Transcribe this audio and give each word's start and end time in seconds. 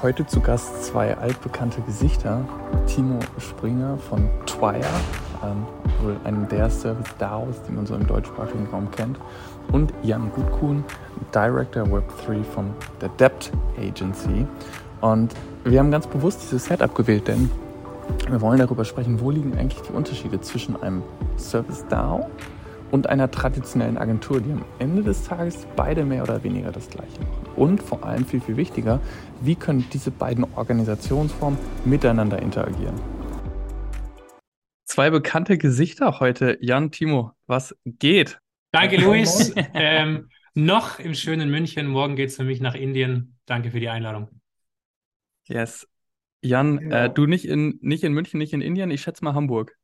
Heute 0.00 0.24
zu 0.24 0.40
Gast 0.40 0.84
zwei 0.84 1.16
altbekannte 1.16 1.80
Gesichter. 1.80 2.44
Timo 2.86 3.18
Springer 3.36 3.98
von 3.98 4.30
Twire, 4.46 4.84
ähm, 5.42 5.66
wohl 6.00 6.16
einem 6.22 6.46
der 6.46 6.70
Service 6.70 7.08
DAOs, 7.18 7.56
die 7.66 7.72
man 7.72 7.84
so 7.84 7.96
im 7.96 8.06
deutschsprachigen 8.06 8.68
Raum 8.70 8.92
kennt. 8.92 9.18
Und 9.72 9.92
Jan 10.04 10.30
Gutkuhn, 10.30 10.84
Director 11.34 11.82
Web3 11.82 12.44
von 12.44 12.74
der 13.00 13.08
Debt 13.08 13.50
Agency. 13.76 14.46
Und 15.00 15.34
wir 15.64 15.80
haben 15.80 15.90
ganz 15.90 16.06
bewusst 16.06 16.42
dieses 16.44 16.66
Setup 16.66 16.94
gewählt, 16.94 17.26
denn 17.26 17.50
wir 18.30 18.40
wollen 18.40 18.60
darüber 18.60 18.84
sprechen, 18.84 19.18
wo 19.20 19.32
liegen 19.32 19.58
eigentlich 19.58 19.82
die 19.82 19.92
Unterschiede 19.92 20.40
zwischen 20.40 20.80
einem 20.80 21.02
Service 21.36 21.84
DAO 21.88 22.30
und 22.90 23.08
einer 23.08 23.30
traditionellen 23.30 23.98
Agentur, 23.98 24.40
die 24.40 24.52
am 24.52 24.64
Ende 24.78 25.02
des 25.02 25.24
Tages 25.24 25.66
beide 25.76 26.04
mehr 26.04 26.22
oder 26.22 26.42
weniger 26.42 26.72
das 26.72 26.88
Gleiche 26.88 27.20
machen. 27.20 27.46
Und 27.56 27.82
vor 27.82 28.04
allem 28.04 28.24
viel, 28.24 28.40
viel 28.40 28.56
wichtiger, 28.56 29.00
wie 29.40 29.54
können 29.54 29.84
diese 29.92 30.10
beiden 30.10 30.44
Organisationsformen 30.56 31.58
miteinander 31.84 32.40
interagieren? 32.40 32.94
Zwei 34.84 35.10
bekannte 35.10 35.58
Gesichter 35.58 36.20
heute. 36.20 36.56
Jan, 36.60 36.90
Timo, 36.90 37.32
was 37.46 37.76
geht? 37.84 38.38
Danke, 38.72 38.96
Luis. 38.96 39.52
ähm, 39.74 40.28
noch 40.54 40.98
im 40.98 41.14
schönen 41.14 41.50
München. 41.50 41.86
Morgen 41.86 42.16
geht 42.16 42.30
es 42.30 42.36
für 42.36 42.44
mich 42.44 42.60
nach 42.60 42.74
Indien. 42.74 43.38
Danke 43.46 43.70
für 43.70 43.80
die 43.80 43.88
Einladung. 43.88 44.28
Yes. 45.46 45.86
Jan, 46.40 46.78
genau. 46.78 46.96
äh, 46.96 47.10
du 47.10 47.26
nicht 47.26 47.44
in, 47.46 47.78
nicht 47.80 48.04
in 48.04 48.12
München, 48.12 48.38
nicht 48.38 48.52
in 48.52 48.60
Indien, 48.60 48.90
ich 48.90 49.02
schätze 49.02 49.24
mal 49.24 49.34
Hamburg. 49.34 49.76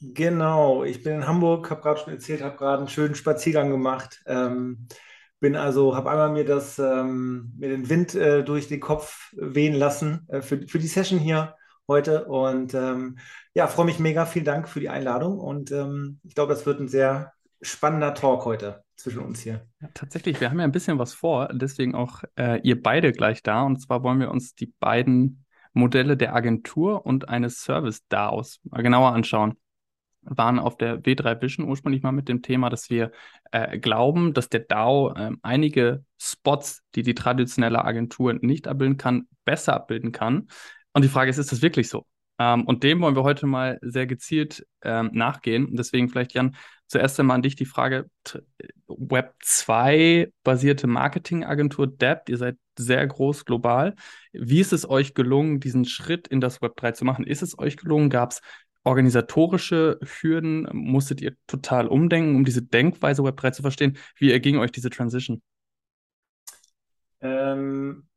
Genau, 0.00 0.84
ich 0.84 1.02
bin 1.02 1.14
in 1.14 1.26
Hamburg, 1.26 1.70
habe 1.70 1.80
gerade 1.80 2.00
schon 2.00 2.12
erzählt, 2.12 2.42
habe 2.42 2.56
gerade 2.56 2.78
einen 2.78 2.88
schönen 2.88 3.16
Spaziergang 3.16 3.70
gemacht. 3.70 4.22
Ähm, 4.26 4.86
bin 5.40 5.56
also, 5.56 5.96
habe 5.96 6.10
einmal 6.10 6.30
mir 6.30 6.44
das, 6.44 6.78
ähm, 6.78 7.52
mir 7.58 7.68
den 7.68 7.88
Wind 7.88 8.14
äh, 8.14 8.44
durch 8.44 8.68
den 8.68 8.80
Kopf 8.80 9.32
wehen 9.36 9.74
lassen 9.74 10.26
äh, 10.28 10.40
für, 10.40 10.66
für 10.66 10.78
die 10.78 10.86
Session 10.86 11.18
hier 11.18 11.54
heute 11.88 12.26
und 12.26 12.74
ähm, 12.74 13.18
ja, 13.54 13.66
freue 13.66 13.86
mich 13.86 13.98
mega. 13.98 14.26
Vielen 14.26 14.44
Dank 14.44 14.68
für 14.68 14.80
die 14.80 14.88
Einladung 14.88 15.38
und 15.38 15.72
ähm, 15.72 16.20
ich 16.22 16.34
glaube, 16.34 16.52
das 16.52 16.66
wird 16.66 16.80
ein 16.80 16.88
sehr 16.88 17.32
spannender 17.60 18.14
Talk 18.14 18.44
heute 18.44 18.84
zwischen 18.96 19.20
uns 19.20 19.40
hier. 19.40 19.66
Ja, 19.80 19.88
tatsächlich, 19.94 20.40
wir 20.40 20.50
haben 20.50 20.58
ja 20.58 20.64
ein 20.64 20.72
bisschen 20.72 20.98
was 20.98 21.14
vor, 21.14 21.48
deswegen 21.52 21.94
auch 21.94 22.22
äh, 22.36 22.60
ihr 22.62 22.80
beide 22.80 23.12
gleich 23.12 23.42
da 23.42 23.62
und 23.62 23.80
zwar 23.80 24.02
wollen 24.02 24.20
wir 24.20 24.30
uns 24.30 24.54
die 24.54 24.72
beiden 24.78 25.44
Modelle 25.72 26.16
der 26.16 26.34
Agentur 26.34 27.04
und 27.06 27.28
eines 27.28 27.62
Service 27.62 28.06
DAOs 28.08 28.60
mal 28.64 28.82
genauer 28.82 29.12
anschauen 29.12 29.56
waren 30.28 30.58
auf 30.58 30.76
der 30.76 31.02
W3 31.02 31.40
Vision 31.40 31.68
ursprünglich 31.68 32.02
mal 32.02 32.12
mit 32.12 32.28
dem 32.28 32.42
Thema, 32.42 32.70
dass 32.70 32.90
wir 32.90 33.12
äh, 33.50 33.78
glauben, 33.78 34.34
dass 34.34 34.48
der 34.48 34.60
DAO 34.60 35.14
äh, 35.14 35.30
einige 35.42 36.04
Spots, 36.20 36.82
die 36.94 37.02
die 37.02 37.14
traditionelle 37.14 37.84
Agentur 37.84 38.34
nicht 38.34 38.68
abbilden 38.68 38.96
kann, 38.96 39.28
besser 39.44 39.74
abbilden 39.74 40.12
kann. 40.12 40.48
Und 40.92 41.02
die 41.02 41.08
Frage 41.08 41.30
ist, 41.30 41.38
ist 41.38 41.52
das 41.52 41.62
wirklich 41.62 41.88
so? 41.88 42.06
Ähm, 42.38 42.64
und 42.64 42.84
dem 42.84 43.00
wollen 43.00 43.16
wir 43.16 43.24
heute 43.24 43.46
mal 43.46 43.78
sehr 43.82 44.06
gezielt 44.06 44.66
ähm, 44.82 45.10
nachgehen. 45.12 45.74
deswegen 45.76 46.08
vielleicht, 46.08 46.34
Jan, 46.34 46.56
zuerst 46.86 47.18
einmal 47.18 47.36
an 47.36 47.42
dich 47.42 47.56
die 47.56 47.66
Frage, 47.66 48.08
Web 48.86 49.34
2 49.42 50.32
basierte 50.44 50.86
Marketingagentur 50.86 51.86
Debt, 51.86 52.28
ihr 52.28 52.38
seid 52.38 52.56
sehr 52.78 53.04
groß 53.06 53.44
global. 53.44 53.94
Wie 54.32 54.60
ist 54.60 54.72
es 54.72 54.88
euch 54.88 55.14
gelungen, 55.14 55.60
diesen 55.60 55.84
Schritt 55.84 56.28
in 56.28 56.40
das 56.40 56.62
Web 56.62 56.76
3 56.76 56.92
zu 56.92 57.04
machen? 57.04 57.26
Ist 57.26 57.42
es 57.42 57.58
euch 57.58 57.76
gelungen? 57.76 58.08
Gab 58.08 58.30
es 58.30 58.40
organisatorische 58.88 60.00
Hürden 60.02 60.66
musstet 60.72 61.20
ihr 61.20 61.34
total 61.46 61.86
umdenken, 61.86 62.34
um 62.34 62.44
diese 62.44 62.62
Denkweise 62.62 63.22
Web3 63.22 63.52
zu 63.52 63.62
verstehen? 63.62 63.98
Wie 64.16 64.32
erging 64.32 64.56
euch 64.56 64.72
diese 64.72 64.88
Transition? 64.88 65.42
Ähm, 67.20 68.08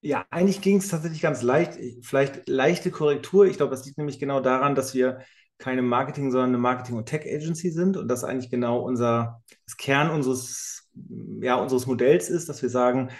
ja, 0.00 0.24
eigentlich 0.30 0.62
ging 0.62 0.78
es 0.78 0.88
tatsächlich 0.88 1.20
ganz 1.20 1.42
leicht. 1.42 1.78
Vielleicht 2.02 2.48
leichte 2.48 2.90
Korrektur. 2.90 3.46
Ich 3.46 3.58
glaube, 3.58 3.70
das 3.70 3.84
liegt 3.84 3.98
nämlich 3.98 4.18
genau 4.18 4.40
daran, 4.40 4.74
dass 4.74 4.94
wir 4.94 5.20
keine 5.58 5.82
Marketing, 5.82 6.30
sondern 6.30 6.50
eine 6.50 6.58
Marketing- 6.58 6.96
und 6.96 7.06
Tech-Agency 7.06 7.70
sind 7.70 7.98
und 7.98 8.08
das 8.08 8.24
eigentlich 8.24 8.50
genau 8.50 8.80
unser 8.80 9.42
das 9.66 9.76
Kern 9.76 10.10
unseres, 10.10 10.88
ja, 11.42 11.56
unseres 11.56 11.86
Modells 11.86 12.30
ist, 12.30 12.48
dass 12.48 12.62
wir 12.62 12.70
sagen, 12.70 13.10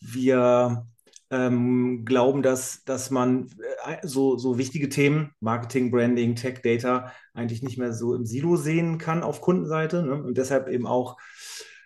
wir 0.00 0.86
ähm, 1.30 2.04
glauben, 2.04 2.42
dass, 2.42 2.84
dass 2.84 3.10
man 3.10 3.48
äh, 3.84 4.06
so, 4.06 4.38
so 4.38 4.58
wichtige 4.58 4.88
Themen, 4.88 5.32
Marketing, 5.40 5.90
Branding, 5.90 6.36
Tech, 6.36 6.60
Data, 6.62 7.12
eigentlich 7.34 7.62
nicht 7.62 7.78
mehr 7.78 7.92
so 7.92 8.14
im 8.14 8.24
Silo 8.24 8.56
sehen 8.56 8.98
kann 8.98 9.22
auf 9.22 9.40
Kundenseite. 9.40 10.02
Ne? 10.02 10.22
Und 10.22 10.38
deshalb 10.38 10.68
eben 10.68 10.86
auch 10.86 11.18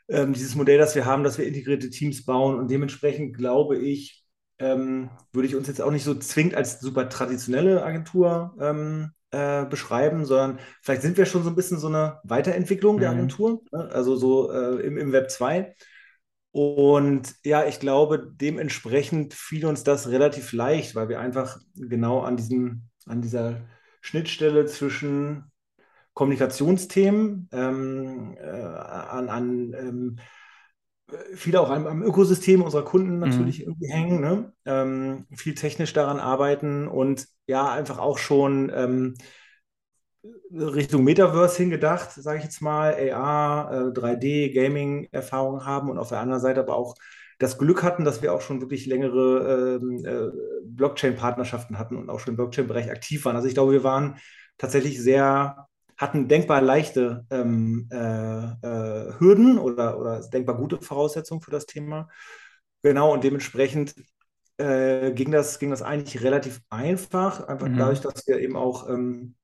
ähm, 0.08 0.32
dieses 0.32 0.54
Modell, 0.54 0.78
das 0.78 0.94
wir 0.94 1.06
haben, 1.06 1.25
dass 1.25 1.38
wir 1.38 1.47
integrierte 1.47 1.91
Teams 1.91 2.25
bauen. 2.25 2.58
Und 2.58 2.70
dementsprechend 2.70 3.36
glaube 3.36 3.78
ich, 3.78 4.25
ähm, 4.58 5.10
würde 5.32 5.48
ich 5.48 5.56
uns 5.56 5.66
jetzt 5.66 5.80
auch 5.80 5.91
nicht 5.91 6.04
so 6.04 6.14
zwingend 6.14 6.54
als 6.54 6.80
super 6.80 7.09
traditionelle 7.09 7.82
Agentur 7.82 8.54
ähm, 8.60 9.10
äh, 9.32 9.64
beschreiben, 9.64 10.24
sondern 10.24 10.60
vielleicht 10.82 11.03
sind 11.03 11.16
wir 11.16 11.26
schon 11.26 11.42
so 11.42 11.48
ein 11.48 11.56
bisschen 11.56 11.78
so 11.78 11.88
eine 11.88 12.20
Weiterentwicklung 12.22 12.97
mhm. 12.97 13.00
der 13.00 13.10
Agentur, 13.10 13.62
ne? 13.72 13.91
also 13.91 14.14
so 14.14 14.53
äh, 14.53 14.86
im, 14.86 14.98
im 14.98 15.12
Web 15.12 15.30
2. 15.30 15.74
Und 16.52 17.34
ja, 17.44 17.64
ich 17.66 17.80
glaube, 17.80 18.30
dementsprechend 18.30 19.32
fiel 19.32 19.64
uns 19.66 19.84
das 19.84 20.08
relativ 20.10 20.52
leicht, 20.52 20.94
weil 20.94 21.08
wir 21.08 21.18
einfach 21.18 21.58
genau 21.74 22.20
an, 22.20 22.36
diesem, 22.36 22.88
an 23.06 23.22
dieser 23.22 23.62
Schnittstelle 24.02 24.66
zwischen 24.66 25.50
Kommunikationsthemen, 26.12 27.48
ähm, 27.52 28.36
äh, 28.38 28.50
an, 28.50 29.30
an 29.30 29.74
ähm, 29.78 30.18
viele 31.34 31.60
auch 31.60 31.70
am, 31.70 31.86
am, 31.86 32.02
Ökosystem 32.02 32.62
unserer 32.62 32.84
Kunden 32.84 33.14
mhm. 33.14 33.20
natürlich 33.20 33.60
mhm. 33.60 33.64
irgendwie 33.68 33.92
hängen, 33.92 34.20
ne? 34.20 34.52
ähm, 34.66 35.26
viel 35.34 35.54
technisch 35.54 35.94
daran 35.94 36.20
arbeiten 36.20 36.86
und 36.86 37.26
ja, 37.46 37.72
einfach 37.72 37.98
auch 37.98 38.18
schon 38.18 38.70
ähm, 38.74 39.14
Richtung 40.53 41.05
Metaverse 41.05 41.56
hingedacht, 41.56 42.12
sage 42.12 42.38
ich 42.38 42.44
jetzt 42.44 42.60
mal, 42.60 42.94
AR, 43.12 43.88
äh, 43.88 43.93
3D, 43.93 44.53
Gaming-Erfahrungen 44.53 45.65
haben 45.65 45.91
und 45.91 45.99
auf 45.99 46.10
der 46.10 46.21
anderen 46.21 46.41
Seite 46.41 46.60
aber 46.60 46.77
auch 46.77 46.94
das 47.38 47.59
Glück 47.59 47.83
hatten, 47.83 48.05
dass 48.05 48.22
wir 48.22 48.33
auch 48.33 48.41
schon 48.41 48.60
wirklich 48.60 48.87
längere 48.87 49.78
ähm, 49.83 50.05
äh, 50.05 50.31
Blockchain-Partnerschaften 50.65 51.78
hatten 51.78 51.97
und 51.97 52.09
auch 52.09 52.21
schon 52.21 52.33
im 52.33 52.37
Blockchain-Bereich 52.37 52.91
aktiv 52.91 53.25
waren. 53.25 53.34
Also 53.34 53.49
ich 53.49 53.55
glaube, 53.55 53.72
wir 53.72 53.83
waren 53.83 54.16
tatsächlich 54.59 55.03
sehr, 55.03 55.66
hatten 55.97 56.28
denkbar 56.28 56.60
leichte 56.62 57.27
ähm, 57.31 57.89
äh, 57.91 57.97
äh, 57.97 59.12
Hürden 59.19 59.59
oder, 59.59 59.99
oder 59.99 60.21
denkbar 60.21 60.56
gute 60.56 60.81
Voraussetzungen 60.81 61.41
für 61.41 61.50
das 61.50 61.66
Thema. 61.66 62.09
Genau, 62.83 63.12
und 63.12 63.25
dementsprechend 63.25 63.94
äh, 64.59 65.10
ging, 65.12 65.33
das, 65.33 65.59
ging 65.59 65.71
das 65.71 65.83
eigentlich 65.83 66.22
relativ 66.22 66.60
einfach, 66.71 67.49
einfach 67.49 67.69
mhm. 67.69 67.77
dadurch, 67.77 68.00
dass 68.00 68.27
wir 68.27 68.39
eben 68.39 68.56
auch 68.56 68.89
ähm, 68.89 68.94
hm, 68.94 69.34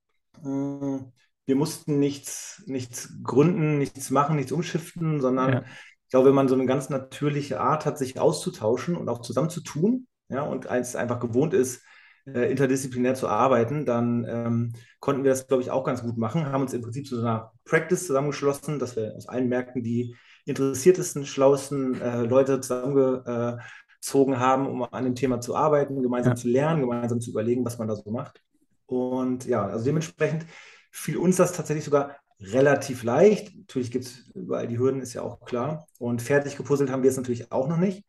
wir 0.42 1.56
mussten 1.56 1.98
nichts, 1.98 2.62
nichts 2.66 3.14
gründen, 3.22 3.78
nichts 3.78 4.10
machen, 4.10 4.36
nichts 4.36 4.52
umschiften, 4.52 5.20
sondern 5.20 5.52
ja. 5.52 5.60
ich 6.04 6.10
glaube, 6.10 6.28
wenn 6.28 6.34
man 6.34 6.48
so 6.48 6.54
eine 6.54 6.66
ganz 6.66 6.90
natürliche 6.90 7.60
Art 7.60 7.86
hat, 7.86 7.98
sich 7.98 8.20
auszutauschen 8.20 8.96
und 8.96 9.08
auch 9.08 9.22
zusammenzutun, 9.22 10.06
ja, 10.28 10.42
und 10.42 10.66
eins 10.66 10.94
einfach 10.94 11.20
gewohnt 11.20 11.54
ist, 11.54 11.82
äh, 12.26 12.50
interdisziplinär 12.50 13.14
zu 13.14 13.28
arbeiten, 13.28 13.86
dann 13.86 14.26
ähm, 14.28 14.72
konnten 15.00 15.24
wir 15.24 15.30
das, 15.30 15.46
glaube 15.46 15.62
ich, 15.62 15.70
auch 15.70 15.84
ganz 15.84 16.02
gut 16.02 16.18
machen, 16.18 16.46
haben 16.46 16.62
uns 16.62 16.74
im 16.74 16.82
Prinzip 16.82 17.06
zu 17.06 17.16
so 17.16 17.22
einer 17.22 17.52
Practice 17.64 18.06
zusammengeschlossen, 18.06 18.78
dass 18.78 18.96
wir 18.96 19.14
aus 19.16 19.28
allen 19.28 19.48
Märkten 19.48 19.82
die 19.82 20.14
interessiertesten, 20.44 21.26
schlauesten 21.26 22.00
äh, 22.00 22.22
Leute 22.22 22.60
zusammengezogen 22.60 24.38
haben, 24.38 24.66
um 24.66 24.82
an 24.82 25.04
dem 25.04 25.14
Thema 25.14 25.40
zu 25.40 25.56
arbeiten, 25.56 26.02
gemeinsam 26.02 26.32
ja. 26.32 26.36
zu 26.36 26.48
lernen, 26.48 26.80
gemeinsam 26.80 27.20
zu 27.20 27.30
überlegen, 27.30 27.64
was 27.64 27.78
man 27.78 27.88
da 27.88 27.96
so 27.96 28.10
macht. 28.10 28.42
Und 28.88 29.44
ja, 29.44 29.66
also 29.66 29.84
dementsprechend 29.84 30.46
fiel 30.90 31.18
uns 31.18 31.36
das 31.36 31.52
tatsächlich 31.52 31.84
sogar 31.84 32.16
relativ 32.40 33.02
leicht. 33.02 33.54
Natürlich 33.54 33.90
gibt 33.90 34.06
es 34.06 34.30
überall 34.34 34.66
die 34.66 34.78
Hürden, 34.78 35.02
ist 35.02 35.12
ja 35.12 35.22
auch 35.22 35.44
klar. 35.44 35.86
Und 35.98 36.22
fertig 36.22 36.56
gepuzzelt 36.56 36.90
haben 36.90 37.02
wir 37.02 37.10
es 37.10 37.16
natürlich 37.18 37.52
auch 37.52 37.68
noch 37.68 37.76
nicht. 37.76 38.04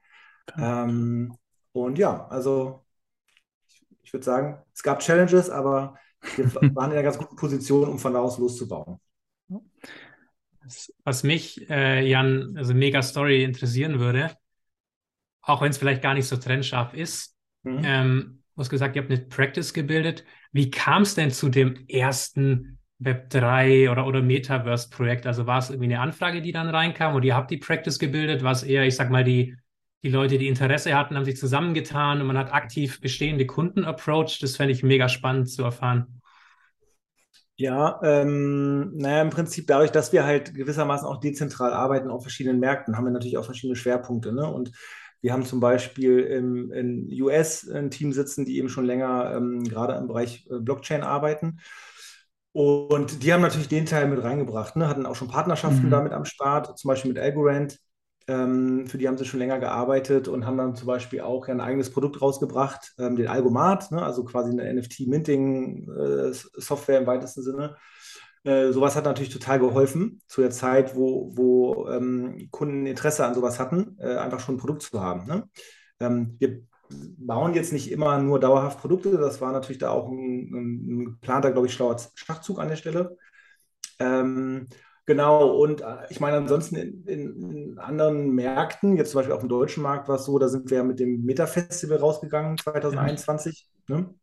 Ähm, 0.57 1.35
und 1.73 1.97
ja, 1.97 2.25
also 2.27 2.85
ich, 3.67 3.85
ich 4.03 4.13
würde 4.13 4.23
sagen, 4.23 4.63
es 4.73 4.81
gab 4.81 5.01
Challenges, 5.01 5.49
aber 5.49 5.95
wir 6.37 6.45
waren 6.75 6.91
in 6.91 6.97
einer 6.97 7.03
ganz 7.03 7.17
guten 7.17 7.35
Position, 7.35 7.89
um 7.89 7.99
von 7.99 8.13
da 8.13 8.19
aus 8.19 8.37
loszubauen. 8.37 9.01
Was 11.03 11.23
mich, 11.23 11.69
äh, 11.69 12.07
Jan, 12.07 12.55
also 12.55 12.73
mega 12.73 13.01
Story 13.01 13.43
interessieren 13.43 13.99
würde, 13.99 14.33
auch 15.41 15.61
wenn 15.61 15.71
es 15.71 15.77
vielleicht 15.77 16.01
gar 16.01 16.13
nicht 16.13 16.27
so 16.27 16.37
trennscharf 16.37 16.93
ist, 16.93 17.35
mhm. 17.63 17.81
ähm, 17.83 18.39
Du 18.59 18.61
hast 18.61 18.71
gesagt, 18.71 18.97
ihr 18.97 19.03
habt 19.03 19.09
eine 19.09 19.21
Practice 19.21 19.71
gebildet. 19.71 20.25
Wie 20.51 20.71
kam 20.71 21.03
es 21.03 21.15
denn 21.15 21.31
zu 21.31 21.49
dem 21.49 21.87
ersten 21.87 22.79
Web3 22.99 23.91
oder, 23.91 24.05
oder 24.07 24.21
Metaverse-Projekt? 24.21 25.27
Also 25.27 25.45
war 25.45 25.59
es 25.59 25.69
irgendwie 25.69 25.93
eine 25.93 26.01
Anfrage, 26.01 26.41
die 26.41 26.51
dann 26.51 26.69
reinkam 26.69 27.15
und 27.15 27.23
ihr 27.23 27.35
habt 27.35 27.51
die 27.51 27.57
Practice 27.57 27.99
gebildet? 27.99 28.43
War 28.43 28.51
es 28.51 28.63
eher, 28.63 28.85
ich 28.85 28.95
sag 28.95 29.09
mal, 29.09 29.23
die, 29.23 29.55
die 30.03 30.09
Leute, 30.09 30.37
die 30.37 30.47
Interesse 30.47 30.95
hatten, 30.95 31.15
haben 31.15 31.25
sich 31.25 31.37
zusammengetan 31.37 32.21
und 32.21 32.27
man 32.27 32.37
hat 32.37 32.53
aktiv 32.53 32.99
bestehende 32.99 33.45
Kunden 33.45 33.85
approached? 33.85 34.41
Das 34.41 34.55
fände 34.55 34.73
ich 34.73 34.83
mega 34.83 35.07
spannend 35.07 35.49
zu 35.49 35.63
erfahren. 35.63 36.19
Ja, 37.55 37.99
ähm, 38.03 38.95
naja, 38.95 39.21
im 39.21 39.31
Prinzip 39.31 39.67
dadurch, 39.67 39.91
dass 39.91 40.13
wir 40.13 40.23
halt 40.23 40.55
gewissermaßen 40.55 41.05
auch 41.05 41.19
dezentral 41.19 41.73
arbeiten 41.73 42.09
auf 42.09 42.21
verschiedenen 42.21 42.61
Märkten, 42.61 42.95
haben 42.95 43.03
wir 43.03 43.11
natürlich 43.11 43.37
auch 43.37 43.43
verschiedene 43.43 43.75
Schwerpunkte. 43.75 44.31
Ne? 44.31 44.47
Und 44.47 44.71
Wir 45.21 45.33
haben 45.33 45.45
zum 45.45 45.59
Beispiel 45.59 46.19
im, 46.19 46.71
in 46.71 47.21
US 47.21 47.69
ein 47.69 47.91
Team 47.91 48.13
sitzen, 48.13 48.45
die 48.45 48.57
eben 48.57 48.69
schon 48.69 48.85
länger 48.85 49.33
ähm, 49.35 49.63
gerade 49.63 49.95
im 49.95 50.07
Bereich 50.07 50.47
äh, 50.49 50.59
Blockchain 50.59 51.03
arbeiten. 51.03 51.59
Und 52.51 53.23
die 53.23 53.31
haben 53.31 53.41
natürlich 53.41 53.67
den 53.67 53.85
Teil 53.85 54.07
mit 54.07 54.23
reingebracht, 54.23 54.75
ne? 54.75 54.87
hatten 54.87 55.05
auch 55.05 55.15
schon 55.15 55.27
Partnerschaften 55.27 55.85
mhm. 55.87 55.91
damit 55.91 56.13
am 56.13 56.25
Start, 56.25 56.79
zum 56.79 56.89
Beispiel 56.89 57.13
mit 57.13 57.21
Algorand. 57.21 57.77
Ähm, 58.27 58.87
für 58.87 58.97
die 58.97 59.07
haben 59.07 59.17
sie 59.17 59.25
schon 59.25 59.39
länger 59.39 59.59
gearbeitet 59.59 60.27
und 60.27 60.45
haben 60.45 60.57
dann 60.57 60.75
zum 60.75 60.87
Beispiel 60.87 61.21
auch 61.21 61.47
ein 61.47 61.61
eigenes 61.61 61.89
Produkt 61.89 62.21
rausgebracht, 62.21 62.93
ähm, 62.99 63.15
den 63.15 63.27
Algomat, 63.27 63.91
ne? 63.91 64.03
also 64.03 64.23
quasi 64.23 64.51
eine 64.51 64.71
NFT-Minting-Software 64.73 66.97
äh, 66.97 67.01
im 67.01 67.07
weitesten 67.07 67.41
Sinne. 67.43 67.77
Äh, 68.43 68.71
sowas 68.71 68.95
hat 68.95 69.05
natürlich 69.05 69.33
total 69.33 69.59
geholfen 69.59 70.21
zu 70.27 70.41
der 70.41 70.51
Zeit, 70.51 70.95
wo, 70.95 71.31
wo 71.35 71.87
ähm, 71.89 72.47
Kunden 72.51 72.85
Interesse 72.85 73.25
an 73.25 73.35
sowas 73.35 73.59
hatten, 73.59 73.97
äh, 73.99 74.15
einfach 74.15 74.39
schon 74.39 74.55
ein 74.55 74.59
Produkt 74.59 74.81
zu 74.81 75.01
haben. 75.01 75.27
Ne? 75.27 75.49
Ähm, 75.99 76.35
wir 76.39 76.61
bauen 76.89 77.53
jetzt 77.53 77.73
nicht 77.73 77.91
immer 77.91 78.17
nur 78.19 78.39
dauerhaft 78.39 78.79
Produkte. 78.79 79.17
Das 79.17 79.41
war 79.41 79.51
natürlich 79.51 79.77
da 79.77 79.89
auch 79.89 80.09
ein, 80.09 80.53
ein 80.53 81.05
geplanter, 81.05 81.51
glaube 81.51 81.67
ich, 81.67 81.73
schlauer 81.73 81.97
Schachzug 82.15 82.59
an 82.59 82.69
der 82.69 82.77
Stelle. 82.77 83.17
Ähm, 83.99 84.67
genau, 85.05 85.49
und 85.57 85.81
äh, 85.81 86.05
ich 86.09 86.21
meine, 86.21 86.37
ansonsten 86.37 86.75
in, 86.77 87.03
in, 87.05 87.51
in, 87.51 87.79
anderen 87.79 88.33
Märkten, 88.33 88.95
jetzt 88.95 89.11
zum 89.11 89.19
Beispiel 89.19 89.33
auf 89.33 89.41
dem 89.41 89.49
deutschen 89.49 89.83
Markt 89.83 90.07
war 90.07 90.15
es 90.15 90.25
so, 90.25 90.39
da 90.39 90.47
sind 90.47 90.71
wir 90.71 90.83
mit 90.83 90.99
dem 90.99 91.25
Meta-Festival 91.25 91.97
rausgegangen 91.97 92.57
2021 92.57 93.67
ja. 93.89 93.97
ne? 93.97 94.13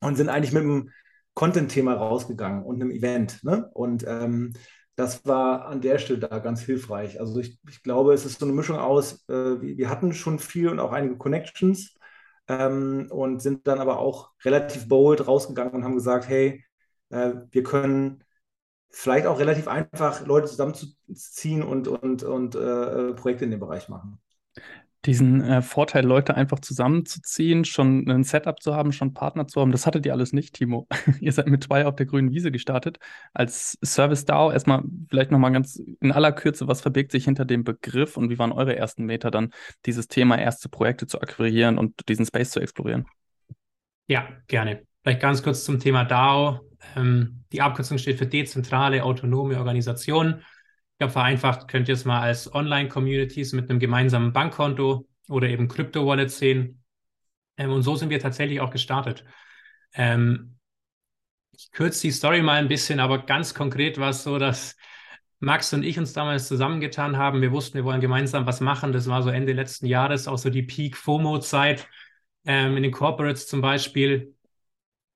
und 0.00 0.16
sind 0.16 0.28
eigentlich 0.28 0.52
mit 0.52 0.62
einem 0.62 0.90
Content-Thema 1.36 1.94
rausgegangen 1.94 2.64
und 2.64 2.76
einem 2.76 2.90
Event. 2.90 3.44
Ne? 3.44 3.70
Und 3.74 4.04
ähm, 4.08 4.54
das 4.96 5.26
war 5.26 5.66
an 5.66 5.82
der 5.82 5.98
Stelle 5.98 6.18
da 6.18 6.38
ganz 6.38 6.62
hilfreich. 6.62 7.20
Also 7.20 7.38
ich, 7.38 7.60
ich 7.68 7.82
glaube, 7.82 8.14
es 8.14 8.24
ist 8.24 8.40
so 8.40 8.46
eine 8.46 8.54
Mischung 8.54 8.78
aus, 8.78 9.28
äh, 9.28 9.60
wir 9.60 9.90
hatten 9.90 10.14
schon 10.14 10.38
viel 10.38 10.68
und 10.68 10.80
auch 10.80 10.92
einige 10.92 11.18
Connections 11.18 11.94
ähm, 12.48 13.08
und 13.10 13.42
sind 13.42 13.66
dann 13.66 13.80
aber 13.80 13.98
auch 13.98 14.30
relativ 14.44 14.88
bold 14.88 15.28
rausgegangen 15.28 15.74
und 15.74 15.84
haben 15.84 15.94
gesagt, 15.94 16.26
hey, 16.26 16.64
äh, 17.10 17.34
wir 17.50 17.62
können 17.62 18.24
vielleicht 18.90 19.26
auch 19.26 19.38
relativ 19.38 19.68
einfach 19.68 20.26
Leute 20.26 20.46
zusammenzuziehen 20.48 21.62
und, 21.62 21.86
und, 21.86 22.22
und 22.22 22.54
äh, 22.54 23.12
Projekte 23.12 23.44
in 23.44 23.50
dem 23.50 23.60
Bereich 23.60 23.90
machen 23.90 24.18
diesen 25.04 25.42
äh, 25.42 25.62
Vorteil, 25.62 26.04
Leute 26.04 26.34
einfach 26.34 26.60
zusammenzuziehen, 26.60 27.64
schon 27.64 28.08
ein 28.08 28.24
Setup 28.24 28.60
zu 28.60 28.74
haben, 28.74 28.92
schon 28.92 29.14
Partner 29.14 29.46
zu 29.46 29.60
haben, 29.60 29.70
das 29.70 29.86
hattet 29.86 30.04
ihr 30.06 30.12
alles 30.12 30.32
nicht, 30.32 30.54
Timo. 30.54 30.88
ihr 31.20 31.32
seid 31.32 31.46
mit 31.48 31.64
zwei 31.64 31.86
auf 31.86 31.96
der 31.96 32.06
grünen 32.06 32.32
Wiese 32.32 32.50
gestartet. 32.50 32.98
Als 33.32 33.78
Service 33.84 34.24
DAO 34.24 34.50
erstmal 34.50 34.82
vielleicht 35.08 35.30
nochmal 35.30 35.52
ganz 35.52 35.80
in 36.00 36.12
aller 36.12 36.32
Kürze, 36.32 36.66
was 36.66 36.80
verbirgt 36.80 37.12
sich 37.12 37.24
hinter 37.24 37.44
dem 37.44 37.62
Begriff 37.62 38.16
und 38.16 38.30
wie 38.30 38.38
waren 38.38 38.52
eure 38.52 38.74
ersten 38.76 39.04
Meter 39.04 39.30
dann, 39.30 39.50
dieses 39.84 40.08
Thema 40.08 40.38
erste 40.38 40.68
Projekte 40.68 41.06
zu 41.06 41.20
akquirieren 41.20 41.78
und 41.78 42.08
diesen 42.08 42.26
Space 42.26 42.50
zu 42.50 42.60
explorieren? 42.60 43.06
Ja, 44.08 44.28
gerne. 44.48 44.82
Vielleicht 45.02 45.20
ganz 45.20 45.42
kurz 45.42 45.64
zum 45.64 45.78
Thema 45.78 46.04
DAO. 46.04 46.60
Ähm, 46.96 47.44
die 47.52 47.60
Abkürzung 47.62 47.98
steht 47.98 48.18
für 48.18 48.26
dezentrale 48.26 49.04
autonome 49.04 49.58
Organisation. 49.58 50.42
Ich 50.96 50.98
glaube, 50.98 51.12
vereinfacht 51.12 51.68
könnt 51.68 51.88
ihr 51.88 51.94
es 51.94 52.06
mal 52.06 52.20
als 52.20 52.54
Online-Communities 52.54 53.52
mit 53.52 53.68
einem 53.68 53.78
gemeinsamen 53.78 54.32
Bankkonto 54.32 55.06
oder 55.28 55.46
eben 55.46 55.68
Crypto-Wallet 55.68 56.30
sehen. 56.30 56.82
Ähm, 57.58 57.70
und 57.70 57.82
so 57.82 57.96
sind 57.96 58.08
wir 58.08 58.18
tatsächlich 58.18 58.62
auch 58.62 58.70
gestartet. 58.70 59.22
Ähm, 59.92 60.56
ich 61.52 61.70
kürze 61.70 62.00
die 62.00 62.12
Story 62.12 62.40
mal 62.40 62.54
ein 62.54 62.68
bisschen, 62.68 62.98
aber 62.98 63.26
ganz 63.26 63.52
konkret 63.52 63.98
war 63.98 64.08
es 64.08 64.22
so, 64.22 64.38
dass 64.38 64.74
Max 65.38 65.70
und 65.74 65.82
ich 65.82 65.98
uns 65.98 66.14
damals 66.14 66.48
zusammengetan 66.48 67.18
haben. 67.18 67.42
Wir 67.42 67.52
wussten, 67.52 67.74
wir 67.74 67.84
wollen 67.84 68.00
gemeinsam 68.00 68.46
was 68.46 68.62
machen. 68.62 68.92
Das 68.92 69.06
war 69.06 69.22
so 69.22 69.28
Ende 69.28 69.52
letzten 69.52 69.84
Jahres, 69.84 70.26
auch 70.28 70.38
so 70.38 70.48
die 70.48 70.62
Peak-FOMO-Zeit 70.62 71.86
ähm, 72.46 72.78
in 72.78 72.82
den 72.82 72.92
Corporates 72.92 73.48
zum 73.48 73.60
Beispiel. 73.60 74.34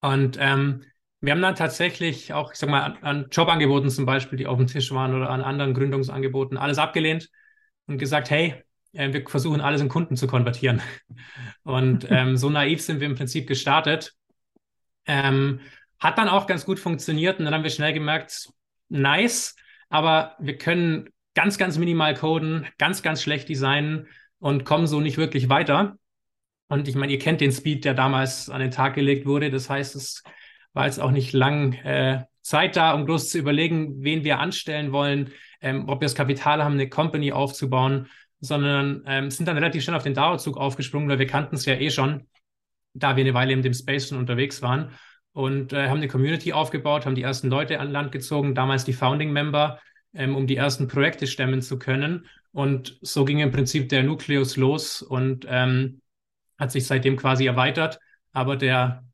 Und 0.02 0.36
ähm, 0.38 0.84
wir 1.20 1.32
haben 1.32 1.43
dann 1.43 1.55
tatsächlich 1.55 2.32
auch, 2.32 2.52
ich 2.52 2.58
sag 2.58 2.70
mal, 2.70 2.82
an, 2.82 2.96
an, 3.02 3.26
Jobangeboten 3.31 3.90
zum 3.90 4.06
Beispiel, 4.06 4.38
die 4.38 4.46
auf 4.46 4.56
dem 4.56 4.67
Tisch 4.67 4.90
waren 4.93 5.14
oder 5.14 5.31
an 5.31 5.43
anderen 5.43 5.75
Gründungsangeboten, 5.75 6.56
alles 6.56 6.78
abgelehnt 6.78 7.28
und 7.87 7.99
gesagt, 7.99 8.31
hey, 8.31 8.62
äh, 8.93 9.12
wir 9.12 9.28
versuchen 9.28 9.61
alles 9.61 9.81
in 9.81 9.88
Kunden 9.88 10.17
zu 10.17 10.26
konvertieren. 10.26 10.81
Und 11.62 12.06
ähm, 12.11 12.37
so 12.37 12.50
naiv 12.50 12.81
sind 12.81 13.00
wir 13.00 13.06
im 13.06 13.17
Prinzip 13.17 13.46
gestartet. 13.46 14.14
Ähm, 15.06 15.61
hat 15.99 16.17
dann 16.19 16.28
auch 16.28 16.46
ganz 16.46 16.64
gut 16.64 16.78
funktioniert 16.78 17.38
und 17.38 17.44
dann 17.44 17.52
haben 17.52 17.62
wir 17.62 17.70
schnell 17.70 17.93
gemerkt, 17.93 18.49
nice, 18.88 19.55
aber 19.90 20.34
wir 20.38 20.56
können 20.56 21.11
ganz, 21.34 21.58
ganz 21.58 21.76
minimal 21.76 22.14
coden, 22.14 22.66
ganz, 22.78 23.02
ganz 23.02 23.23
schlecht 23.23 23.49
designen 23.49 24.08
und 24.38 24.64
kommen 24.64 24.87
so 24.87 25.00
nicht 25.00 25.19
wirklich 25.19 25.49
weiter. 25.49 25.96
Und 26.69 26.88
ich 26.88 26.94
meine, 26.94 27.12
ihr 27.12 27.19
kennt 27.19 27.40
den 27.40 27.52
Speed, 27.52 27.84
der 27.84 27.94
damals 27.94 28.49
an 28.49 28.61
den 28.61 28.70
Tag 28.70 28.94
gelegt 28.94 29.26
wurde. 29.26 29.50
Das 29.50 29.69
heißt, 29.69 29.94
es 29.96 30.23
war 30.72 30.87
jetzt 30.87 31.00
auch 31.00 31.11
nicht 31.11 31.32
lang 31.32 31.72
äh, 31.72 32.25
Zeit 32.43 32.76
da, 32.76 32.93
um 32.93 33.05
bloß 33.05 33.28
zu 33.28 33.38
überlegen, 33.38 34.02
wen 34.02 34.25
wir 34.25 34.38
anstellen 34.38 34.93
wollen, 34.93 35.31
ähm, 35.61 35.88
ob 35.88 36.00
wir 36.00 36.06
das 36.06 36.14
Kapital 36.14 36.64
haben, 36.64 36.75
eine 36.75 36.88
Company 36.88 37.32
aufzubauen, 37.32 38.08
sondern 38.40 39.02
ähm, 39.06 39.31
sind 39.31 39.46
dann 39.46 39.56
relativ 39.56 39.82
schnell 39.82 39.96
auf 39.96 40.02
den 40.02 40.14
DAO-Zug 40.14 40.56
aufgesprungen, 40.56 41.08
weil 41.08 41.19
wir 41.19 41.26
kannten 41.26 41.56
es 41.56 41.67
ja 41.67 41.75
eh 41.75 41.90
schon, 41.90 42.26
da 42.94 43.17
wir 43.17 43.25
eine 43.25 43.34
Weile 43.34 43.52
in 43.52 43.62
dem 43.62 43.75
Space 43.75 44.08
schon 44.08 44.19
unterwegs 44.19 44.62
waren 44.62 44.93
und 45.32 45.72
äh, 45.72 45.88
haben 45.88 45.99
eine 45.99 46.08
Community 46.08 46.52
aufgebaut, 46.52 47.06
haben 47.06 47.14
die 47.14 47.23
ersten 47.23 47.49
Leute 47.49 47.78
an 47.78 47.90
Land 47.90 48.12
gezogen, 48.12 48.55
damals 48.55 48.84
die 48.84 48.93
Founding-Member, 48.93 49.78
ähm, 50.14 50.34
um 50.34 50.46
die 50.46 50.56
ersten 50.56 50.88
Projekte 50.88 51.26
stemmen 51.26 51.62
zu 51.62 51.78
können. 51.78 52.26
Und 52.52 52.99
so 53.00 53.25
ging 53.25 53.38
im 53.38 53.52
Prinzip 53.52 53.88
der 53.90 54.02
Nukleus 54.02 54.56
los 54.56 55.02
und 55.02 55.46
ähm, 55.49 56.00
hat 56.58 56.73
sich 56.73 56.87
seitdem 56.87 57.16
quasi 57.16 57.46
erweitert. 57.46 58.00
Aber 58.32 58.56
der 58.56 59.05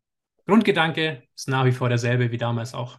Grundgedanke 0.46 1.22
ist 1.34 1.48
nach 1.48 1.64
wie 1.64 1.72
vor 1.72 1.88
derselbe 1.88 2.30
wie 2.30 2.38
damals 2.38 2.74
auch. 2.74 2.98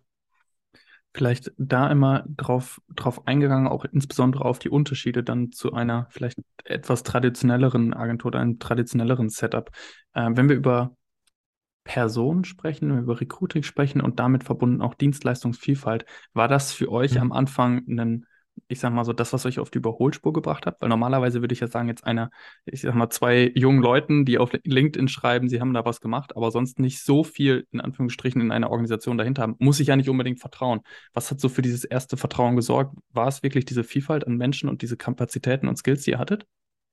Vielleicht 1.14 1.52
da 1.58 1.90
immer 1.90 2.26
drauf, 2.28 2.82
drauf 2.94 3.26
eingegangen, 3.26 3.68
auch 3.68 3.86
insbesondere 3.86 4.46
auf 4.46 4.60
die 4.60 4.70
Unterschiede 4.70 5.24
dann 5.24 5.52
zu 5.52 5.74
einer 5.74 6.08
vielleicht 6.10 6.40
etwas 6.64 7.04
traditionelleren 7.04 7.94
Agentur 7.94 8.30
oder 8.30 8.40
einem 8.40 8.60
traditionelleren 8.60 9.30
Setup. 9.30 9.72
Äh, 10.14 10.30
wenn 10.34 10.50
wir 10.50 10.56
über 10.56 10.96
Personen 11.86 12.44
sprechen, 12.44 12.90
wenn 12.90 12.98
wir 12.98 13.04
über 13.04 13.22
Recruiting 13.22 13.64
sprechen 13.64 14.02
und 14.02 14.20
damit 14.20 14.44
verbunden 14.44 14.82
auch 14.82 14.94
Dienstleistungsvielfalt, 14.94 16.06
war 16.34 16.48
das 16.48 16.74
für 16.74 16.92
euch 16.92 17.14
mhm. 17.14 17.22
am 17.22 17.32
Anfang 17.32 17.78
ein 17.88 18.26
ich 18.68 18.80
sag 18.80 18.94
mal 18.94 19.06
so, 19.06 19.14
das, 19.14 19.34
was 19.34 19.46
euch 19.46 19.60
auf 19.60 19.70
die 19.70 19.78
Überholspur 19.78 20.34
gebracht 20.34 20.66
hat? 20.66 20.82
Weil 20.82 20.90
normalerweise 20.90 21.42
würde 21.42 21.54
ich 21.54 21.60
ja 21.60 21.68
sagen, 21.68 21.88
jetzt 21.88 22.06
einer, 22.06 22.30
ich 22.66 22.82
sag 22.82 22.96
mal, 22.96 23.10
zwei 23.10 23.52
jungen 23.56 23.82
Leuten, 23.82 24.26
die 24.26 24.38
auf 24.38 24.52
LinkedIn 24.64 25.08
schreiben, 25.08 25.50
sie 25.50 25.60
haben 25.60 25.74
da 25.74 25.86
was 25.86 26.02
gemacht, 26.02 26.36
aber 26.36 26.52
sonst 26.52 26.80
nicht 26.80 27.04
so 27.04 27.24
viel, 27.24 27.68
in 27.72 27.82
Anführungsstrichen, 27.82 28.42
in 28.42 28.52
einer 28.52 28.70
Organisation 28.70 29.18
dahinter 29.18 29.44
haben, 29.44 29.56
muss 29.60 29.80
ich 29.80 29.88
ja 29.88 29.96
nicht 29.96 30.10
unbedingt 30.10 30.40
vertrauen. 30.40 30.82
Was 31.14 31.32
hat 31.32 31.40
so 31.40 31.50
für 31.50 31.62
dieses 31.62 31.84
erste 31.84 32.18
Vertrauen 32.18 32.56
gesorgt? 32.56 32.96
War 33.12 33.28
es 33.28 33.44
wirklich 33.44 33.66
diese 33.66 33.84
Vielfalt 33.84 34.26
an 34.26 34.38
Menschen 34.38 34.70
und 34.70 34.82
diese 34.82 34.98
Kapazitäten 34.98 35.68
und 35.68 35.78
Skills, 35.78 36.04
die 36.04 36.12
ihr 36.12 36.20
hattet? 36.20 36.46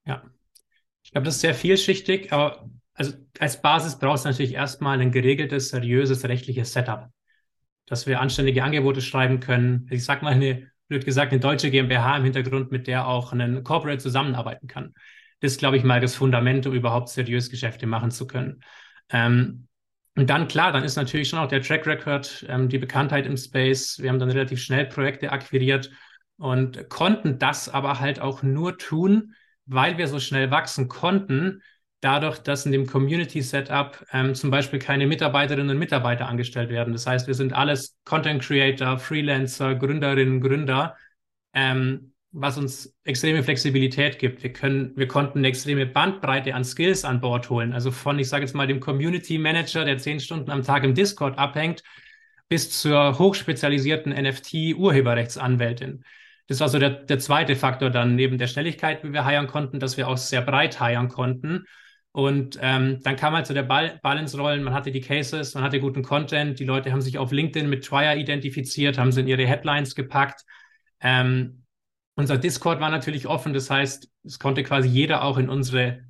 Ja. 0.06 0.22
Ich 1.02 1.12
glaube, 1.12 1.26
das 1.26 1.36
ist 1.36 1.42
sehr 1.42 1.54
vielschichtig, 1.54 2.32
aber 2.32 2.68
also 2.94 3.12
als 3.38 3.60
Basis 3.60 3.98
brauchst 3.98 4.24
du 4.24 4.28
natürlich 4.28 4.54
erstmal 4.54 5.00
ein 5.00 5.10
geregeltes, 5.10 5.68
seriöses 5.68 6.24
rechtliches 6.24 6.72
Setup, 6.72 7.08
dass 7.86 8.06
wir 8.06 8.20
anständige 8.20 8.62
Angebote 8.62 9.02
schreiben 9.02 9.40
können. 9.40 9.86
Ich 9.90 10.04
sag 10.04 10.22
mal, 10.22 10.32
eine 10.32 10.70
blöd 10.88 11.04
gesagt, 11.04 11.32
eine 11.32 11.40
deutsche 11.40 11.70
GmbH 11.70 12.16
im 12.16 12.24
Hintergrund, 12.24 12.70
mit 12.70 12.86
der 12.86 13.06
auch 13.06 13.32
ein 13.32 13.62
Corporate 13.64 13.98
zusammenarbeiten 13.98 14.66
kann. 14.66 14.94
Das 15.40 15.52
ist, 15.52 15.58
glaube 15.58 15.76
ich, 15.76 15.84
mal 15.84 16.00
das 16.00 16.14
Fundament, 16.14 16.66
um 16.66 16.74
überhaupt 16.74 17.08
seriös 17.08 17.50
Geschäfte 17.50 17.86
machen 17.86 18.10
zu 18.10 18.26
können. 18.26 18.60
Ähm, 19.10 19.68
und 20.16 20.30
dann, 20.30 20.46
klar, 20.46 20.72
dann 20.72 20.84
ist 20.84 20.96
natürlich 20.96 21.28
schon 21.28 21.40
auch 21.40 21.48
der 21.48 21.62
Track 21.62 21.86
Record, 21.86 22.46
ähm, 22.48 22.68
die 22.68 22.78
Bekanntheit 22.78 23.26
im 23.26 23.36
Space. 23.36 23.98
Wir 24.00 24.10
haben 24.10 24.18
dann 24.18 24.30
relativ 24.30 24.62
schnell 24.62 24.86
Projekte 24.86 25.32
akquiriert 25.32 25.90
und 26.36 26.88
konnten 26.88 27.38
das 27.38 27.68
aber 27.68 28.00
halt 28.00 28.20
auch 28.20 28.42
nur 28.42 28.78
tun, 28.78 29.34
weil 29.66 29.98
wir 29.98 30.06
so 30.06 30.20
schnell 30.20 30.50
wachsen 30.50 30.88
konnten, 30.88 31.62
dadurch, 32.04 32.38
dass 32.38 32.66
in 32.66 32.72
dem 32.72 32.86
Community-Setup 32.86 34.04
ähm, 34.12 34.34
zum 34.34 34.50
Beispiel 34.50 34.78
keine 34.78 35.06
Mitarbeiterinnen 35.06 35.70
und 35.70 35.78
Mitarbeiter 35.78 36.28
angestellt 36.28 36.68
werden. 36.68 36.92
Das 36.92 37.06
heißt, 37.06 37.26
wir 37.26 37.34
sind 37.34 37.54
alles 37.54 37.96
Content 38.04 38.42
Creator, 38.42 38.98
Freelancer, 38.98 39.74
Gründerinnen, 39.74 40.42
Gründer, 40.42 40.96
ähm, 41.54 42.12
was 42.30 42.58
uns 42.58 42.94
extreme 43.04 43.42
Flexibilität 43.42 44.18
gibt. 44.18 44.42
Wir 44.42 44.52
können, 44.52 44.92
wir 44.96 45.08
konnten 45.08 45.38
eine 45.38 45.48
extreme 45.48 45.86
Bandbreite 45.86 46.54
an 46.54 46.64
Skills 46.64 47.06
an 47.06 47.20
Bord 47.20 47.48
holen. 47.48 47.72
Also 47.72 47.90
von, 47.90 48.18
ich 48.18 48.28
sage 48.28 48.44
jetzt 48.44 48.54
mal, 48.54 48.66
dem 48.66 48.80
Community 48.80 49.38
Manager, 49.38 49.86
der 49.86 49.96
zehn 49.96 50.20
Stunden 50.20 50.50
am 50.50 50.62
Tag 50.62 50.84
im 50.84 50.94
Discord 50.94 51.38
abhängt, 51.38 51.82
bis 52.50 52.70
zur 52.82 53.18
hochspezialisierten 53.18 54.12
NFT-Urheberrechtsanwältin. 54.12 56.04
Das 56.48 56.60
war 56.60 56.68
so 56.68 56.78
der, 56.78 56.90
der 56.90 57.18
zweite 57.18 57.56
Faktor 57.56 57.88
dann 57.88 58.14
neben 58.14 58.36
der 58.36 58.48
Schnelligkeit, 58.48 59.02
wie 59.04 59.14
wir 59.14 59.24
heiern 59.24 59.46
konnten, 59.46 59.80
dass 59.80 59.96
wir 59.96 60.06
auch 60.06 60.18
sehr 60.18 60.42
breit 60.42 60.78
heiern 60.80 61.08
konnten 61.08 61.64
und 62.14 62.60
ähm, 62.62 63.00
dann 63.02 63.16
kam 63.16 63.34
halt 63.34 63.48
so 63.48 63.54
der 63.54 63.64
Bal 63.64 63.98
Balance-Rollen, 64.00 64.62
man 64.62 64.72
hatte 64.72 64.92
die 64.92 65.00
Cases, 65.00 65.52
man 65.54 65.64
hatte 65.64 65.80
guten 65.80 66.04
Content, 66.04 66.60
die 66.60 66.64
Leute 66.64 66.92
haben 66.92 67.00
sich 67.00 67.18
auf 67.18 67.32
LinkedIn 67.32 67.68
mit 67.68 67.84
Trier 67.84 68.14
identifiziert, 68.16 68.98
haben 68.98 69.10
sie 69.10 69.22
in 69.22 69.26
ihre 69.26 69.44
Headlines 69.44 69.96
gepackt. 69.96 70.44
Ähm, 71.00 71.64
unser 72.14 72.38
Discord 72.38 72.78
war 72.78 72.90
natürlich 72.90 73.26
offen, 73.26 73.52
das 73.52 73.68
heißt, 73.68 74.08
es 74.22 74.38
konnte 74.38 74.62
quasi 74.62 74.88
jeder 74.88 75.24
auch 75.24 75.38
in 75.38 75.48
unsere 75.48 76.04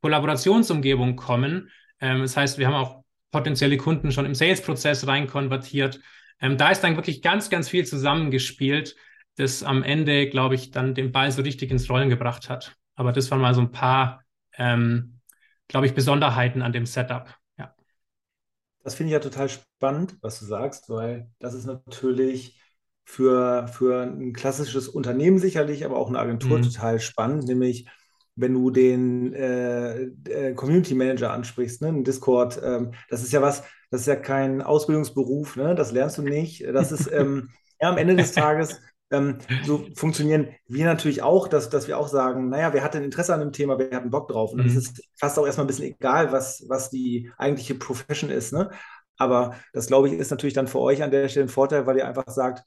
Kollaborationsumgebung 0.00 1.16
kommen. 1.16 1.68
Ähm, 2.00 2.22
das 2.22 2.38
heißt, 2.38 2.56
wir 2.56 2.66
haben 2.66 2.74
auch 2.74 3.04
potenzielle 3.30 3.76
Kunden 3.76 4.12
schon 4.12 4.24
im 4.24 4.34
Sales-Prozess 4.34 5.06
rein 5.06 5.26
konvertiert. 5.26 6.00
Ähm, 6.40 6.56
da 6.56 6.70
ist 6.70 6.80
dann 6.80 6.96
wirklich 6.96 7.20
ganz, 7.20 7.50
ganz 7.50 7.68
viel 7.68 7.84
zusammengespielt, 7.84 8.96
das 9.36 9.62
am 9.62 9.82
Ende, 9.82 10.30
glaube 10.30 10.54
ich, 10.54 10.70
dann 10.70 10.94
den 10.94 11.12
Ball 11.12 11.30
so 11.30 11.42
richtig 11.42 11.70
ins 11.70 11.90
Rollen 11.90 12.08
gebracht 12.08 12.48
hat. 12.48 12.76
Aber 12.94 13.12
das 13.12 13.30
waren 13.30 13.42
mal 13.42 13.52
so 13.52 13.60
ein 13.60 13.72
paar, 13.72 14.24
ähm, 14.56 15.19
glaube 15.70 15.86
ich, 15.86 15.94
Besonderheiten 15.94 16.62
an 16.62 16.72
dem 16.72 16.84
Setup. 16.84 17.32
Ja. 17.56 17.74
Das 18.82 18.94
finde 18.94 19.08
ich 19.08 19.12
ja 19.12 19.20
total 19.20 19.48
spannend, 19.48 20.16
was 20.20 20.40
du 20.40 20.44
sagst, 20.44 20.90
weil 20.90 21.30
das 21.38 21.54
ist 21.54 21.66
natürlich 21.66 22.60
für, 23.04 23.68
für 23.68 24.02
ein 24.02 24.32
klassisches 24.32 24.88
Unternehmen 24.88 25.38
sicherlich, 25.38 25.84
aber 25.84 25.96
auch 25.96 26.08
eine 26.08 26.18
Agentur 26.18 26.58
mhm. 26.58 26.62
total 26.62 27.00
spannend, 27.00 27.44
nämlich 27.44 27.88
wenn 28.36 28.54
du 28.54 28.70
den 28.70 29.32
äh, 29.32 30.02
äh, 30.28 30.54
Community 30.54 30.94
Manager 30.94 31.32
ansprichst, 31.32 31.82
ne, 31.82 31.88
in 31.88 32.04
Discord, 32.04 32.60
ähm, 32.62 32.92
das 33.08 33.22
ist 33.22 33.32
ja 33.32 33.42
was, 33.42 33.62
das 33.90 34.02
ist 34.02 34.06
ja 34.06 34.16
kein 34.16 34.62
Ausbildungsberuf, 34.62 35.56
ne, 35.56 35.74
das 35.74 35.92
lernst 35.92 36.18
du 36.18 36.22
nicht. 36.22 36.64
Das 36.64 36.90
ist 36.90 37.08
ähm, 37.12 37.50
ja 37.80 37.90
am 37.90 37.98
Ende 37.98 38.16
des 38.16 38.32
Tages 38.32 38.80
ähm, 39.10 39.38
so 39.64 39.86
funktionieren 39.94 40.48
wir 40.66 40.84
natürlich 40.84 41.22
auch, 41.22 41.48
dass, 41.48 41.68
dass 41.68 41.88
wir 41.88 41.98
auch 41.98 42.08
sagen, 42.08 42.48
naja, 42.48 42.72
wer 42.72 42.82
hat 42.82 42.94
denn 42.94 43.04
Interesse 43.04 43.34
an 43.34 43.40
dem 43.40 43.52
Thema, 43.52 43.78
wer 43.78 43.90
hat 43.90 44.02
einen 44.02 44.10
Bock 44.10 44.28
drauf? 44.28 44.52
Und 44.52 44.58
dann 44.58 44.68
mhm. 44.68 44.76
ist 44.76 44.98
es 44.98 45.10
fast 45.18 45.38
auch 45.38 45.46
erstmal 45.46 45.64
ein 45.64 45.68
bisschen 45.68 45.86
egal, 45.86 46.32
was, 46.32 46.64
was 46.68 46.90
die 46.90 47.30
eigentliche 47.36 47.74
Profession 47.74 48.30
ist. 48.30 48.52
Ne? 48.52 48.70
Aber 49.16 49.54
das, 49.72 49.86
glaube 49.86 50.08
ich, 50.08 50.14
ist 50.14 50.30
natürlich 50.30 50.54
dann 50.54 50.68
für 50.68 50.80
euch 50.80 51.02
an 51.02 51.10
der 51.10 51.28
Stelle 51.28 51.46
ein 51.46 51.50
Vorteil, 51.50 51.86
weil 51.86 51.98
ihr 51.98 52.08
einfach 52.08 52.28
sagt, 52.28 52.64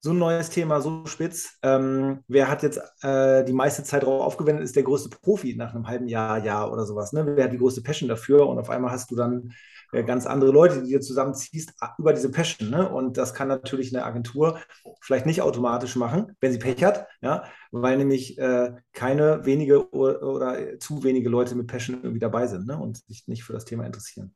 so 0.00 0.10
ein 0.12 0.18
neues 0.18 0.50
Thema, 0.50 0.80
so 0.80 1.04
spitz. 1.06 1.58
Ähm, 1.62 2.22
wer 2.28 2.48
hat 2.48 2.62
jetzt 2.62 2.80
äh, 3.02 3.44
die 3.44 3.52
meiste 3.52 3.82
Zeit 3.82 4.02
darauf 4.02 4.22
aufgewendet, 4.22 4.64
ist 4.64 4.76
der 4.76 4.82
größte 4.82 5.08
Profi 5.08 5.56
nach 5.56 5.74
einem 5.74 5.88
halben 5.88 6.06
Jahr, 6.06 6.44
Jahr 6.44 6.72
oder 6.72 6.86
sowas. 6.86 7.12
Ne? 7.12 7.24
Wer 7.26 7.44
hat 7.44 7.52
die 7.52 7.58
größte 7.58 7.82
Passion 7.82 8.08
dafür? 8.08 8.46
Und 8.46 8.58
auf 8.58 8.70
einmal 8.70 8.92
hast 8.92 9.10
du 9.10 9.16
dann 9.16 9.52
ganz 9.92 10.26
andere 10.26 10.50
Leute, 10.50 10.82
die 10.82 10.92
du 10.92 11.00
zusammenziehst 11.00 11.74
über 11.98 12.12
diese 12.12 12.30
Passion. 12.30 12.70
Ne? 12.70 12.88
Und 12.88 13.16
das 13.16 13.34
kann 13.34 13.48
natürlich 13.48 13.94
eine 13.94 14.04
Agentur 14.04 14.60
vielleicht 15.00 15.26
nicht 15.26 15.42
automatisch 15.42 15.96
machen, 15.96 16.32
wenn 16.40 16.52
sie 16.52 16.58
Pech 16.58 16.82
hat, 16.84 17.06
ja? 17.20 17.44
weil 17.70 17.96
nämlich 17.96 18.38
äh, 18.38 18.72
keine 18.92 19.44
wenige 19.44 19.92
oder, 19.92 20.22
oder, 20.22 20.78
zu 20.78 21.04
wenige 21.04 21.28
Leute 21.28 21.54
mit 21.54 21.66
Passion 21.66 22.00
irgendwie 22.02 22.20
dabei 22.20 22.46
sind 22.46 22.66
ne? 22.66 22.78
und 22.78 22.98
sich 23.06 23.26
nicht 23.26 23.44
für 23.44 23.52
das 23.52 23.64
Thema 23.64 23.84
interessieren. 23.84 24.34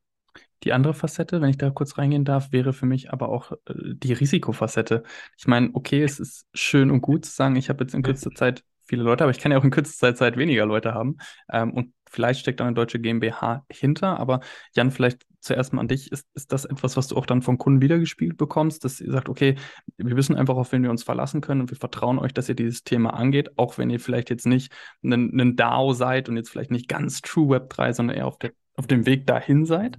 Die 0.62 0.73
andere 0.73 0.92
Facette, 0.92 1.40
wenn 1.40 1.50
ich 1.50 1.59
da 1.59 1.71
kurz 1.71 1.97
reingehen 1.97 2.25
darf, 2.25 2.52
wäre 2.52 2.73
für 2.73 2.87
mich 2.87 3.11
aber 3.12 3.30
auch 3.30 3.52
äh, 3.52 3.75
die 3.75 4.12
Risikofacette. 4.12 5.02
Ich 5.38 5.47
meine, 5.47 5.71
okay, 5.73 6.02
es 6.02 6.21
ist 6.21 6.47
schön 6.52 6.90
und 6.90 7.00
gut 7.00 7.25
zu 7.25 7.33
sagen, 7.33 7.57
ich 7.57 7.69
habe 7.69 7.85
jetzt 7.85 7.95
in 7.95 8.02
kürzester 8.02 8.35
Zeit 8.35 8.64
viele 8.90 9.02
Leute, 9.02 9.25
aber 9.25 9.30
ich 9.30 9.38
kann 9.38 9.52
ja 9.52 9.59
auch 9.59 9.64
in 9.64 9.71
kürzester 9.71 10.14
Zeit 10.14 10.37
weniger 10.37 10.66
Leute 10.66 10.92
haben. 10.92 11.16
Ähm, 11.50 11.73
und 11.73 11.95
vielleicht 12.09 12.40
steckt 12.40 12.61
da 12.61 12.66
eine 12.66 12.75
deutsche 12.75 13.00
GmbH 13.00 13.64
hinter. 13.71 14.19
Aber 14.19 14.40
Jan, 14.75 14.90
vielleicht 14.90 15.26
zuerst 15.40 15.73
mal 15.73 15.80
an 15.80 15.88
dich. 15.88 16.12
Ist, 16.12 16.26
ist 16.35 16.52
das 16.52 16.64
etwas, 16.64 16.97
was 16.97 17.09
du 17.09 17.16
auch 17.16 17.26
dann 17.26 17.42
von 17.42 17.59
Kunden 17.59 17.80
wiedergespielt 17.80 18.37
bekommst, 18.37 18.85
dass 18.85 19.00
ihr 19.00 19.12
sagt, 19.12 19.28
okay, 19.28 19.56
wir 19.97 20.16
wissen 20.16 20.37
einfach, 20.37 20.56
auf 20.56 20.73
wen 20.73 20.82
wir 20.82 20.90
uns 20.90 21.02
verlassen 21.02 21.40
können 21.40 21.62
und 21.62 21.70
wir 21.70 21.76
vertrauen 21.76 22.18
euch, 22.18 22.32
dass 22.32 22.49
ihr 22.49 22.54
dieses 22.54 22.85
Thema 22.85 23.14
angeht, 23.14 23.59
auch 23.59 23.78
wenn 23.78 23.90
ihr 23.90 24.00
vielleicht 24.00 24.30
jetzt 24.30 24.47
nicht 24.47 24.73
ein, 25.02 25.38
ein 25.38 25.56
DAO 25.56 25.92
seid 25.92 26.28
und 26.28 26.37
jetzt 26.37 26.50
vielleicht 26.50 26.70
nicht 26.70 26.88
ganz 26.88 27.20
True 27.23 27.50
Web 27.50 27.70
3, 27.70 27.92
sondern 27.92 28.16
eher 28.16 28.26
auf, 28.26 28.38
der, 28.38 28.52
auf 28.76 28.87
dem 28.87 29.06
Weg 29.06 29.26
dahin 29.26 29.64
seid? 29.64 29.99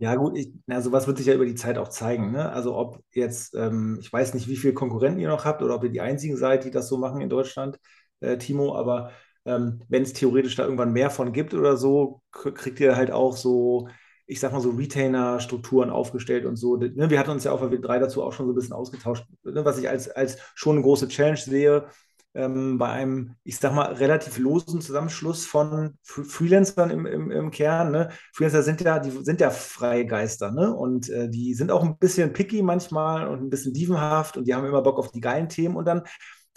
Ja, 0.00 0.14
gut, 0.14 0.38
ich, 0.38 0.52
na, 0.66 0.80
sowas 0.80 1.08
wird 1.08 1.18
sich 1.18 1.26
ja 1.26 1.34
über 1.34 1.44
die 1.44 1.56
Zeit 1.56 1.76
auch 1.76 1.88
zeigen. 1.88 2.30
Ne? 2.30 2.50
Also 2.52 2.76
ob 2.76 3.02
jetzt, 3.12 3.54
ähm, 3.56 3.98
ich 4.00 4.12
weiß 4.12 4.32
nicht, 4.34 4.46
wie 4.46 4.56
viele 4.56 4.72
Konkurrenten 4.72 5.18
ihr 5.18 5.28
noch 5.28 5.44
habt 5.44 5.60
oder 5.60 5.74
ob 5.74 5.82
ihr 5.82 5.90
die 5.90 6.00
einzigen 6.00 6.36
seid, 6.36 6.64
die 6.64 6.70
das 6.70 6.88
so 6.88 6.98
machen 6.98 7.20
in 7.20 7.28
Deutschland, 7.28 7.80
äh, 8.20 8.38
Timo, 8.38 8.76
aber 8.76 9.10
ähm, 9.48 9.80
wenn 9.88 10.02
es 10.02 10.12
theoretisch 10.12 10.56
da 10.56 10.64
irgendwann 10.64 10.92
mehr 10.92 11.10
von 11.10 11.32
gibt 11.32 11.54
oder 11.54 11.76
so, 11.76 12.22
kriegt 12.30 12.80
ihr 12.80 12.96
halt 12.96 13.10
auch 13.10 13.36
so, 13.36 13.88
ich 14.26 14.40
sag 14.40 14.52
mal 14.52 14.60
so 14.60 14.70
Retainer-Strukturen 14.70 15.90
aufgestellt 15.90 16.44
und 16.44 16.56
so. 16.56 16.76
Ne? 16.76 17.10
Wir 17.10 17.18
hatten 17.18 17.30
uns 17.30 17.44
ja 17.44 17.52
auf 17.52 17.60
der 17.60 17.70
W3 17.70 17.98
dazu 17.98 18.22
auch 18.22 18.32
schon 18.32 18.46
so 18.46 18.52
ein 18.52 18.54
bisschen 18.54 18.74
ausgetauscht, 18.74 19.24
ne? 19.44 19.64
was 19.64 19.78
ich 19.78 19.88
als, 19.88 20.08
als 20.10 20.38
schon 20.54 20.76
eine 20.76 20.82
große 20.82 21.08
Challenge 21.08 21.38
sehe 21.38 21.86
ähm, 22.34 22.78
bei 22.78 22.90
einem, 22.90 23.34
ich 23.42 23.58
sag 23.58 23.74
mal, 23.74 23.92
relativ 23.94 24.38
losen 24.38 24.80
Zusammenschluss 24.80 25.46
von 25.46 25.98
Freelancern 26.02 26.90
im, 26.90 27.06
im, 27.06 27.30
im 27.30 27.50
Kern. 27.50 27.90
Ne? 27.90 28.10
Freelancer 28.32 28.62
sind 28.62 28.80
ja, 28.80 28.98
die 28.98 29.10
sind 29.10 29.40
ja 29.40 29.50
freie 29.50 30.06
ne? 30.06 30.74
Und 30.74 31.08
äh, 31.08 31.28
die 31.28 31.54
sind 31.54 31.70
auch 31.70 31.82
ein 31.82 31.98
bisschen 31.98 32.32
picky 32.32 32.62
manchmal 32.62 33.26
und 33.28 33.42
ein 33.42 33.50
bisschen 33.50 33.72
dievenhaft 33.72 34.36
und 34.36 34.46
die 34.46 34.54
haben 34.54 34.66
immer 34.66 34.82
Bock 34.82 34.98
auf 34.98 35.10
die 35.10 35.20
geilen 35.20 35.48
Themen 35.48 35.74
und 35.76 35.86
dann 35.86 36.02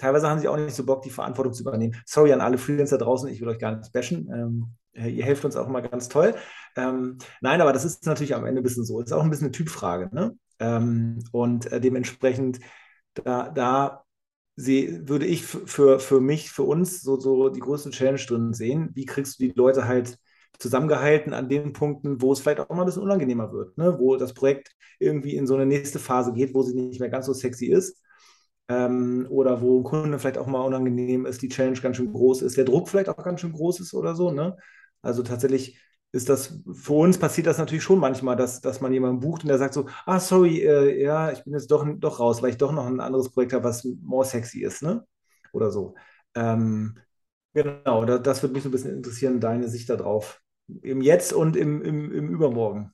teilweise 0.02 0.30
haben 0.30 0.40
sie 0.40 0.48
auch 0.48 0.58
nicht 0.58 0.76
so 0.76 0.86
Bock, 0.86 1.04
die 1.04 1.10
Verantwortung 1.10 1.54
zu 1.54 1.62
übernehmen. 1.62 1.96
Sorry 2.06 2.34
an 2.34 2.42
alle 2.42 2.58
Freelancer 2.58 2.98
draußen, 2.98 3.30
ich 3.30 3.40
will 3.40 3.50
euch 3.50 3.60
gar 3.60 3.76
nicht 3.76 3.94
bashen. 3.94 4.30
Ähm, 4.34 4.74
äh, 4.94 5.10
ihr 5.10 5.24
helft 5.24 5.46
uns 5.46 5.56
auch 5.56 5.68
immer 5.68 5.82
ganz 5.82 6.10
toll. 6.10 6.36
Ähm, 6.76 7.20
nein, 7.40 7.62
aber 7.62 7.72
das 7.72 7.86
ist 7.86 8.06
natürlich 8.06 8.36
am 8.36 8.46
Ende 8.46 8.62
ein 8.62 8.64
bisschen 8.64 8.84
so. 8.84 9.00
Es 9.00 9.08
ist 9.08 9.14
auch 9.14 9.24
ein 9.24 9.30
bisschen 9.30 9.48
eine 9.48 9.52
Typfrage. 9.52 10.10
Ne? 10.14 10.36
Ähm, 10.60 11.24
und 11.32 11.72
äh, 11.72 11.80
dementsprechend, 11.80 12.60
da, 13.14 13.50
da 13.50 14.04
sie, 14.56 15.08
würde 15.08 15.26
ich 15.26 15.46
für, 15.46 16.00
für 16.00 16.20
mich, 16.20 16.52
für 16.52 16.64
uns 16.64 17.02
so, 17.02 17.20
so 17.20 17.50
die 17.50 17.60
größte 17.60 17.92
Challenge 17.92 18.20
drin 18.20 18.54
sehen. 18.54 18.90
Wie 18.94 19.06
kriegst 19.06 19.40
du 19.40 19.44
die 19.44 19.54
Leute 19.56 19.88
halt 19.88 20.18
zusammengehalten 20.58 21.34
an 21.34 21.48
den 21.48 21.74
Punkten, 21.74 22.22
wo 22.22 22.34
es 22.34 22.40
vielleicht 22.40 22.60
auch 22.60 22.70
mal 22.70 22.82
ein 22.82 22.86
bisschen 22.86 23.04
unangenehmer 23.04 23.52
wird, 23.52 23.78
ne? 23.78 23.98
wo 24.00 24.16
das 24.18 24.34
Projekt 24.34 24.72
irgendwie 25.00 25.36
in 25.36 25.48
so 25.48 25.56
eine 25.56 25.66
nächste 25.66 26.00
Phase 26.00 26.34
geht, 26.34 26.54
wo 26.54 26.62
sie 26.62 26.76
nicht 26.76 27.00
mehr 27.00 27.10
ganz 27.10 27.26
so 27.28 27.34
sexy 27.34 27.68
ist. 27.68 28.02
Ähm, 28.72 29.28
oder 29.30 29.60
wo 29.62 29.80
ein 29.80 29.84
Kunde 29.84 30.18
vielleicht 30.18 30.38
auch 30.38 30.48
mal 30.48 30.62
unangenehm 30.62 31.26
ist, 31.26 31.42
die 31.42 31.50
Challenge 31.50 31.80
ganz 31.82 31.98
schön 31.98 32.14
groß 32.14 32.42
ist, 32.42 32.56
der 32.56 32.64
Druck 32.64 32.88
vielleicht 32.88 33.10
auch 33.10 33.22
ganz 33.22 33.42
schön 33.42 33.52
groß 33.52 33.82
ist 33.82 33.94
oder 33.94 34.16
so. 34.16 34.32
Ne? 34.32 34.56
Also 35.02 35.24
tatsächlich 35.24 35.78
ist 36.14 36.30
das, 36.30 36.62
für 36.72 36.94
uns 36.94 37.18
passiert 37.18 37.48
das 37.48 37.58
natürlich 37.58 37.84
schon 37.84 38.00
manchmal, 38.00 38.38
dass, 38.38 38.62
dass 38.62 38.80
man 38.80 38.94
jemanden 38.94 39.20
bucht 39.20 39.44
und 39.44 39.50
der 39.50 39.58
sagt 39.58 39.74
so, 39.74 39.88
ah, 40.06 40.22
sorry, 40.22 40.62
äh, 40.62 41.04
ja, 41.04 41.32
ich 41.34 41.44
bin 41.44 41.54
jetzt 41.54 41.70
doch, 41.70 41.86
doch 41.98 42.20
raus, 42.22 42.42
weil 42.42 42.52
ich 42.52 42.58
doch 42.58 42.72
noch 42.72 42.86
ein 42.86 43.02
anderes 43.02 43.32
Projekt 43.32 43.52
habe, 43.52 43.66
was 43.66 43.86
more 44.02 44.26
sexy 44.26 44.62
ist, 44.64 44.84
ne? 44.84 45.06
Oder 45.52 45.70
so. 45.72 45.96
Ähm, 46.36 46.98
genau, 47.54 48.06
da, 48.06 48.20
das 48.20 48.42
würde 48.42 48.54
mich 48.54 48.64
so 48.64 48.70
ein 48.70 48.72
bisschen 48.72 48.96
interessieren, 48.96 49.42
deine 49.42 49.68
Sicht 49.68 49.90
darauf. 49.90 50.42
Im 50.82 51.02
Jetzt 51.02 51.34
und 51.34 51.58
im, 51.58 51.82
im, 51.82 52.10
im 52.14 52.30
Übermorgen. 52.30 52.94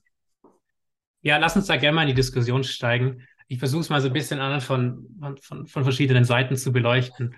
Ja, 1.22 1.38
lass 1.38 1.56
uns 1.56 1.68
da 1.68 1.78
gerne 1.78 1.96
mal 1.96 2.04
in 2.04 2.10
die 2.10 2.14
Diskussion 2.16 2.64
steigen. 2.64 3.22
Ich 3.48 3.60
versuche 3.60 3.82
es 3.82 3.90
mal 3.90 4.02
so 4.02 4.08
ein 4.08 4.14
bisschen 4.14 4.40
an 4.40 4.62
von, 4.62 5.08
von, 5.42 5.68
von 5.68 5.84
verschiedenen 5.84 6.26
Seiten 6.26 6.56
zu 6.56 6.72
beleuchten. 6.72 7.36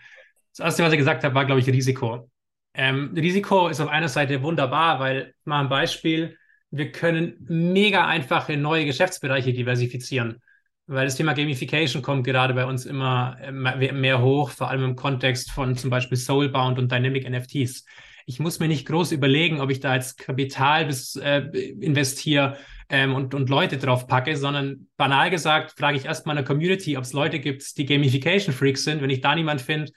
Das 0.56 0.66
erste, 0.66 0.84
was 0.84 0.92
ich 0.92 0.98
gesagt 0.98 1.24
habe, 1.24 1.36
war, 1.36 1.46
glaube 1.46 1.62
ich, 1.62 1.68
Risiko. 1.68 2.30
Ähm, 2.74 3.14
Risiko 3.16 3.68
ist 3.68 3.82
auf 3.82 3.90
einer 3.90 4.08
Seite 4.08 4.42
wunderbar, 4.42 5.00
weil 5.00 5.34
mal 5.44 5.62
ein 5.62 5.70
Beispiel, 5.70 6.38
wir 6.72 6.92
können 6.92 7.46
mega 7.48 8.08
einfache 8.08 8.58
neue 8.58 8.86
Geschäftsbereiche 8.86 9.54
diversifizieren, 9.54 10.42
weil 10.88 11.06
das 11.06 11.16
Thema 11.16 11.34
Gamification 11.34 12.02
kommt 12.02 12.26
gerade 12.26 12.54
bei 12.54 12.66
uns 12.66 12.86
immer 12.86 13.38
mehr 13.52 14.22
hoch, 14.22 14.52
vor 14.52 14.70
allem 14.70 14.84
im 14.84 14.96
Kontext 14.96 15.52
von 15.52 15.76
zum 15.76 15.90
Beispiel 15.90 16.18
Soulbound 16.18 16.78
und 16.80 16.92
Dynamic 16.92 17.30
NFTs. 17.30 17.86
Ich 18.26 18.40
muss 18.40 18.60
mir 18.60 18.68
nicht 18.68 18.88
groß 18.88 19.12
überlegen, 19.12 19.60
ob 19.60 19.72
ich 19.72 19.80
da 19.80 19.96
jetzt 19.96 20.18
Kapital 20.20 20.86
bis, 20.86 21.16
äh, 21.16 21.40
investiere 21.80 22.58
ähm, 22.90 23.14
und, 23.14 23.34
und 23.34 23.50
Leute 23.50 23.78
drauf 23.78 24.08
packe, 24.08 24.36
sondern 24.36 24.88
banal 24.98 25.30
gesagt 25.30 25.78
frage 25.78 25.98
ich 25.98 26.06
erstmal 26.06 26.38
eine 26.38 26.46
Community, 26.46 26.98
ob 26.98 27.04
es 27.04 27.14
Leute 27.14 27.40
gibt, 27.40 27.78
die 27.78 27.86
Gamification-Freaks 27.86 28.84
sind. 28.84 29.02
Wenn 29.02 29.12
ich 29.12 29.22
da 29.22 29.36
niemand 29.36 29.62
finde, 29.62 29.92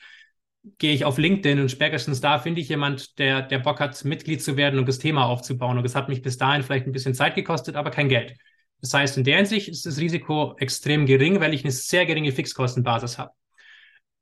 gehe 0.78 0.94
ich 0.94 1.04
auf 1.04 1.18
LinkedIn 1.18 1.58
und 1.58 1.70
spätestens 1.70 2.20
da 2.20 2.38
finde 2.38 2.60
ich 2.60 2.68
jemand, 2.68 3.18
der, 3.18 3.42
der 3.42 3.58
Bock 3.58 3.80
hat, 3.80 4.04
Mitglied 4.04 4.42
zu 4.42 4.56
werden 4.56 4.78
und 4.78 4.86
das 4.86 4.98
Thema 4.98 5.26
aufzubauen. 5.26 5.76
Und 5.76 5.84
das 5.84 5.94
hat 5.94 6.08
mich 6.08 6.22
bis 6.22 6.36
dahin 6.36 6.62
vielleicht 6.62 6.86
ein 6.86 6.92
bisschen 6.92 7.14
Zeit 7.14 7.34
gekostet, 7.34 7.76
aber 7.76 7.90
kein 7.90 8.08
Geld. 8.08 8.34
Das 8.80 8.94
heißt, 8.94 9.16
in 9.16 9.24
der 9.24 9.36
Hinsicht 9.36 9.68
ist 9.68 9.86
das 9.86 9.98
Risiko 9.98 10.54
extrem 10.58 11.06
gering, 11.06 11.40
weil 11.40 11.54
ich 11.54 11.64
eine 11.64 11.72
sehr 11.72 12.04
geringe 12.04 12.32
Fixkostenbasis 12.32 13.18
habe. 13.18 13.30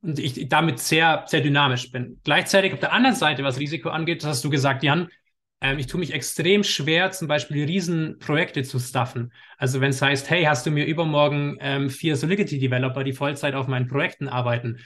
Und 0.02 0.18
ich 0.18 0.48
damit 0.48 0.78
sehr, 0.78 1.24
sehr 1.26 1.42
dynamisch 1.42 1.90
bin. 1.90 2.20
Gleichzeitig 2.24 2.72
auf 2.72 2.80
der 2.80 2.92
anderen 2.92 3.16
Seite, 3.16 3.42
was 3.42 3.58
Risiko 3.58 3.90
angeht, 3.90 4.24
hast 4.24 4.44
du 4.44 4.48
gesagt, 4.48 4.82
Jan, 4.82 5.08
ähm, 5.60 5.78
ich 5.78 5.86
tue 5.86 6.00
mich 6.00 6.14
extrem 6.14 6.64
schwer, 6.64 7.10
zum 7.10 7.28
Beispiel 7.28 7.64
Riesenprojekte 7.64 8.62
zu 8.62 8.78
stuffen. 8.78 9.32
Also 9.58 9.80
wenn 9.80 9.90
es 9.90 10.00
heißt, 10.00 10.30
hey, 10.30 10.44
hast 10.44 10.66
du 10.66 10.70
mir 10.70 10.86
übermorgen 10.86 11.58
ähm, 11.60 11.90
vier 11.90 12.16
Solidity-Developer, 12.16 13.04
die 13.04 13.12
Vollzeit 13.12 13.54
auf 13.54 13.66
meinen 13.66 13.88
Projekten 13.88 14.28
arbeiten, 14.28 14.78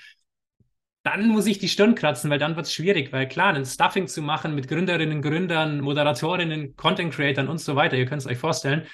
dann 1.04 1.28
muss 1.28 1.46
ich 1.46 1.58
die 1.58 1.68
Stirn 1.68 1.94
kratzen, 1.94 2.30
weil 2.30 2.38
dann 2.38 2.56
wird 2.56 2.66
es 2.66 2.72
schwierig, 2.72 3.12
weil 3.12 3.28
klar, 3.28 3.52
ein 3.54 3.66
Stuffing 3.66 4.08
zu 4.08 4.22
machen 4.22 4.54
mit 4.54 4.68
Gründerinnen, 4.68 5.20
Gründern, 5.20 5.80
Moderatorinnen, 5.80 6.76
Content 6.76 7.12
Creatern 7.12 7.48
und 7.48 7.58
so 7.58 7.76
weiter, 7.76 7.96
ihr 7.96 8.06
könnt 8.06 8.22
es 8.22 8.26
euch 8.26 8.38
vorstellen, 8.38 8.86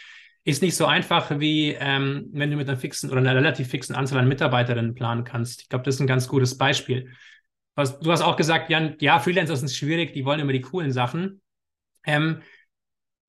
ist 0.44 0.62
nicht 0.62 0.74
so 0.74 0.86
einfach, 0.86 1.38
wie 1.38 1.76
ähm, 1.78 2.28
wenn 2.32 2.50
du 2.50 2.56
mit 2.56 2.68
einer 2.68 2.78
fixen 2.78 3.10
oder 3.10 3.20
einer 3.20 3.34
relativ 3.34 3.68
fixen 3.68 3.94
Anzahl 3.94 4.18
an 4.18 4.28
Mitarbeiterinnen 4.28 4.94
planen 4.94 5.24
kannst. 5.24 5.62
Ich 5.62 5.68
glaube, 5.68 5.84
das 5.84 5.96
ist 5.96 6.00
ein 6.00 6.06
ganz 6.06 6.28
gutes 6.28 6.58
Beispiel. 6.58 7.10
Was, 7.76 8.00
du 8.00 8.10
hast 8.10 8.22
auch 8.22 8.36
gesagt, 8.36 8.70
Jan, 8.70 8.96
ja, 9.00 9.20
Freelancer 9.20 9.56
sind 9.56 9.70
schwierig, 9.70 10.12
die 10.12 10.24
wollen 10.24 10.40
immer 10.40 10.52
die 10.52 10.62
coolen 10.62 10.92
Sachen. 10.92 11.40
Ähm, 12.04 12.42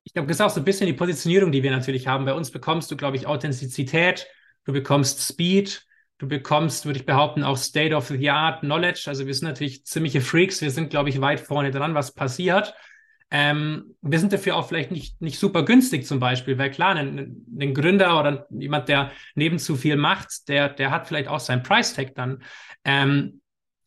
ich 0.04 0.13
glaube, 0.13 0.28
das 0.28 0.38
ist 0.38 0.42
auch 0.42 0.50
so 0.50 0.62
ein 0.62 0.66
bisschen 0.66 0.88
die 0.88 0.94
Positionierung, 0.94 1.51
die 1.51 1.63
wir 1.63 1.72
natürlich 1.72 2.08
haben. 2.08 2.25
Bei 2.25 2.34
uns 2.34 2.51
bekommst 2.51 2.90
du, 2.92 2.98
glaube 2.98 3.18
ich, 3.18 3.28
Authentizität, 3.28 4.28
du 4.66 4.74
bekommst 4.74 5.22
Speed, 5.22 5.86
Du 6.22 6.28
bekommst, 6.28 6.86
würde 6.86 7.00
ich 7.00 7.08
behaupten, 7.08 7.44
auch 7.44 7.58
State-of-the-Art 7.58 8.60
Knowledge. 8.60 9.06
Also 9.08 9.25
wir 9.25 9.34
sind 9.34 9.48
natürlich 9.48 9.86
ziemliche 9.88 10.22
Freaks. 10.22 10.62
Wir 10.62 10.70
sind, 10.70 10.92
glaube 10.92 11.10
ich, 11.10 11.20
weit 11.20 11.40
vorne 11.40 11.72
dran, 11.72 11.96
was 11.96 12.13
passiert. 12.13 12.75
Ähm, 13.32 13.96
wir 14.04 14.20
sind 14.20 14.32
dafür 14.32 14.56
auch 14.56 14.68
vielleicht 14.68 14.92
nicht, 14.92 15.20
nicht 15.20 15.40
super 15.40 15.66
günstig 15.66 16.06
zum 16.06 16.20
Beispiel, 16.20 16.60
weil 16.60 16.70
klar, 16.70 16.96
ein, 16.96 17.44
ein 17.60 17.74
Gründer 17.74 18.20
oder 18.20 18.46
jemand, 18.51 18.88
der 18.88 19.10
neben 19.34 19.58
zu 19.58 19.75
viel 19.75 19.96
macht, 19.96 20.48
der, 20.48 20.70
der 20.70 20.92
hat 20.92 21.08
vielleicht 21.08 21.28
auch 21.28 21.40
sein 21.40 21.63
Price-Tag 21.63 22.13
dann. 22.13 22.44
Ähm, 22.86 23.42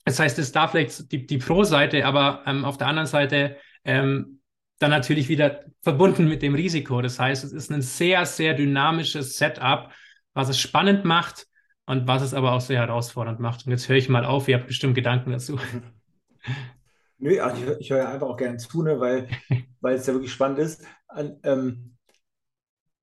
das 0.05 0.19
heißt, 0.19 0.37
es 0.41 0.47
ist 0.47 0.57
da 0.57 0.67
vielleicht 0.67 1.13
die, 1.13 1.27
die 1.27 1.39
Pro-Seite, 1.39 2.05
aber 2.05 2.43
ähm, 2.47 2.65
auf 2.65 2.79
der 2.79 2.89
anderen 2.89 3.07
Seite 3.07 3.59
ähm, 3.85 4.34
dann 4.79 4.91
natürlich 4.91 5.29
wieder 5.29 5.65
verbunden 5.83 6.29
mit 6.29 6.43
dem 6.43 6.55
Risiko. 6.55 7.01
Das 7.01 7.19
heißt, 7.19 7.45
es 7.45 7.53
ist 7.53 7.71
ein 7.71 7.83
sehr, 7.83 8.27
sehr 8.27 8.55
dynamisches 8.55 9.37
Setup, 9.37 9.91
was 10.33 10.49
es 10.49 10.59
spannend 10.59 11.05
macht 11.05 11.47
und 11.87 12.07
was 12.07 12.23
es 12.23 12.35
aber 12.35 12.53
auch 12.53 12.61
sehr 12.61 12.81
herausfordernd 12.81 13.41
macht. 13.41 13.67
Und 13.67 13.73
jetzt 13.73 13.89
höre 13.89 13.97
ich 13.97 14.09
mal 14.09 14.25
auf, 14.25 14.49
ihr 14.49 14.57
habt 14.57 14.67
bestimmt 14.67 14.95
Gedanken 14.95 15.31
dazu. 15.31 15.59
Nö, 17.19 17.41
also 17.41 17.63
ich, 17.63 17.81
ich 17.81 17.91
höre 17.91 17.99
ja 17.99 18.09
einfach 18.11 18.27
auch 18.27 18.37
gerne 18.37 18.59
zu, 18.59 18.83
ne, 18.83 19.01
weil, 19.01 19.29
weil 19.81 19.95
es 19.95 20.07
ja 20.07 20.13
wirklich 20.13 20.33
spannend 20.33 20.59
ist. 20.59 20.85
An, 21.09 21.39
ähm, 21.45 21.95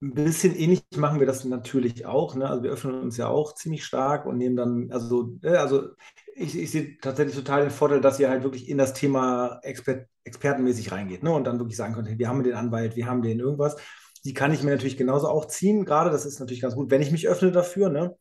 ein 0.01 0.13
bisschen 0.15 0.55
ähnlich 0.55 0.83
machen 0.97 1.19
wir 1.19 1.27
das 1.27 1.45
natürlich 1.45 2.05
auch. 2.05 2.35
Ne? 2.35 2.49
Also 2.49 2.63
wir 2.63 2.71
öffnen 2.71 3.01
uns 3.01 3.17
ja 3.17 3.27
auch 3.27 3.53
ziemlich 3.53 3.85
stark 3.85 4.25
und 4.25 4.37
nehmen 4.37 4.55
dann, 4.55 4.91
also, 4.91 5.37
ne, 5.41 5.59
also 5.59 5.89
ich, 6.35 6.57
ich 6.57 6.71
sehe 6.71 6.97
tatsächlich 6.97 7.35
total 7.35 7.61
den 7.61 7.71
Vorteil, 7.71 8.01
dass 8.01 8.19
ihr 8.19 8.29
halt 8.29 8.43
wirklich 8.43 8.69
in 8.69 8.77
das 8.77 8.93
Thema 8.93 9.59
Exper 9.63 10.05
expertenmäßig 10.23 10.91
reingeht 10.91 11.23
ne? 11.23 11.31
und 11.31 11.45
dann 11.45 11.57
wirklich 11.57 11.77
sagen 11.77 11.95
könnt, 11.95 12.07
wir 12.19 12.27
haben 12.27 12.43
den 12.43 12.53
Anwalt, 12.53 12.95
wir 12.95 13.07
haben 13.07 13.23
den 13.23 13.39
irgendwas. 13.39 13.75
Die 14.23 14.35
kann 14.35 14.53
ich 14.53 14.61
mir 14.61 14.69
natürlich 14.69 14.97
genauso 14.97 15.27
auch 15.27 15.45
ziehen, 15.45 15.83
gerade. 15.83 16.11
Das 16.11 16.27
ist 16.27 16.39
natürlich 16.39 16.61
ganz 16.61 16.75
gut, 16.75 16.91
wenn 16.91 17.01
ich 17.01 17.11
mich 17.11 17.27
öffne 17.27 17.51
dafür. 17.51 17.89
Ne? 17.89 18.15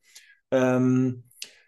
Ähm, 0.50 1.25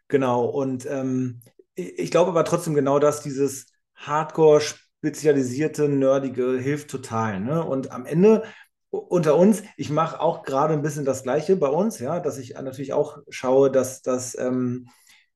genau, 0.08 0.46
und 0.46 0.86
ähm, 0.86 1.42
ich 1.74 2.10
glaube 2.10 2.30
aber 2.30 2.44
trotzdem 2.44 2.74
genau, 2.74 2.98
dass 2.98 3.20
dieses 3.20 3.66
Hardcore 3.94 4.62
spezialisierte, 4.62 5.88
nerdige 5.88 6.58
hilft 6.58 6.90
total. 6.90 7.40
Ne? 7.40 7.62
Und 7.62 7.92
am 7.92 8.06
Ende 8.06 8.44
unter 8.90 9.36
uns, 9.36 9.62
ich 9.76 9.90
mache 9.90 10.20
auch 10.20 10.42
gerade 10.42 10.74
ein 10.74 10.82
bisschen 10.82 11.04
das 11.04 11.22
Gleiche 11.22 11.56
bei 11.56 11.68
uns, 11.68 11.98
ja, 11.98 12.20
dass 12.20 12.36
ich 12.36 12.54
natürlich 12.54 12.92
auch 12.92 13.18
schaue, 13.30 13.70
dass, 13.70 14.02
dass 14.02 14.38
ähm, 14.38 14.88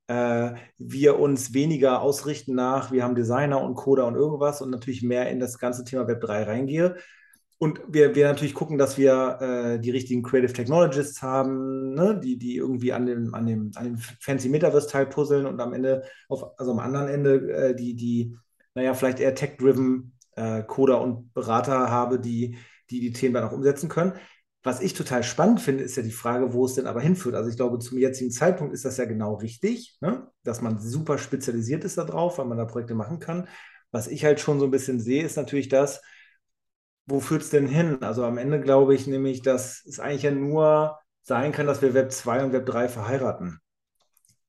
äh, 0.08 0.54
wir 0.78 1.18
uns 1.18 1.52
weniger 1.52 2.00
ausrichten 2.00 2.54
nach, 2.54 2.92
wir 2.92 3.02
haben 3.02 3.14
Designer 3.14 3.60
und 3.60 3.74
Coder 3.74 4.06
und 4.06 4.14
irgendwas 4.14 4.62
und 4.62 4.70
natürlich 4.70 5.02
mehr 5.02 5.30
in 5.30 5.40
das 5.40 5.58
ganze 5.58 5.84
Thema 5.84 6.06
Web 6.06 6.20
3 6.20 6.44
reingehe. 6.44 6.96
Und 7.58 7.80
wir, 7.88 8.14
wir 8.14 8.28
natürlich 8.28 8.54
gucken, 8.54 8.76
dass 8.76 8.98
wir 8.98 9.38
äh, 9.40 9.80
die 9.80 9.90
richtigen 9.90 10.22
Creative 10.22 10.52
Technologists 10.52 11.22
haben, 11.22 11.94
ne? 11.94 12.20
die, 12.22 12.38
die 12.38 12.56
irgendwie 12.56 12.92
an 12.92 13.06
dem, 13.06 13.34
an 13.34 13.46
dem, 13.46 13.70
an 13.76 13.84
dem 13.84 13.96
fancy 13.96 14.50
Metaverse-Teil 14.50 15.06
puzzeln 15.06 15.46
und 15.46 15.58
am 15.60 15.72
Ende, 15.72 16.02
auf, 16.28 16.58
also 16.58 16.72
am 16.72 16.80
anderen 16.80 17.08
Ende, 17.08 17.52
äh, 17.52 17.74
die, 17.74 17.94
die, 17.94 18.36
naja, 18.74 18.92
vielleicht 18.92 19.20
eher 19.20 19.34
tech-driven 19.34 20.12
äh, 20.36 20.62
Coder 20.64 21.00
und 21.00 21.32
Berater 21.32 21.90
habe, 21.90 22.20
die 22.20 22.58
die 22.90 23.00
die 23.00 23.12
Themen 23.12 23.34
dann 23.34 23.44
auch 23.44 23.52
umsetzen 23.52 23.88
können. 23.88 24.14
Was 24.66 24.80
ich 24.80 24.94
total 24.94 25.22
spannend 25.22 25.60
finde, 25.60 25.84
ist 25.84 25.96
ja 25.96 26.02
die 26.02 26.10
Frage, 26.10 26.52
wo 26.52 26.64
es 26.66 26.74
denn 26.74 26.88
aber 26.88 27.00
hinführt. 27.00 27.36
Also 27.36 27.48
ich 27.48 27.54
glaube, 27.54 27.78
zum 27.78 27.98
jetzigen 27.98 28.32
Zeitpunkt 28.32 28.74
ist 28.74 28.84
das 28.84 28.96
ja 28.96 29.04
genau 29.04 29.34
richtig, 29.34 29.96
ne? 30.00 30.26
dass 30.42 30.60
man 30.60 30.80
super 30.80 31.18
spezialisiert 31.18 31.84
ist 31.84 31.98
darauf, 31.98 32.38
weil 32.38 32.46
man 32.46 32.58
da 32.58 32.64
Projekte 32.64 32.96
machen 32.96 33.20
kann. 33.20 33.46
Was 33.92 34.08
ich 34.08 34.24
halt 34.24 34.40
schon 34.40 34.58
so 34.58 34.64
ein 34.64 34.72
bisschen 34.72 34.98
sehe, 34.98 35.22
ist 35.22 35.36
natürlich 35.36 35.68
das, 35.68 36.02
wo 37.06 37.20
führt 37.20 37.42
es 37.42 37.50
denn 37.50 37.68
hin? 37.68 38.02
Also 38.02 38.24
am 38.24 38.38
Ende 38.38 38.60
glaube 38.60 38.96
ich 38.96 39.06
nämlich, 39.06 39.40
dass 39.40 39.84
es 39.86 40.00
eigentlich 40.00 40.24
ja 40.24 40.32
nur 40.32 40.98
sein 41.22 41.52
kann, 41.52 41.68
dass 41.68 41.80
wir 41.80 41.94
Web 41.94 42.10
2 42.10 42.42
und 42.42 42.52
Web 42.52 42.66
3 42.66 42.88
verheiraten. 42.88 43.60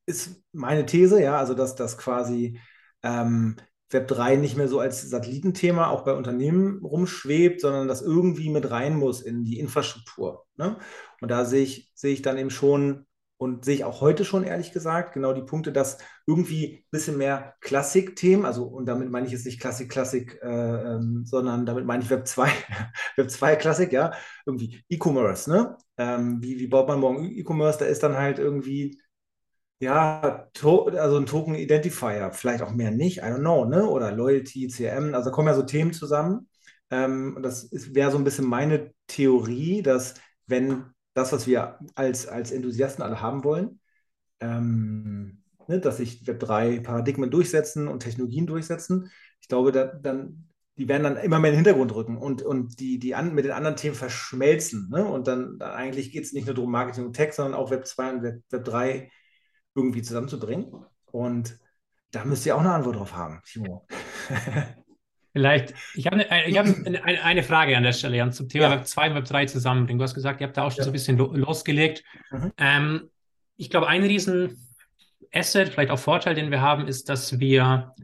Ist 0.04 0.42
meine 0.50 0.84
These, 0.84 1.22
ja, 1.22 1.38
also 1.38 1.54
dass 1.54 1.76
das 1.76 1.96
quasi 1.96 2.58
ähm, 3.04 3.54
Web 3.90 4.08
3 4.08 4.36
nicht 4.36 4.56
mehr 4.56 4.68
so 4.68 4.80
als 4.80 5.08
Satellitenthema 5.08 5.88
auch 5.88 6.04
bei 6.04 6.12
Unternehmen 6.12 6.84
rumschwebt, 6.84 7.60
sondern 7.60 7.88
das 7.88 8.02
irgendwie 8.02 8.50
mit 8.50 8.70
rein 8.70 8.96
muss 8.96 9.22
in 9.22 9.44
die 9.44 9.58
Infrastruktur. 9.58 10.44
Ne? 10.56 10.76
Und 11.20 11.30
da 11.30 11.44
sehe 11.44 11.62
ich, 11.62 11.90
sehe 11.94 12.12
ich 12.12 12.22
dann 12.22 12.38
eben 12.38 12.50
schon 12.50 13.06
und 13.38 13.64
sehe 13.64 13.76
ich 13.76 13.84
auch 13.84 14.00
heute 14.00 14.24
schon, 14.24 14.42
ehrlich 14.42 14.72
gesagt, 14.72 15.14
genau 15.14 15.32
die 15.32 15.42
Punkte, 15.42 15.72
dass 15.72 15.98
irgendwie 16.26 16.78
ein 16.78 16.90
bisschen 16.90 17.16
mehr 17.16 17.54
Klassik-Themen, 17.60 18.44
also 18.44 18.64
und 18.64 18.86
damit 18.86 19.10
meine 19.10 19.26
ich 19.26 19.32
jetzt 19.32 19.46
nicht 19.46 19.60
Klassik, 19.60 19.88
Klassik, 19.88 20.40
äh, 20.42 20.48
ähm, 20.48 21.24
sondern 21.24 21.64
damit 21.64 21.86
meine 21.86 22.02
ich 22.02 22.10
Web 22.10 22.26
2, 22.26 22.50
Web 23.16 23.30
2 23.30 23.56
Klassik, 23.56 23.92
ja, 23.92 24.12
irgendwie 24.44 24.82
E-Commerce, 24.88 25.48
ne? 25.48 25.76
Ähm, 25.96 26.42
wie, 26.42 26.58
wie 26.58 26.66
baut 26.66 26.88
man 26.88 26.98
morgen 26.98 27.30
E-Commerce? 27.30 27.78
Da 27.78 27.84
ist 27.86 28.02
dann 28.02 28.16
halt 28.16 28.40
irgendwie 28.40 29.00
ja, 29.80 30.48
also 30.62 31.16
ein 31.16 31.26
Token 31.26 31.54
Identifier, 31.54 32.30
vielleicht 32.32 32.62
auch 32.62 32.72
mehr 32.72 32.90
nicht, 32.90 33.18
I 33.18 33.22
don't 33.22 33.38
know, 33.38 33.64
ne? 33.64 33.86
Oder 33.86 34.12
Loyalty, 34.12 34.68
CRM, 34.68 35.14
also 35.14 35.30
kommen 35.30 35.48
ja 35.48 35.54
so 35.54 35.62
Themen 35.62 35.92
zusammen. 35.92 36.48
Ähm, 36.90 37.38
das 37.42 37.68
wäre 37.72 38.10
so 38.10 38.18
ein 38.18 38.24
bisschen 38.24 38.46
meine 38.46 38.92
Theorie, 39.06 39.82
dass 39.82 40.14
wenn 40.46 40.86
das, 41.14 41.32
was 41.32 41.46
wir 41.46 41.78
als, 41.94 42.26
als 42.26 42.50
Enthusiasten 42.52 43.02
alle 43.04 43.20
haben 43.20 43.44
wollen, 43.44 43.80
ähm, 44.40 45.42
ne, 45.68 45.80
dass 45.80 45.98
sich 45.98 46.22
Web3 46.26 46.82
Paradigmen 46.82 47.30
durchsetzen 47.30 47.88
und 47.88 48.00
Technologien 48.00 48.46
durchsetzen, 48.46 49.10
ich 49.40 49.48
glaube, 49.48 49.72
da, 49.72 49.86
dann, 49.86 50.48
die 50.76 50.88
werden 50.88 51.04
dann 51.04 51.16
immer 51.16 51.38
mehr 51.38 51.50
in 51.50 51.56
den 51.56 51.64
Hintergrund 51.64 51.94
rücken 51.94 52.16
und, 52.16 52.42
und 52.42 52.80
die, 52.80 52.98
die 52.98 53.14
an, 53.14 53.34
mit 53.34 53.44
den 53.44 53.52
anderen 53.52 53.76
Themen 53.76 53.94
verschmelzen. 53.94 54.88
Ne? 54.90 55.04
Und 55.04 55.26
dann, 55.28 55.58
dann 55.58 55.70
eigentlich 55.72 56.12
geht 56.12 56.24
es 56.24 56.32
nicht 56.32 56.46
nur 56.46 56.54
darum, 56.54 56.70
Marketing 56.70 57.06
und 57.06 57.14
Tech, 57.14 57.32
sondern 57.32 57.54
auch 57.54 57.70
Web 57.70 57.86
2 57.86 58.12
und 58.12 58.22
Web, 58.22 58.42
Web 58.50 58.64
3 58.64 59.10
irgendwie 59.78 60.02
zusammenzubringen. 60.02 60.84
Und 61.06 61.58
da 62.10 62.24
müsst 62.24 62.44
ihr 62.46 62.56
auch 62.56 62.60
eine 62.60 62.72
Antwort 62.72 62.96
drauf 62.96 63.14
haben, 63.14 63.40
Timo. 63.44 63.86
Vielleicht, 65.32 65.74
ich 65.94 66.06
habe 66.06 66.28
eine, 66.28 66.48
ich 66.48 66.58
hab 66.58 66.66
eine, 66.66 67.04
eine, 67.04 67.42
Frage 67.42 67.76
an 67.76 67.84
der 67.84 67.92
Stelle 67.92 68.16
Jan, 68.16 68.32
zum 68.32 68.48
Thema 68.48 68.64
ja. 68.64 68.70
Web 68.72 68.86
2 68.86 69.10
und 69.10 69.14
Web 69.14 69.24
3 69.26 69.46
zusammenbringen. 69.46 69.98
Du 69.98 70.02
hast 70.02 70.14
gesagt, 70.14 70.40
ihr 70.40 70.46
habt 70.46 70.56
da 70.56 70.64
auch 70.64 70.70
schon 70.70 70.78
ja. 70.78 70.84
so 70.84 70.90
ein 70.90 70.94
bisschen 70.94 71.16
lo 71.16 71.32
losgelegt. 71.32 72.02
Mhm. 72.30 72.52
Ähm, 72.56 73.10
ich 73.56 73.70
glaube, 73.70 73.88
ein 73.88 74.02
riesen 74.02 74.58
Asset, 75.32 75.68
vielleicht 75.68 75.90
auch 75.90 75.98
Vorteil, 75.98 76.34
den 76.34 76.50
wir 76.50 76.60
haben, 76.60 76.88
ist, 76.88 77.08
dass 77.08 77.38
wir 77.38 77.94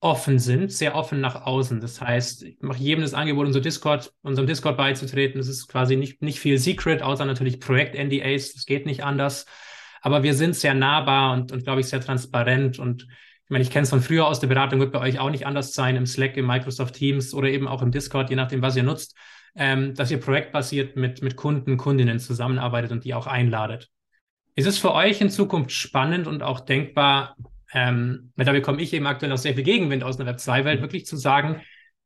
offen 0.00 0.38
sind, 0.38 0.72
sehr 0.72 0.94
offen 0.94 1.20
nach 1.20 1.44
außen. 1.44 1.80
Das 1.80 2.00
heißt, 2.00 2.44
ich 2.44 2.60
mache 2.60 2.78
jedem 2.78 3.02
das 3.02 3.14
Angebot, 3.14 3.46
unser 3.46 3.60
Discord, 3.60 4.12
unserem 4.22 4.46
Discord 4.46 4.76
beizutreten. 4.76 5.38
Das 5.38 5.48
ist 5.48 5.68
quasi 5.68 5.96
nicht, 5.96 6.22
nicht 6.22 6.40
viel 6.40 6.58
Secret, 6.58 7.02
außer 7.02 7.24
natürlich 7.24 7.60
Projekt-NDAs. 7.60 8.54
Das 8.54 8.64
geht 8.64 8.86
nicht 8.86 9.04
anders. 9.04 9.46
Aber 10.00 10.22
wir 10.22 10.34
sind 10.34 10.54
sehr 10.54 10.74
nahbar 10.74 11.32
und, 11.32 11.52
und 11.52 11.64
glaube 11.64 11.80
ich, 11.80 11.88
sehr 11.88 12.00
transparent. 12.00 12.78
Und 12.78 13.02
ich 13.02 13.50
meine, 13.50 13.62
ich 13.62 13.70
kenne 13.70 13.84
es 13.84 13.90
von 13.90 14.02
früher 14.02 14.26
aus 14.26 14.40
der 14.40 14.48
Beratung, 14.48 14.80
wird 14.80 14.92
bei 14.92 15.00
euch 15.00 15.18
auch 15.18 15.30
nicht 15.30 15.46
anders 15.46 15.72
sein 15.72 15.96
im 15.96 16.06
Slack, 16.06 16.36
im 16.36 16.46
Microsoft 16.46 16.94
Teams 16.94 17.34
oder 17.34 17.48
eben 17.48 17.66
auch 17.66 17.82
im 17.82 17.90
Discord, 17.90 18.30
je 18.30 18.36
nachdem, 18.36 18.62
was 18.62 18.76
ihr 18.76 18.82
nutzt, 18.82 19.16
ähm, 19.54 19.94
dass 19.94 20.10
ihr 20.10 20.20
projektbasiert 20.20 20.96
mit, 20.96 21.22
mit 21.22 21.36
Kunden, 21.36 21.76
Kundinnen 21.76 22.18
zusammenarbeitet 22.18 22.92
und 22.92 23.04
die 23.04 23.14
auch 23.14 23.26
einladet. 23.26 23.88
Ist 24.54 24.66
es 24.66 24.78
für 24.78 24.92
euch 24.92 25.20
in 25.20 25.30
Zukunft 25.30 25.72
spannend 25.72 26.26
und 26.26 26.42
auch 26.42 26.60
denkbar, 26.60 27.36
ähm, 27.72 28.32
da 28.36 28.52
bekomme 28.52 28.82
ich 28.82 28.92
eben 28.92 29.06
aktuell 29.06 29.30
noch 29.30 29.38
sehr 29.38 29.54
viel 29.54 29.62
Gegenwind 29.62 30.02
aus 30.02 30.16
der 30.16 30.26
Web 30.26 30.36
2-Welt, 30.36 30.80
wirklich 30.80 31.06
zu 31.06 31.16
sagen, 31.16 31.60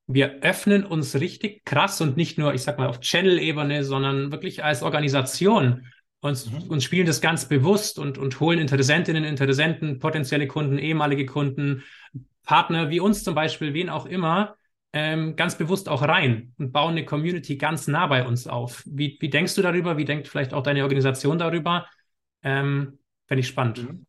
wir 0.06 0.42
öffnen 0.42 0.84
uns 0.84 1.18
richtig 1.18 1.64
krass 1.64 2.00
und 2.00 2.16
nicht 2.16 2.38
nur, 2.38 2.54
ich 2.54 2.62
sag 2.62 2.78
mal, 2.78 2.88
auf 2.88 3.00
Channel-Ebene, 3.00 3.84
sondern 3.84 4.32
wirklich 4.32 4.64
als 4.64 4.82
Organisation 4.82 5.86
und, 6.22 6.50
mhm. 6.50 6.70
und 6.70 6.82
spielen 6.82 7.06
das 7.06 7.20
ganz 7.20 7.46
bewusst 7.46 7.98
und, 7.98 8.16
und 8.16 8.38
holen 8.40 8.60
Interessentinnen, 8.60 9.24
Interessenten, 9.24 9.98
potenzielle 9.98 10.46
Kunden, 10.46 10.78
ehemalige 10.78 11.26
Kunden, 11.26 11.82
Partner 12.44 12.90
wie 12.90 13.00
uns 13.00 13.24
zum 13.24 13.34
Beispiel, 13.34 13.74
wen 13.74 13.90
auch 13.90 14.06
immer, 14.06 14.56
ähm, 14.92 15.36
ganz 15.36 15.58
bewusst 15.58 15.88
auch 15.88 16.02
rein 16.02 16.54
und 16.58 16.72
bauen 16.72 16.92
eine 16.92 17.04
Community 17.04 17.56
ganz 17.56 17.88
nah 17.88 18.06
bei 18.06 18.26
uns 18.26 18.46
auf. 18.46 18.82
Wie, 18.86 19.18
wie 19.20 19.30
denkst 19.30 19.54
du 19.56 19.62
darüber? 19.62 19.96
Wie 19.96 20.04
denkt 20.04 20.28
vielleicht 20.28 20.54
auch 20.54 20.62
deine 20.62 20.82
Organisation 20.84 21.38
darüber? 21.38 21.86
Ähm, 22.42 22.98
Fände 23.26 23.40
ich 23.40 23.48
spannend. 23.48 23.82
Mhm. 23.82 24.06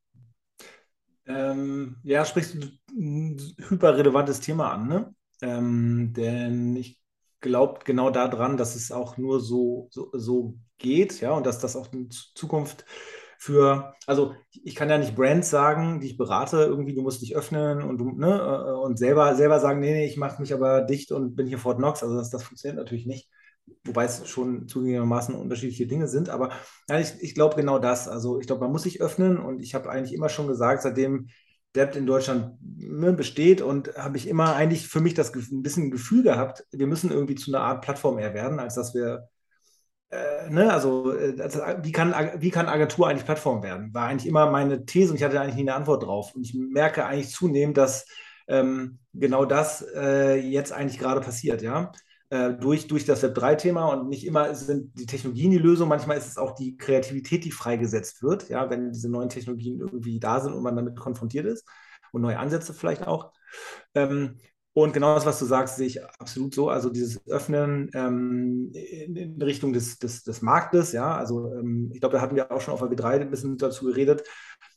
Ähm, 1.26 1.95
ja, 2.04 2.26
sprichst 2.26 2.56
du 2.56 2.67
ein 2.91 3.39
hyperrelevantes 3.69 4.39
Thema 4.39 4.73
an, 4.73 4.88
ne? 4.88 5.15
Ähm, 5.41 6.13
denn 6.13 6.76
ich 6.76 6.99
glaube 7.39 7.80
genau 7.86 8.10
daran, 8.10 8.58
dass 8.58 8.76
es 8.76 8.91
auch 8.91 9.17
nur 9.17 9.39
so, 9.39 9.88
so, 9.89 10.10
so 10.13 10.58
geht, 10.77 11.21
ja, 11.21 11.31
und 11.31 11.45
dass 11.45 11.59
das 11.59 11.75
auch 11.75 11.91
in 11.93 12.09
Zukunft 12.12 12.86
für, 13.43 13.93
also 14.07 14.36
ich 14.63 14.73
kann 14.75 14.89
ja 14.89 14.97
nicht 14.97 15.15
Brands 15.15 15.49
sagen, 15.49 15.99
die 15.99 16.07
ich 16.07 16.17
berate, 16.17 16.57
irgendwie, 16.63 16.93
du 16.93 17.01
musst 17.01 17.21
dich 17.21 17.36
öffnen 17.36 17.81
und 17.83 17.97
du, 17.97 18.12
ne, 18.12 18.39
äh, 18.39 18.71
und 18.71 18.97
selber, 18.97 19.36
selber 19.36 19.59
sagen, 19.59 19.81
nee, 19.81 19.91
nee, 19.91 20.05
ich 20.05 20.15
mache 20.15 20.41
mich 20.41 20.53
aber 20.53 20.81
dicht 20.81 21.12
und 21.12 21.36
bin 21.36 21.47
hier 21.47 21.57
Fort 21.57 21.77
Knox. 21.77 22.03
Also 22.03 22.15
das, 22.15 22.29
das 22.29 22.43
funktioniert 22.43 22.77
natürlich 22.77 23.05
nicht. 23.05 23.29
Wobei 23.86 24.05
es 24.05 24.27
schon 24.29 24.67
zugegebenermaßen 24.69 25.36
unterschiedliche 25.36 25.88
Dinge 25.88 26.07
sind. 26.07 26.29
Aber 26.29 26.51
ja, 26.89 26.99
ich, 26.99 27.13
ich 27.19 27.36
glaube 27.36 27.55
genau 27.57 27.79
das. 27.79 28.07
Also 28.07 28.39
ich 28.39 28.47
glaube, 28.47 28.62
man 28.62 28.71
muss 28.71 28.83
sich 28.83 29.01
öffnen 29.01 29.38
und 29.38 29.62
ich 29.62 29.75
habe 29.75 29.89
eigentlich 29.89 30.13
immer 30.13 30.29
schon 30.29 30.47
gesagt, 30.47 30.83
seitdem 30.83 31.27
Debt 31.75 31.95
in 31.97 32.05
Deutschland 32.05 32.57
ne, 32.62 33.12
besteht 33.13 33.62
und 33.62 33.93
habe 33.97 34.15
ich 34.17 34.27
immer 34.27 34.55
eigentlich 34.55 34.88
für 34.88 35.01
mich 35.01 35.15
das 35.15 35.33
ein 35.36 35.63
bisschen 35.63 35.91
Gefühl 35.91 36.23
gehabt, 36.23 36.65
wir 36.71 36.88
müssen 36.88 37.12
irgendwie 37.12 37.36
zu 37.36 37.51
einer 37.51 37.63
Art 37.63 37.83
Plattform 37.83 38.19
eher 38.19 38.33
werden, 38.33 38.59
als 38.59 38.75
dass 38.75 38.93
wir 38.93 39.27
äh, 40.13 40.49
ne, 40.49 40.71
also, 40.71 41.15
also, 41.39 41.60
wie, 41.82 41.91
kann, 41.91 42.13
wie 42.38 42.52
kann 42.52 42.67
Agentur 42.67 43.08
eigentlich 43.08 43.26
Plattform 43.26 43.63
werden? 43.63 43.93
War 43.93 44.08
eigentlich 44.08 44.28
immer 44.28 44.49
meine 44.49 44.86
These 44.86 45.12
und 45.12 45.17
ich 45.17 45.23
hatte 45.23 45.39
eigentlich 45.41 45.56
nie 45.56 45.62
eine 45.62 45.76
Antwort 45.76 46.04
drauf. 46.04 46.36
Und 46.36 46.43
ich 46.43 46.54
merke 46.54 47.06
eigentlich 47.06 47.30
zunehmend, 47.30 47.78
dass 47.78 48.06
ähm, 48.47 48.99
genau 49.13 49.45
das 49.45 49.86
äh, 49.95 50.36
jetzt 50.36 50.71
eigentlich 50.71 50.99
gerade 50.99 51.21
passiert, 51.21 51.62
ja. 51.62 51.91
Äh, 52.30 52.54
durch, 52.54 52.88
durch 52.88 53.06
das 53.06 53.23
Web3-Thema 53.23 53.88
und 53.88 54.10
nicht 54.10 54.26
immer 54.26 54.54
sind 54.56 54.97
die 54.99 55.06
Technologien 55.06 55.52
die 55.52 55.58
Lösung, 55.58 55.88
manchmal 55.89 56.17
ist 56.17 56.28
es 56.28 56.38
auch 56.38 56.56
die 56.56 56.78
Kreativität, 56.78 57.45
die 57.45 57.52
freigesetzt 57.52 58.23
wird, 58.23 58.49
ja, 58.49 58.69
wenn 58.69 58.91
diese 58.91 59.10
neuen 59.10 59.30
Technologien 59.30 59.80
irgendwie 59.80 60.19
da 60.19 60.39
sind 60.39 60.54
und 60.54 60.63
man 60.63 60.76
damit 60.76 60.97
konfrontiert 60.97 61.45
ist 61.45 61.67
und 62.12 62.21
neue 62.21 62.39
Ansätze 62.39 62.73
vielleicht 62.73 63.08
auch. 63.08 63.32
Ähm, 63.95 64.38
und 64.73 64.93
genau 64.93 65.13
das, 65.13 65.25
was 65.25 65.38
du 65.38 65.45
sagst, 65.45 65.75
sehe 65.75 65.86
ich 65.86 66.03
absolut 66.03 66.55
so. 66.55 66.69
Also 66.69 66.89
dieses 66.89 67.25
Öffnen 67.27 67.91
ähm, 67.93 68.71
in, 68.73 69.39
Richtung 69.41 69.71
des, 69.71 69.99
des, 69.99 70.23
des 70.23 70.41
Marktes, 70.41 70.93
ja. 70.93 71.15
Also 71.15 71.53
ähm, 71.53 71.91
ich 71.93 71.99
glaube, 71.99 72.15
da 72.15 72.21
hatten 72.21 72.36
wir 72.36 72.51
auch 72.51 72.59
schon 72.59 72.73
auf 72.73 72.81
AW3 72.81 73.21
ein 73.21 73.29
bisschen 73.29 73.57
dazu 73.57 73.86
geredet. 73.86 74.23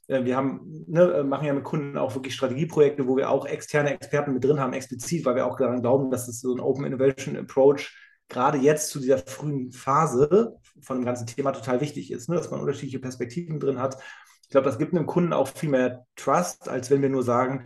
Äh, 0.09 0.25
wir 0.25 0.37
haben, 0.37 0.85
ne, 0.87 1.13
äh, 1.13 1.25
machen 1.25 1.47
ja 1.47 1.55
mit 1.55 1.65
Kunden 1.65 1.97
auch 1.97 2.15
wirklich 2.15 2.35
Strategieprojekte, 2.35 3.09
wo 3.09 3.17
wir 3.17 3.31
auch 3.31 3.47
externe 3.47 3.91
Experten 3.91 4.35
mit 4.35 4.45
drin 4.45 4.61
haben, 4.61 4.75
explizit, 4.75 5.25
weil 5.25 5.35
wir 5.35 5.47
auch 5.47 5.57
daran 5.57 5.81
glauben, 5.81 6.11
dass 6.11 6.29
es 6.29 6.41
so 6.41 6.55
ein 6.55 6.61
Open 6.61 6.85
Innovation 6.85 7.37
Approach 7.37 7.97
gerade 8.29 8.59
jetzt 8.59 8.91
zu 8.91 9.01
dieser 9.01 9.19
frühen 9.19 9.73
Phase 9.73 10.57
von 10.83 10.99
dem 10.99 11.07
ganzen 11.07 11.27
Thema 11.27 11.53
total 11.53 11.81
wichtig 11.81 12.11
ist, 12.11 12.29
ne, 12.29 12.37
dass 12.37 12.51
man 12.51 12.61
unterschiedliche 12.61 12.99
Perspektiven 12.99 13.61
drin 13.61 13.81
hat. 13.81 13.97
Ich 14.43 14.51
glaube, 14.51 14.67
das 14.67 14.79
gibt 14.79 14.95
einem 14.95 15.07
Kunden 15.07 15.33
auch 15.33 15.49
viel 15.49 15.71
mehr 15.71 16.07
Trust, 16.17 16.69
als 16.69 16.91
wenn 16.91 17.01
wir 17.03 17.09
nur 17.09 17.23
sagen, 17.23 17.65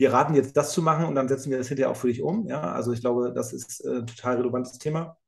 wir 0.00 0.14
raten 0.14 0.34
jetzt 0.34 0.56
das 0.56 0.72
zu 0.72 0.80
machen 0.80 1.04
und 1.04 1.14
dann 1.14 1.28
setzen 1.28 1.50
wir 1.50 1.58
das 1.58 1.68
hinterher 1.68 1.90
auch 1.90 1.96
für 1.96 2.08
dich 2.08 2.22
um. 2.22 2.46
Ja, 2.46 2.72
also 2.72 2.90
ich 2.90 3.02
glaube, 3.02 3.34
das 3.34 3.52
ist 3.52 3.84
äh, 3.84 3.98
ein 3.98 4.06
total 4.06 4.38
relevantes 4.38 4.78
Thema. 4.78 5.18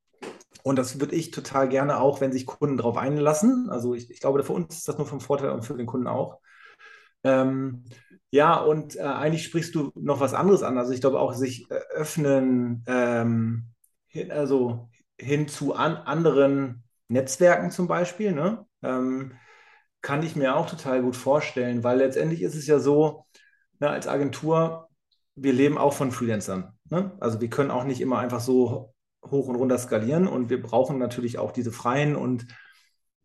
Und 0.63 0.77
das 0.77 0.99
würde 0.99 1.15
ich 1.15 1.31
total 1.31 1.69
gerne 1.69 2.01
auch, 2.01 2.23
wenn 2.23 2.33
sich 2.33 2.47
Kunden 2.47 2.79
darauf 2.79 2.97
einlassen. 2.97 3.69
Also 3.69 3.95
ich, 3.95 4.11
ich, 4.11 4.21
glaube, 4.21 4.43
für 4.43 4.55
uns 4.55 4.79
ist 4.79 4.89
das 4.89 4.97
nur 4.97 5.07
vom 5.07 5.21
Vorteil 5.21 5.51
und 5.51 5.63
für 5.63 5.77
den 5.77 5.85
Kunden 5.85 6.07
auch. 6.07 6.41
Ähm, 7.23 7.85
ja, 8.31 8.57
und 8.57 8.97
äh, 8.97 9.01
eigentlich 9.03 9.45
sprichst 9.45 9.75
du 9.75 9.93
noch 9.95 10.21
was 10.21 10.33
anderes 10.33 10.63
an. 10.63 10.79
Also 10.79 10.93
ich 10.93 11.03
glaube 11.03 11.21
auch, 11.21 11.35
sich 11.35 11.71
äh, 11.71 11.75
öffnen, 11.91 12.83
ähm, 12.87 13.67
hin, 14.07 14.33
also 14.33 14.89
hin 15.21 15.49
zu 15.49 15.75
an 15.75 15.97
anderen 15.97 16.83
Netzwerken 17.09 17.71
zum 17.71 17.89
Beispiel, 17.89 18.33
ne? 18.33 18.65
ähm, 18.83 19.33
kann 20.01 20.23
ich 20.23 20.35
mir 20.35 20.57
auch 20.57 20.69
total 20.69 21.03
gut 21.03 21.15
vorstellen, 21.15 21.85
weil 21.85 21.99
letztendlich 21.99 22.41
ist 22.41 22.55
es 22.55 22.67
ja 22.67 22.79
so, 22.79 23.27
ne, 23.83 23.91
als 23.91 24.09
Agentur, 24.09 24.89
wir 25.35 25.53
leben 25.53 25.77
auch 25.77 25.93
von 25.93 26.13
Freelancern. 26.13 26.73
Ne? 26.89 27.13
Also 27.21 27.41
wir 27.41 27.51
können 27.51 27.71
auch 27.71 27.85
nicht 27.85 28.01
immer 28.01 28.19
einfach 28.19 28.41
so 28.41 28.95
hoch 29.29 29.49
und 29.49 29.57
runter 29.57 29.79
skalieren 29.79 30.27
und 30.27 30.51
wir 30.51 30.63
brauchen 30.63 30.99
natürlich 30.99 31.39
auch 31.39 31.53
diese 31.53 31.73
freien 31.73 32.17
und 32.17 32.47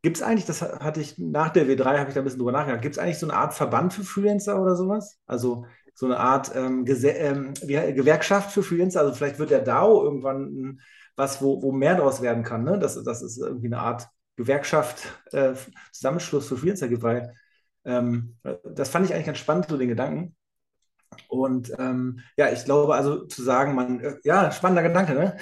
gibt 0.02 0.17
es 0.17 0.24
eigentlich, 0.24 0.46
das 0.46 0.62
hatte 0.62 1.00
ich 1.00 1.17
nach 1.17 1.50
der 1.50 1.67
W3, 1.67 2.00
habe 2.00 2.10
ich 2.10 2.13
da 2.15 2.22
ein 2.22 2.24
bisschen 2.24 2.39
drüber 2.39 2.52
nachgedacht, 2.52 2.82
gibt 2.82 2.96
es 2.96 3.00
eigentlich 3.00 3.20
so 3.20 3.28
eine 3.28 3.38
Art 3.38 3.54
Verband 3.54 3.93
für 3.93 4.04
Freelancer 4.04 4.62
oder 4.62 4.76
sowas? 4.76 5.20
Also 5.26 5.65
so 5.93 6.06
eine 6.06 6.20
Art 6.20 6.56
ähm, 6.56 6.86
ähm, 6.88 7.54
Gewerkschaft 7.62 8.52
für 8.52 8.63
Freelancer, 8.63 9.02
also 9.02 9.13
vielleicht 9.13 9.39
wird 9.39 9.52
der 9.52 9.62
DAO 9.62 10.04
irgendwann 10.04 10.80
was, 11.15 11.41
wo, 11.41 11.62
wo 11.62 11.72
mehr 11.72 11.96
daraus 11.96 12.22
werden 12.22 12.43
kann, 12.43 12.63
ne? 12.63 12.80
dass, 12.80 13.04
dass 13.04 13.22
es 13.22 13.38
irgendwie 13.38 13.67
eine 13.67 13.80
Art 13.80 14.08
Gewerkschaft, 14.36 15.08
äh, 15.32 15.54
Zusammenschluss 15.91 16.48
für 16.48 16.58
Freelancer 16.58 16.88
gibt, 16.88 17.02
weil 17.02 17.34
ähm, 17.86 18.38
das 18.63 18.89
fand 18.89 19.06
ich 19.06 19.13
eigentlich 19.13 19.26
ganz 19.26 19.39
spannend, 19.39 19.67
so 19.70 19.78
den 19.78 19.89
Gedanken. 19.89 20.36
Und 21.28 21.72
ähm, 21.78 22.20
ja, 22.38 22.52
ich 22.52 22.65
glaube 22.65 22.96
also 22.96 23.26
zu 23.26 23.43
sagen, 23.43 23.76
man, 23.76 24.00
äh, 24.00 24.15
ja, 24.24 24.52
spannender 24.52 24.84
Gedanke, 24.84 25.13
ne? 25.13 25.38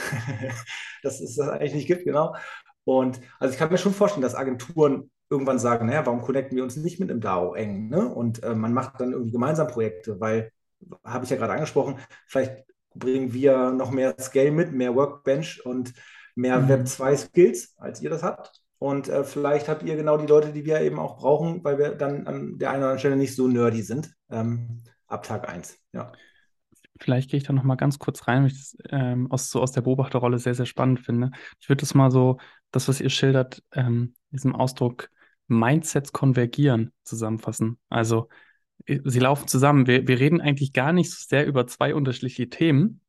dass 1.03 1.19
es 1.21 1.35
das 1.35 1.49
eigentlich 1.49 1.73
nicht 1.73 1.87
gibt, 1.87 2.05
genau. 2.05 2.35
Und 2.83 3.19
also 3.39 3.53
ich 3.53 3.59
kann 3.59 3.71
mir 3.71 3.77
schon 3.77 3.93
vorstellen, 3.93 4.21
dass 4.21 4.35
Agenturen 4.35 5.09
irgendwann 5.29 5.59
sagen, 5.59 5.87
naja, 5.87 6.05
warum 6.05 6.21
connecten 6.21 6.55
wir 6.55 6.63
uns 6.63 6.75
nicht 6.75 6.99
mit 6.99 7.09
einem 7.09 7.21
DAO 7.21 7.55
eng? 7.55 7.89
Ne? 7.89 8.07
Und 8.07 8.43
äh, 8.43 8.53
man 8.55 8.73
macht 8.73 9.01
dann 9.01 9.11
irgendwie 9.11 9.31
gemeinsam 9.31 9.67
Projekte, 9.67 10.19
weil, 10.19 10.51
habe 11.03 11.25
ich 11.25 11.31
ja 11.31 11.37
gerade 11.37 11.53
angesprochen, 11.53 11.97
vielleicht 12.27 12.63
bringen 12.93 13.33
wir 13.33 13.71
noch 13.71 13.91
mehr 13.91 14.15
Scale 14.19 14.51
mit, 14.51 14.71
mehr 14.71 14.95
Workbench 14.95 15.65
und 15.65 15.93
mehr 16.35 16.59
mhm. 16.59 16.69
Web 16.69 16.87
2 16.87 17.17
Skills, 17.17 17.73
als 17.77 18.01
ihr 18.01 18.09
das 18.09 18.23
habt. 18.23 18.61
Und 18.77 19.09
äh, 19.09 19.23
vielleicht 19.23 19.67
habt 19.67 19.83
ihr 19.83 19.95
genau 19.95 20.17
die 20.17 20.27
Leute, 20.27 20.51
die 20.51 20.65
wir 20.65 20.81
eben 20.81 20.99
auch 20.99 21.17
brauchen, 21.17 21.63
weil 21.63 21.77
wir 21.77 21.95
dann 21.95 22.27
an 22.27 22.57
der 22.59 22.69
einen 22.69 22.79
oder 22.79 22.87
anderen 22.87 22.99
Stelle 22.99 23.15
nicht 23.15 23.35
so 23.35 23.47
nerdy 23.47 23.81
sind. 23.81 24.13
Ähm, 24.29 24.83
ab 25.07 25.23
Tag 25.23 25.47
1. 25.47 25.79
Ja. 25.93 26.11
Vielleicht 26.99 27.29
gehe 27.29 27.37
ich 27.37 27.43
da 27.43 27.53
noch 27.53 27.63
mal 27.63 27.75
ganz 27.75 27.99
kurz 27.99 28.27
rein, 28.27 28.43
weil 28.43 28.51
ich 28.51 28.57
das 28.57 28.77
ähm, 28.89 29.29
aus, 29.29 29.49
so 29.49 29.61
aus 29.61 29.73
der 29.73 29.81
Beobachterrolle 29.81 30.39
sehr, 30.39 30.55
sehr 30.55 30.65
spannend 30.65 31.01
finde. 31.01 31.31
Ich 31.59 31.67
würde 31.67 31.81
das 31.81 31.93
mal 31.93 32.09
so, 32.09 32.37
das, 32.71 32.87
was 32.87 33.01
ihr 33.01 33.09
schildert, 33.09 33.63
ähm, 33.73 34.15
diesem 34.31 34.55
Ausdruck 34.55 35.09
Mindsets 35.47 36.11
konvergieren 36.11 36.91
zusammenfassen. 37.03 37.77
Also 37.89 38.29
sie 38.87 39.19
laufen 39.19 39.47
zusammen. 39.47 39.87
Wir, 39.87 40.07
wir 40.07 40.19
reden 40.19 40.41
eigentlich 40.41 40.73
gar 40.73 40.93
nicht 40.93 41.11
so 41.11 41.17
sehr 41.27 41.45
über 41.45 41.67
zwei 41.67 41.95
unterschiedliche 41.95 42.49
Themen, 42.49 43.01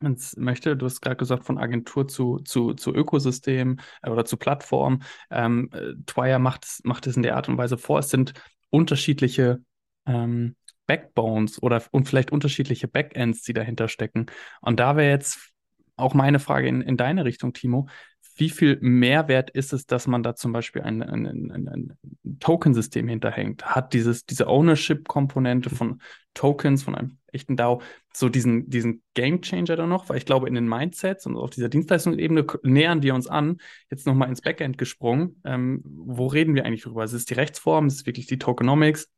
es 0.00 0.36
möchte. 0.36 0.76
Du 0.76 0.86
hast 0.86 1.00
gerade 1.00 1.16
gesagt, 1.16 1.44
von 1.44 1.58
Agentur 1.58 2.08
zu, 2.08 2.38
zu, 2.40 2.74
zu 2.74 2.92
Ökosystem 2.92 3.78
äh, 4.02 4.10
oder 4.10 4.24
zu 4.24 4.36
Plattform. 4.36 5.02
Ähm, 5.30 5.70
äh, 5.72 5.94
Twire 6.06 6.38
macht, 6.38 6.66
macht 6.84 7.06
es 7.06 7.16
in 7.16 7.22
der 7.22 7.36
Art 7.36 7.48
und 7.48 7.58
Weise 7.58 7.78
vor. 7.78 8.00
Es 8.00 8.10
sind 8.10 8.34
unterschiedliche 8.70 9.62
ähm, 10.06 10.56
Backbones 10.92 11.62
oder 11.62 11.82
und 11.90 12.06
vielleicht 12.06 12.32
unterschiedliche 12.32 12.86
Backends, 12.86 13.40
die 13.40 13.54
dahinter 13.54 13.88
stecken. 13.88 14.26
Und 14.60 14.78
da 14.78 14.94
wäre 14.94 15.08
jetzt 15.08 15.52
auch 15.96 16.12
meine 16.12 16.38
Frage 16.38 16.68
in, 16.68 16.82
in 16.82 16.98
deine 16.98 17.24
Richtung, 17.24 17.54
Timo. 17.54 17.88
Wie 18.36 18.50
viel 18.50 18.76
Mehrwert 18.82 19.48
ist 19.48 19.72
es, 19.72 19.86
dass 19.86 20.06
man 20.06 20.22
da 20.22 20.34
zum 20.34 20.52
Beispiel 20.52 20.82
ein, 20.82 21.02
ein, 21.02 21.26
ein, 21.26 21.68
ein 21.68 21.98
Token-System 22.40 23.08
hinterhängt? 23.08 23.64
Hat 23.64 23.94
dieses, 23.94 24.26
diese 24.26 24.48
Ownership-Komponente 24.48 25.70
von 25.70 26.02
Tokens, 26.34 26.82
von 26.82 26.94
einem 26.94 27.18
echten 27.28 27.56
DAO, 27.56 27.80
so 28.12 28.28
diesen, 28.28 28.68
diesen 28.68 29.02
Game-Changer 29.14 29.76
da 29.76 29.86
noch? 29.86 30.10
Weil 30.10 30.18
ich 30.18 30.26
glaube, 30.26 30.46
in 30.46 30.54
den 30.54 30.68
Mindsets 30.68 31.24
und 31.24 31.36
auf 31.36 31.50
dieser 31.50 31.70
Dienstleistungsebene 31.70 32.46
nähern 32.64 33.02
wir 33.02 33.14
uns 33.14 33.28
an. 33.28 33.56
Jetzt 33.90 34.06
nochmal 34.06 34.28
ins 34.28 34.42
Backend 34.42 34.76
gesprungen. 34.76 35.40
Ähm, 35.44 35.80
wo 35.84 36.26
reden 36.26 36.54
wir 36.54 36.66
eigentlich 36.66 36.82
drüber? 36.82 37.04
Ist 37.04 37.14
es 37.14 37.24
die 37.24 37.34
Rechtsform? 37.34 37.86
Ist 37.86 37.94
es 37.94 38.06
wirklich 38.06 38.26
die 38.26 38.38
Tokenomics? 38.38 39.08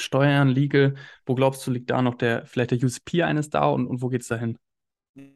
Steuern, 0.00 0.48
Legal, 0.48 0.94
wo 1.26 1.34
glaubst 1.34 1.66
du, 1.66 1.70
liegt 1.70 1.90
da 1.90 2.02
noch 2.02 2.14
der, 2.14 2.46
vielleicht 2.46 2.72
der 2.72 2.82
USP 2.82 3.22
eines 3.22 3.50
da 3.50 3.66
und, 3.66 3.86
und 3.86 4.02
wo 4.02 4.08
geht 4.08 4.22
es 4.22 4.28
dahin? 4.28 4.58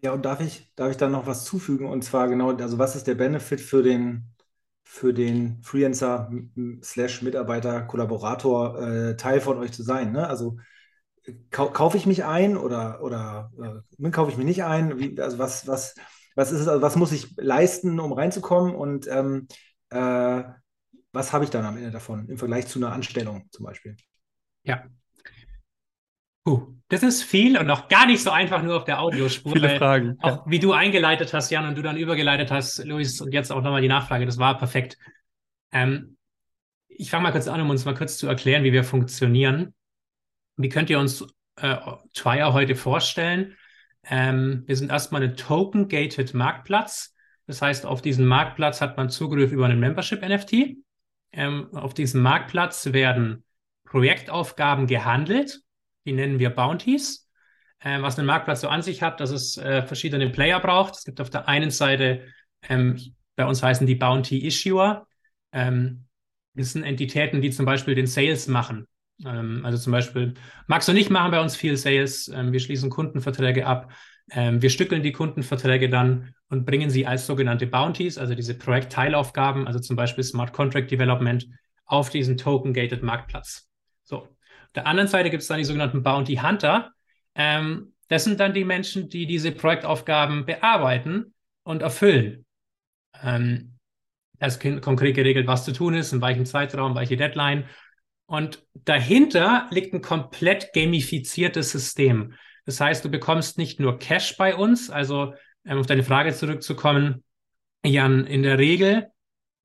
Ja, 0.02 0.12
und 0.12 0.24
darf 0.24 0.40
ich, 0.40 0.72
darf 0.76 0.90
ich 0.90 0.96
da 0.96 1.08
noch 1.08 1.26
was 1.26 1.44
zufügen? 1.44 1.86
Und 1.88 2.02
zwar 2.04 2.28
genau, 2.28 2.54
also 2.56 2.78
was 2.78 2.96
ist 2.96 3.06
der 3.06 3.16
Benefit 3.16 3.60
für 3.60 3.82
den, 3.82 4.34
für 4.84 5.12
den 5.12 5.60
Freelancer 5.62 6.30
slash 6.82 7.22
Mitarbeiter, 7.22 7.82
Kollaborator, 7.82 8.80
äh, 8.80 9.16
Teil 9.16 9.40
von 9.40 9.58
euch 9.58 9.72
zu 9.72 9.82
sein? 9.82 10.12
Ne? 10.12 10.26
Also 10.28 10.58
kau 11.50 11.70
kaufe 11.70 11.96
ich 11.96 12.06
mich 12.06 12.24
ein 12.24 12.56
oder, 12.56 13.02
oder 13.02 13.50
äh, 14.00 14.10
kaufe 14.10 14.30
ich 14.30 14.36
mich 14.36 14.46
nicht 14.46 14.64
ein? 14.64 14.98
Wie, 14.98 15.20
also 15.20 15.38
was, 15.38 15.66
was, 15.66 15.94
was 16.36 16.52
ist 16.52 16.60
es, 16.60 16.68
also 16.68 16.82
was 16.82 16.96
muss 16.96 17.12
ich 17.12 17.34
leisten, 17.36 17.98
um 18.00 18.12
reinzukommen? 18.12 18.74
Und 18.74 19.06
ähm, 19.08 19.48
äh, 19.90 20.44
was 21.12 21.32
habe 21.32 21.44
ich 21.44 21.50
dann 21.50 21.64
am 21.64 21.76
Ende 21.76 21.90
davon 21.90 22.28
im 22.28 22.38
Vergleich 22.38 22.66
zu 22.68 22.78
einer 22.78 22.92
Anstellung 22.92 23.48
zum 23.50 23.64
Beispiel? 23.66 23.96
Ja. 24.64 24.84
Puh, 26.44 26.74
das 26.88 27.02
ist 27.02 27.22
viel 27.22 27.58
und 27.58 27.66
noch 27.66 27.88
gar 27.88 28.06
nicht 28.06 28.22
so 28.22 28.30
einfach 28.30 28.62
nur 28.62 28.76
auf 28.76 28.84
der 28.84 29.00
Audiospur. 29.00 29.52
Viele 29.52 29.76
Fragen. 29.78 30.18
Auch 30.20 30.44
ja. 30.44 30.50
wie 30.50 30.58
du 30.58 30.72
eingeleitet 30.72 31.32
hast, 31.32 31.50
Jan, 31.50 31.66
und 31.66 31.76
du 31.76 31.82
dann 31.82 31.96
übergeleitet 31.96 32.50
hast, 32.50 32.84
Luis, 32.84 33.20
und 33.20 33.32
jetzt 33.32 33.50
auch 33.50 33.62
nochmal 33.62 33.82
die 33.82 33.88
Nachfrage, 33.88 34.26
das 34.26 34.38
war 34.38 34.58
perfekt. 34.58 34.98
Ähm, 35.72 36.16
ich 36.88 37.10
fange 37.10 37.24
mal 37.24 37.32
kurz 37.32 37.48
an, 37.48 37.60
um 37.60 37.70
uns 37.70 37.84
mal 37.84 37.94
kurz 37.94 38.16
zu 38.18 38.26
erklären, 38.26 38.64
wie 38.64 38.72
wir 38.72 38.84
funktionieren. 38.84 39.74
Wie 40.56 40.68
könnt 40.68 40.90
ihr 40.90 40.98
uns 40.98 41.26
äh, 41.56 41.76
Twire 42.14 42.52
heute 42.52 42.76
vorstellen? 42.76 43.56
Ähm, 44.04 44.64
wir 44.66 44.76
sind 44.76 44.90
erstmal 44.90 45.22
ein 45.22 45.36
Token-Gated 45.36 46.34
Marktplatz. 46.34 47.14
Das 47.46 47.60
heißt, 47.62 47.86
auf 47.86 48.02
diesen 48.02 48.26
Marktplatz 48.26 48.80
hat 48.80 48.96
man 48.96 49.10
Zugriff 49.10 49.52
über 49.52 49.64
einen 49.66 49.80
Membership-NFT. 49.80 50.76
Ähm, 51.32 51.74
auf 51.74 51.94
diesem 51.94 52.22
Marktplatz 52.22 52.92
werden 52.92 53.43
Projektaufgaben 53.94 54.88
gehandelt. 54.88 55.60
Die 56.04 56.12
nennen 56.12 56.40
wir 56.40 56.50
Bounties. 56.50 57.30
Ähm, 57.80 58.02
was 58.02 58.18
ein 58.18 58.26
Marktplatz 58.26 58.62
so 58.62 58.68
an 58.68 58.82
sich 58.82 59.02
hat, 59.02 59.20
dass 59.20 59.30
es 59.30 59.56
äh, 59.56 59.82
verschiedene 59.82 60.30
Player 60.30 60.58
braucht. 60.58 60.96
Es 60.96 61.04
gibt 61.04 61.20
auf 61.20 61.30
der 61.30 61.46
einen 61.46 61.70
Seite, 61.70 62.22
ähm, 62.68 62.98
bei 63.36 63.46
uns 63.46 63.62
heißen 63.62 63.86
die 63.86 63.94
Bounty 63.94 64.44
Issuer. 64.44 65.06
Ähm, 65.52 66.06
das 66.54 66.72
sind 66.72 66.82
Entitäten, 66.82 67.40
die 67.40 67.50
zum 67.50 67.66
Beispiel 67.66 67.94
den 67.94 68.08
Sales 68.08 68.48
machen. 68.48 68.88
Ähm, 69.24 69.64
also 69.64 69.78
zum 69.78 69.92
Beispiel 69.92 70.34
Max 70.66 70.88
und 70.88 70.96
ich 70.96 71.08
machen 71.08 71.30
bei 71.30 71.40
uns 71.40 71.54
viel 71.54 71.76
Sales. 71.76 72.26
Ähm, 72.34 72.50
wir 72.50 72.58
schließen 72.58 72.90
Kundenverträge 72.90 73.64
ab. 73.64 73.92
Ähm, 74.32 74.60
wir 74.60 74.70
stückeln 74.70 75.04
die 75.04 75.12
Kundenverträge 75.12 75.88
dann 75.88 76.34
und 76.48 76.64
bringen 76.64 76.90
sie 76.90 77.06
als 77.06 77.26
sogenannte 77.26 77.68
Bounties, 77.68 78.18
also 78.18 78.34
diese 78.34 78.58
Projektteilaufgaben, 78.58 79.68
also 79.68 79.78
zum 79.78 79.94
Beispiel 79.94 80.24
Smart 80.24 80.52
Contract 80.52 80.90
Development, 80.90 81.46
auf 81.84 82.10
diesen 82.10 82.36
Token-Gated 82.36 83.04
Marktplatz. 83.04 83.68
So. 84.04 84.18
Auf 84.18 84.72
der 84.74 84.86
anderen 84.86 85.08
Seite 85.08 85.30
gibt 85.30 85.42
es 85.42 85.48
dann 85.48 85.58
die 85.58 85.64
sogenannten 85.64 86.02
Bounty 86.02 86.36
Hunter. 86.36 86.92
Ähm, 87.34 87.92
das 88.08 88.24
sind 88.24 88.38
dann 88.38 88.54
die 88.54 88.64
Menschen, 88.64 89.08
die 89.08 89.26
diese 89.26 89.50
Projektaufgaben 89.50 90.46
bearbeiten 90.46 91.34
und 91.62 91.82
erfüllen. 91.82 92.44
Ähm, 93.22 93.78
Da 94.38 94.46
ist 94.46 94.60
konkret 94.82 95.14
geregelt, 95.14 95.46
was 95.46 95.64
zu 95.64 95.72
tun 95.72 95.94
ist, 95.94 96.12
in 96.12 96.20
welchem 96.20 96.44
Zeitraum, 96.44 96.94
welche 96.94 97.16
Deadline. 97.16 97.64
Und 98.26 98.66
dahinter 98.74 99.68
liegt 99.70 99.94
ein 99.94 100.02
komplett 100.02 100.72
gamifiziertes 100.72 101.70
System. 101.70 102.34
Das 102.66 102.80
heißt, 102.80 103.04
du 103.04 103.10
bekommst 103.10 103.58
nicht 103.58 103.80
nur 103.80 103.98
Cash 103.98 104.36
bei 104.36 104.54
uns, 104.54 104.90
also 104.90 105.34
um 105.64 105.78
auf 105.78 105.86
deine 105.86 106.02
Frage 106.02 106.34
zurückzukommen, 106.34 107.22
Jan, 107.84 108.26
in 108.26 108.42
der 108.42 108.58
Regel 108.58 109.06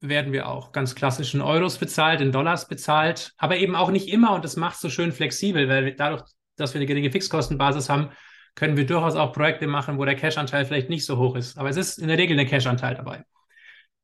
werden 0.02 0.32
wir 0.32 0.48
auch 0.48 0.72
ganz 0.72 0.96
klassisch 0.96 1.34
in 1.34 1.42
Euros 1.42 1.78
bezahlt, 1.78 2.22
in 2.22 2.32
Dollars 2.32 2.68
bezahlt, 2.68 3.34
aber 3.38 3.58
eben 3.58 3.76
auch 3.76 3.92
nicht 3.92 4.10
immer 4.10 4.34
und 4.34 4.46
das 4.46 4.56
macht 4.56 4.76
es 4.76 4.82
so 4.82 4.90
schön 4.90 5.12
flexibel, 5.12 5.68
weil 5.68 5.94
dadurch, 5.96 6.24
dass 6.56 6.74
wir 6.74 6.80
eine 6.80 6.86
geringe 6.86 7.12
Fixkostenbasis 7.12 7.90
haben, 7.90 8.10
können 8.56 8.78
wir 8.78 8.86
durchaus 8.86 9.16
auch 9.16 9.34
Projekte 9.34 9.68
machen, 9.68 9.98
wo 9.98 10.06
der 10.06 10.16
Cash-Anteil 10.16 10.66
vielleicht 10.66 10.90
nicht 10.90 11.06
so 11.06 11.18
hoch 11.18 11.36
ist. 11.36 11.58
Aber 11.58 11.70
es 11.70 11.78
ist 11.78 11.98
in 11.98 12.08
der 12.08 12.18
Regel 12.18 12.40
ein 12.40 12.48
Cash-Anteil 12.48 12.96
dabei. 12.96 13.24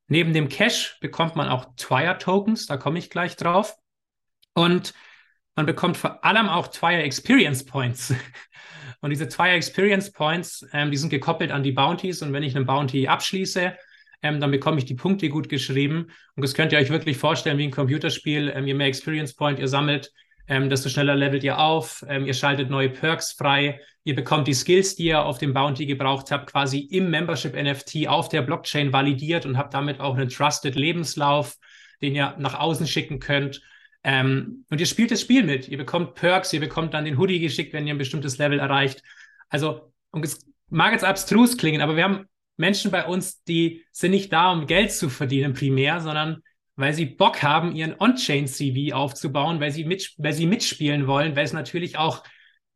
Neben 0.08 0.34
dem 0.34 0.49
Cash 0.49 0.97
bekommt 1.01 1.36
man 1.36 1.49
auch 1.49 1.75
Twire-Tokens, 1.77 2.67
da 2.67 2.77
komme 2.77 2.99
ich 2.99 3.10
gleich 3.10 3.36
drauf. 3.36 3.75
Und 4.53 4.93
man 5.55 5.65
bekommt 5.65 5.97
vor 5.97 6.23
allem 6.23 6.47
auch 6.47 6.67
Twire 6.67 7.03
Experience 7.03 7.65
Points. 7.65 8.13
Und 9.01 9.10
diese 9.10 9.27
Twire 9.27 9.55
Experience 9.55 10.12
Points, 10.12 10.65
ähm, 10.73 10.91
die 10.91 10.97
sind 10.97 11.10
gekoppelt 11.10 11.51
an 11.51 11.63
die 11.63 11.71
Bounties. 11.71 12.21
Und 12.21 12.34
wenn 12.34 12.43
ich 12.43 12.55
einen 12.55 12.65
Bounty 12.65 13.08
abschließe, 13.08 13.75
ähm, 14.25 14.39
dann 14.39 14.49
bekomme 14.49 14.79
ich 14.79 14.85
die 14.85 14.95
Punkte 14.95 15.29
gut 15.29 15.49
geschrieben. 15.49 16.07
Und 16.35 16.43
das 16.43 16.55
könnt 16.55 16.71
ihr 16.71 16.79
euch 16.79 16.89
wirklich 16.89 17.17
vorstellen 17.17 17.59
wie 17.59 17.65
ein 17.65 17.71
Computerspiel. 17.71 18.51
Ähm, 18.55 18.65
je 18.65 18.73
mehr 18.73 18.88
Experience 18.88 19.35
Point 19.35 19.59
ihr 19.59 19.67
sammelt, 19.67 20.11
ähm, 20.47 20.67
desto 20.67 20.89
schneller 20.89 21.15
levelt 21.15 21.43
ihr 21.43 21.59
auf. 21.59 22.03
Ähm, 22.09 22.25
ihr 22.25 22.33
schaltet 22.33 22.71
neue 22.71 22.89
Perks 22.89 23.33
frei. 23.33 23.79
Ihr 24.03 24.15
bekommt 24.15 24.47
die 24.47 24.55
Skills, 24.55 24.95
die 24.95 25.05
ihr 25.05 25.23
auf 25.23 25.38
dem 25.38 25.53
Bounty 25.53 25.85
gebraucht 25.85 26.31
habt, 26.31 26.51
quasi 26.51 26.79
im 26.79 27.11
Membership 27.11 27.53
NFT 27.53 28.07
auf 28.07 28.27
der 28.27 28.41
Blockchain 28.41 28.91
validiert 28.91 29.45
und 29.45 29.59
habt 29.59 29.75
damit 29.75 29.99
auch 29.99 30.15
einen 30.15 30.29
Trusted 30.29 30.73
Lebenslauf, 30.73 31.57
den 32.01 32.15
ihr 32.15 32.35
nach 32.39 32.59
außen 32.59 32.88
schicken 32.88 33.19
könnt. 33.19 33.61
Ähm, 34.03 34.65
und 34.71 34.79
ihr 34.79 34.88
spielt 34.88 35.11
das 35.11 35.21
Spiel 35.21 35.43
mit. 35.43 35.67
Ihr 35.67 35.77
bekommt 35.77 36.15
Perks, 36.15 36.51
ihr 36.51 36.59
bekommt 36.59 36.95
dann 36.95 37.05
den 37.05 37.19
Hoodie 37.19 37.39
geschickt, 37.39 37.73
wenn 37.73 37.85
ihr 37.85 37.93
ein 37.93 37.99
bestimmtes 37.99 38.39
Level 38.39 38.57
erreicht. 38.57 39.03
Also, 39.49 39.93
und 40.09 40.25
es 40.25 40.43
mag 40.69 40.93
jetzt 40.93 41.03
abstrus 41.03 41.57
klingen, 41.57 41.81
aber 41.81 41.95
wir 41.95 42.03
haben 42.03 42.25
Menschen 42.57 42.91
bei 42.91 43.05
uns, 43.05 43.43
die 43.43 43.83
sind 43.91 44.11
nicht 44.11 44.31
da, 44.31 44.51
um 44.51 44.67
Geld 44.67 44.91
zu 44.91 45.09
verdienen 45.09 45.53
primär, 45.53 45.99
sondern 45.99 46.41
weil 46.75 46.93
sie 46.93 47.05
Bock 47.05 47.41
haben, 47.41 47.75
ihren 47.75 47.95
On-Chain-CV 47.99 48.93
aufzubauen, 48.93 49.59
weil 49.59 49.71
sie, 49.71 49.85
mit, 49.85 50.13
weil 50.17 50.33
sie 50.33 50.45
mitspielen 50.45 51.07
wollen, 51.07 51.35
weil 51.35 51.45
es 51.45 51.53
natürlich 51.53 51.97
auch 51.97 52.23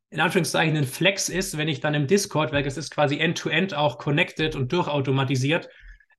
in 0.10 0.22
Anführungszeichen 0.22 0.76
ein 0.76 0.86
Flex 0.86 1.30
ist, 1.30 1.58
wenn 1.58 1.68
ich 1.68 1.82
dann 1.82 1.94
im 1.94 2.08
Discord, 2.08 2.52
weil 2.52 2.66
es 2.66 2.78
ist 2.78 2.92
quasi 2.92 3.20
end-to-end 3.20 3.74
-end 3.74 3.78
auch 3.78 3.98
connected 3.98 4.56
und 4.56 4.72
durchautomatisiert, 4.72 5.70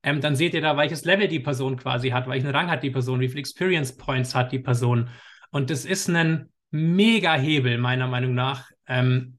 ähm, 0.03 0.21
dann 0.21 0.37
seht 0.37 0.55
ihr 0.55 0.61
da, 0.61 0.77
welches 0.77 1.05
Level 1.05 1.29
die 1.29 1.41
Person 1.41 1.77
quasi 1.77 2.11
hat, 2.11 2.29
welchen 2.29 2.51
Rang 2.51 2.71
hat 2.71 2.83
die 2.83 2.91
Person, 2.91 3.21
wie 3.21 3.29
viele 3.29 3.41
Experience 3.41 3.97
Points 3.97 4.35
hat 4.35 4.53
die 4.53 4.59
Person. 4.61 5.11
Und 5.51 5.71
das 5.71 5.85
ist 5.85 6.09
ein 6.09 6.51
mega 6.71 7.35
Hebel, 7.35 7.79
meiner 7.79 8.07
Meinung 8.07 8.35
nach, 8.35 8.71
ähm, 8.87 9.39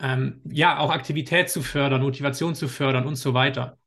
ähm, 0.00 0.40
ja, 0.44 0.78
auch 0.78 0.90
Aktivität 0.90 1.50
zu 1.50 1.62
fördern, 1.62 2.02
Motivation 2.02 2.54
zu 2.54 2.68
fördern 2.68 3.06
und 3.06 3.16
so 3.16 3.34
weiter. 3.34 3.78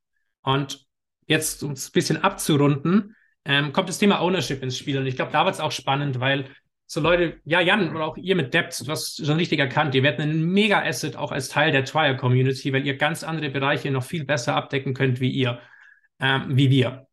Und 0.41 0.85
jetzt, 1.27 1.63
um 1.63 1.71
es 1.71 1.89
ein 1.89 1.93
bisschen 1.93 2.23
abzurunden, 2.23 3.15
ähm, 3.45 3.73
kommt 3.73 3.89
das 3.89 3.97
Thema 3.97 4.19
Ownership 4.21 4.61
ins 4.61 4.77
Spiel. 4.77 4.97
Und 4.97 5.07
ich 5.07 5.15
glaube, 5.15 5.31
da 5.31 5.45
wird 5.45 5.55
es 5.55 5.61
auch 5.61 5.71
spannend, 5.71 6.19
weil 6.19 6.49
so 6.85 6.99
Leute, 6.99 7.39
ja, 7.45 7.61
Jan 7.61 7.95
oder 7.95 8.05
auch 8.05 8.17
ihr 8.17 8.35
mit 8.35 8.53
Depth, 8.53 8.85
du 8.85 8.91
hast 8.91 9.25
schon 9.25 9.37
richtig 9.37 9.59
erkannt, 9.59 9.95
ihr 9.95 10.03
werdet 10.03 10.19
ein 10.19 10.43
Mega-Asset 10.43 11.15
auch 11.15 11.31
als 11.31 11.47
Teil 11.47 11.71
der 11.71 11.85
Twire-Community, 11.85 12.73
weil 12.73 12.85
ihr 12.85 12.97
ganz 12.97 13.23
andere 13.23 13.49
Bereiche 13.49 13.89
noch 13.91 14.03
viel 14.03 14.25
besser 14.25 14.55
abdecken 14.55 14.93
könnt 14.93 15.21
wie 15.21 15.31
ihr, 15.31 15.61
ähm, 16.19 16.57
wie 16.57 16.69
wir. 16.69 17.07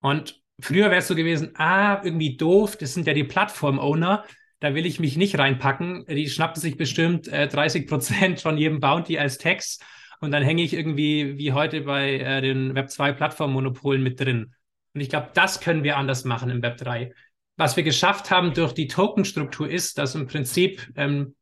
Und 0.00 0.40
früher 0.60 0.86
wäre 0.90 0.98
es 0.98 1.08
so 1.08 1.16
gewesen, 1.16 1.50
ah, 1.56 2.00
irgendwie 2.04 2.36
doof, 2.36 2.76
das 2.76 2.94
sind 2.94 3.08
ja 3.08 3.14
die 3.14 3.24
Plattform-Owner, 3.24 4.24
da 4.60 4.74
will 4.74 4.86
ich 4.86 5.00
mich 5.00 5.16
nicht 5.16 5.38
reinpacken. 5.38 6.06
Die 6.06 6.28
schnappen 6.28 6.60
sich 6.60 6.76
bestimmt 6.76 7.28
äh, 7.28 7.48
30 7.48 7.86
Prozent 7.86 8.40
von 8.40 8.56
jedem 8.56 8.80
Bounty 8.80 9.18
als 9.18 9.38
Tax 9.38 9.78
und 10.20 10.30
dann 10.30 10.42
hänge 10.42 10.62
ich 10.62 10.72
irgendwie 10.72 11.36
wie 11.38 11.52
heute 11.52 11.82
bei 11.82 12.18
äh, 12.18 12.40
den 12.40 12.74
Web 12.74 12.90
2 12.90 13.12
Plattformmonopolen 13.12 14.02
mit 14.02 14.20
drin. 14.20 14.54
Und 14.94 15.00
ich 15.00 15.10
glaube, 15.10 15.30
das 15.34 15.60
können 15.60 15.84
wir 15.84 15.96
anders 15.96 16.24
machen 16.24 16.50
im 16.50 16.62
Web 16.62 16.78
3. 16.78 17.12
Was 17.56 17.76
wir 17.76 17.82
geschafft 17.82 18.30
haben 18.30 18.54
durch 18.54 18.72
die 18.72 18.86
Tokenstruktur 18.86 19.68
ist, 19.68 19.98
dass 19.98 20.14
im 20.14 20.26
Prinzip, 20.26 20.90
ähm, 20.96 21.34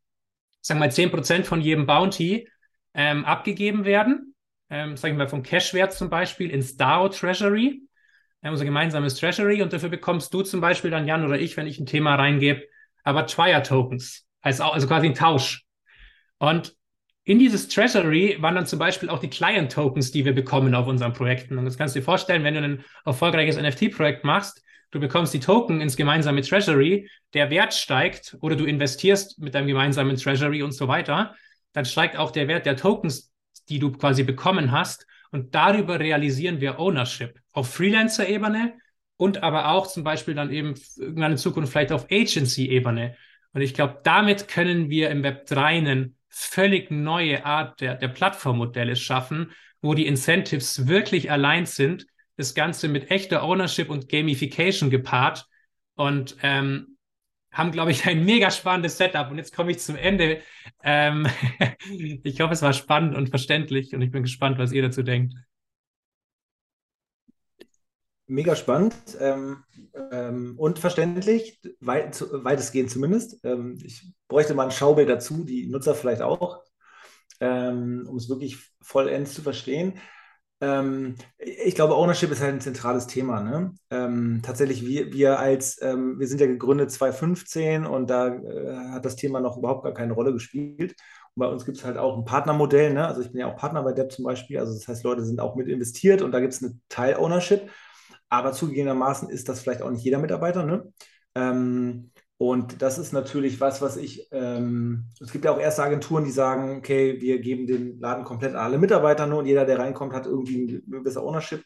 sagen 0.61 0.81
wir 0.81 0.87
mal, 0.87 0.93
10 0.93 1.11
Prozent 1.11 1.47
von 1.47 1.61
jedem 1.61 1.87
Bounty 1.87 2.49
ähm, 2.95 3.25
abgegeben 3.25 3.85
werden. 3.85 4.35
Ähm, 4.71 4.97
sagen 4.97 5.15
wir 5.15 5.25
mal 5.25 5.29
vom 5.29 5.43
Cash-Wert 5.43 5.93
zum 5.93 6.11
Beispiel 6.11 6.51
ins 6.51 6.77
DAO 6.77 7.09
Treasury, 7.09 7.83
unser 8.43 8.65
gemeinsames 8.65 9.17
Treasury. 9.17 9.63
Und 9.63 9.73
dafür 9.73 9.89
bekommst 9.89 10.35
du 10.35 10.43
zum 10.43 10.61
Beispiel 10.61 10.91
dann, 10.91 11.07
Jan 11.07 11.25
oder 11.25 11.39
ich, 11.39 11.57
wenn 11.57 11.67
ich 11.67 11.79
ein 11.79 11.87
Thema 11.87 12.17
reingebe, 12.17 12.65
aber 13.05 13.27
Twire-Tokens, 13.27 14.27
also, 14.41 14.65
also 14.65 14.87
quasi 14.89 15.07
ein 15.07 15.15
Tausch. 15.15 15.65
Und 16.39 16.75
in 17.25 17.39
dieses 17.39 17.69
Treasury 17.69 18.37
waren 18.41 18.55
dann 18.55 18.67
zum 18.67 18.79
Beispiel 18.79 19.09
auch 19.09 19.19
die 19.19 19.31
Client-Tokens, 19.31 20.11
die 20.11 20.25
wir 20.25 20.35
bekommen 20.35 20.75
auf 20.75 20.87
unseren 20.87 21.13
Projekten. 21.13 21.57
Und 21.57 21.65
das 21.65 21.79
kannst 21.79 21.95
du 21.95 22.01
dir 22.01 22.05
vorstellen, 22.05 22.45
wenn 22.45 22.55
du 22.55 22.61
ein 22.61 22.85
erfolgreiches 23.05 23.57
NFT-Projekt 23.57 24.25
machst, 24.25 24.63
du 24.91 25.01
bekommst 25.01 25.33
die 25.33 25.41
Token 25.41 25.81
ins 25.81 25.97
gemeinsame 25.97 26.43
Treasury, 26.43 27.09
der 27.33 27.51
Wert 27.51 27.73
steigt 27.73 28.37
oder 28.41 28.57
du 28.57 28.65
investierst 28.65 29.39
mit 29.39 29.55
deinem 29.55 29.69
gemeinsamen 29.69 30.17
Treasury 30.17 30.63
und 30.63 30.73
so 30.73 30.87
weiter, 30.87 31.35
dann 31.73 31.85
steigt 31.85 32.17
auch 32.17 32.31
der 32.31 32.47
Wert 32.47 32.67
der 32.67 32.77
Tokens, 32.77 33.33
die 33.69 33.79
du 33.79 33.93
quasi 33.93 34.23
bekommen 34.23 34.71
hast. 34.71 35.07
Und 35.31 35.55
darüber 35.55 35.99
realisieren 35.99 36.61
wir 36.61 36.79
Ownership 36.79 37.41
auf 37.53 37.73
Freelancer-Ebene, 37.75 38.75
und 39.17 39.43
aber 39.43 39.71
auch 39.71 39.87
zum 39.87 40.05
Beispiel 40.05 40.35
dann 40.35 40.51
eben 40.51 40.75
irgendwann 40.97 41.33
in 41.33 41.39
Zukunft 41.39 41.73
vielleicht 41.73 41.93
auf 41.93 42.07
Agency-Ebene. 42.11 43.17
Und 43.53 43.61
ich 43.61 43.75
glaube, 43.75 44.01
damit 44.03 44.49
können 44.49 44.91
wir 44.91 45.11
im 45.11 45.23
Web 45.23 45.47
3 45.47 45.79
eine 45.79 46.13
völlig 46.29 46.91
neue 46.91 47.45
Art 47.45 47.81
der, 47.81 47.95
der 47.95 48.09
Plattformmodelle 48.09 48.97
schaffen, 48.97 49.53
wo 49.81 49.95
die 49.95 50.07
Incentives 50.07 50.89
wirklich 50.89 51.31
allein 51.31 51.67
sind, 51.67 52.07
das 52.37 52.55
Ganze 52.55 52.89
mit 52.89 53.13
echter 53.13 53.45
Ownership 53.45 53.91
und 53.91 54.09
Gamification 54.09 54.91
gepaart 54.91 55.47
und 55.95 56.37
ähm, 56.43 56.97
haben, 57.53 57.71
glaube 57.71 57.93
ich, 57.93 58.05
ein 58.07 58.25
mega 58.25 58.51
spannendes 58.51 58.99
Setup. 58.99 59.31
Und 59.31 59.39
jetzt 59.39 59.55
komme 59.55 59.71
ich 59.71 59.79
zum 59.79 59.95
Ende. 59.95 60.41
Ähm, 60.83 61.29
ich 62.25 62.41
hoffe, 62.41 62.55
es 62.55 62.63
war 62.63 62.73
spannend 62.73 63.15
und 63.15 63.29
verständlich 63.29 63.95
und 63.95 64.03
ich 64.03 64.11
bin 64.11 64.25
gespannt, 64.25 64.59
was 64.59 64.73
ihr 64.73 64.83
dazu 64.83 65.05
denkt 65.05 65.35
mega 68.27 68.57
spannend 68.57 68.95
ähm, 69.21 69.65
ähm, 70.11 70.55
und 70.57 70.79
verständlich, 70.79 71.61
weit, 71.81 72.25
weitestgehend 72.33 72.91
zumindest. 72.91 73.45
Ähm, 73.45 73.79
ich 73.83 74.13
bräuchte 74.29 74.55
mal 74.55 74.65
ein 74.65 74.71
Schaubild 74.71 75.09
dazu, 75.09 75.45
die 75.45 75.67
Nutzer 75.67 75.95
vielleicht 75.95 76.23
auch, 76.23 76.63
ähm, 77.41 78.07
um 78.09 78.17
es 78.17 78.29
wirklich 78.29 78.59
vollends 78.81 79.35
zu 79.35 79.43
verstehen. 79.43 79.95
Ähm, 80.61 81.17
ich 81.39 81.75
glaube, 81.75 81.97
Ownership 81.97 82.31
ist 82.31 82.41
halt 82.41 82.55
ein 82.55 82.61
zentrales 82.61 83.07
Thema. 83.07 83.43
Ne? 83.43 83.75
Ähm, 83.91 84.41
tatsächlich, 84.43 84.87
wir, 84.87 85.13
wir 85.13 85.39
als, 85.39 85.79
wir 85.81 86.27
sind 86.27 86.41
ja 86.41 86.47
gegründet 86.47 86.91
2015 86.91 87.85
und 87.85 88.09
da 88.09 88.29
äh, 88.29 88.77
hat 88.91 89.05
das 89.05 89.17
Thema 89.17 89.41
noch 89.41 89.59
überhaupt 89.59 89.85
gar 89.85 89.95
keine 89.95 90.15
Rolle 90.15 90.33
gespielt. 90.33 90.95
Bei 91.37 91.47
uns 91.49 91.65
gibt 91.65 91.79
es 91.79 91.85
halt 91.85 91.99
auch 91.99 92.17
ein 92.17 92.25
Partnermodell. 92.25 92.95
Ne? 92.95 93.07
Also 93.07 93.21
ich 93.21 93.33
bin 93.33 93.41
ja 93.41 93.53
auch 93.53 93.57
Partner 93.57 93.83
bei 93.83 93.93
Depp 93.93 94.13
zum 94.13 94.25
Beispiel. 94.25 94.59
Also 94.59 94.73
das 94.73 94.87
heißt, 94.87 95.03
Leute 95.03 95.25
sind 95.25 95.41
auch 95.41 95.57
mit 95.57 95.69
investiert 95.69 96.23
und 96.23 96.33
da 96.33 96.41
gibt 96.41 96.55
es 96.55 96.63
eine 96.63 96.79
Teil-Ownership. 96.89 97.69
Aber 98.35 98.53
zugegebenermaßen 98.53 99.31
ist 99.31 99.49
das 99.49 99.61
vielleicht 99.61 99.83
auch 99.83 99.91
nicht 99.91 100.05
jeder 100.05 100.19
Mitarbeiter. 100.19 100.65
Ne? 100.65 100.93
Ähm, 101.37 102.11
und 102.37 102.83
das 102.83 102.99
ist 102.99 103.13
natürlich 103.13 103.61
was, 103.61 103.81
was 103.81 103.97
ich, 103.97 104.29
ähm, 104.33 105.05
es 105.21 105.31
gibt 105.31 105.45
ja 105.45 105.53
auch 105.53 105.61
erste 105.61 105.85
Agenturen, 105.85 106.25
die 106.25 106.33
sagen, 106.33 106.79
okay, 106.79 107.21
wir 107.21 107.39
geben 107.39 107.69
den 107.69 108.01
Laden 108.01 108.25
komplett 108.25 108.55
an 108.55 108.61
alle 108.61 108.79
Mitarbeiter 108.79 109.27
nur 109.29 109.39
und 109.39 109.47
jeder, 109.47 109.65
der 109.65 109.79
reinkommt, 109.79 110.13
hat 110.13 110.27
irgendwie 110.27 110.65
ein 110.65 110.91
gewisser 110.91 111.23
Ownership. 111.23 111.65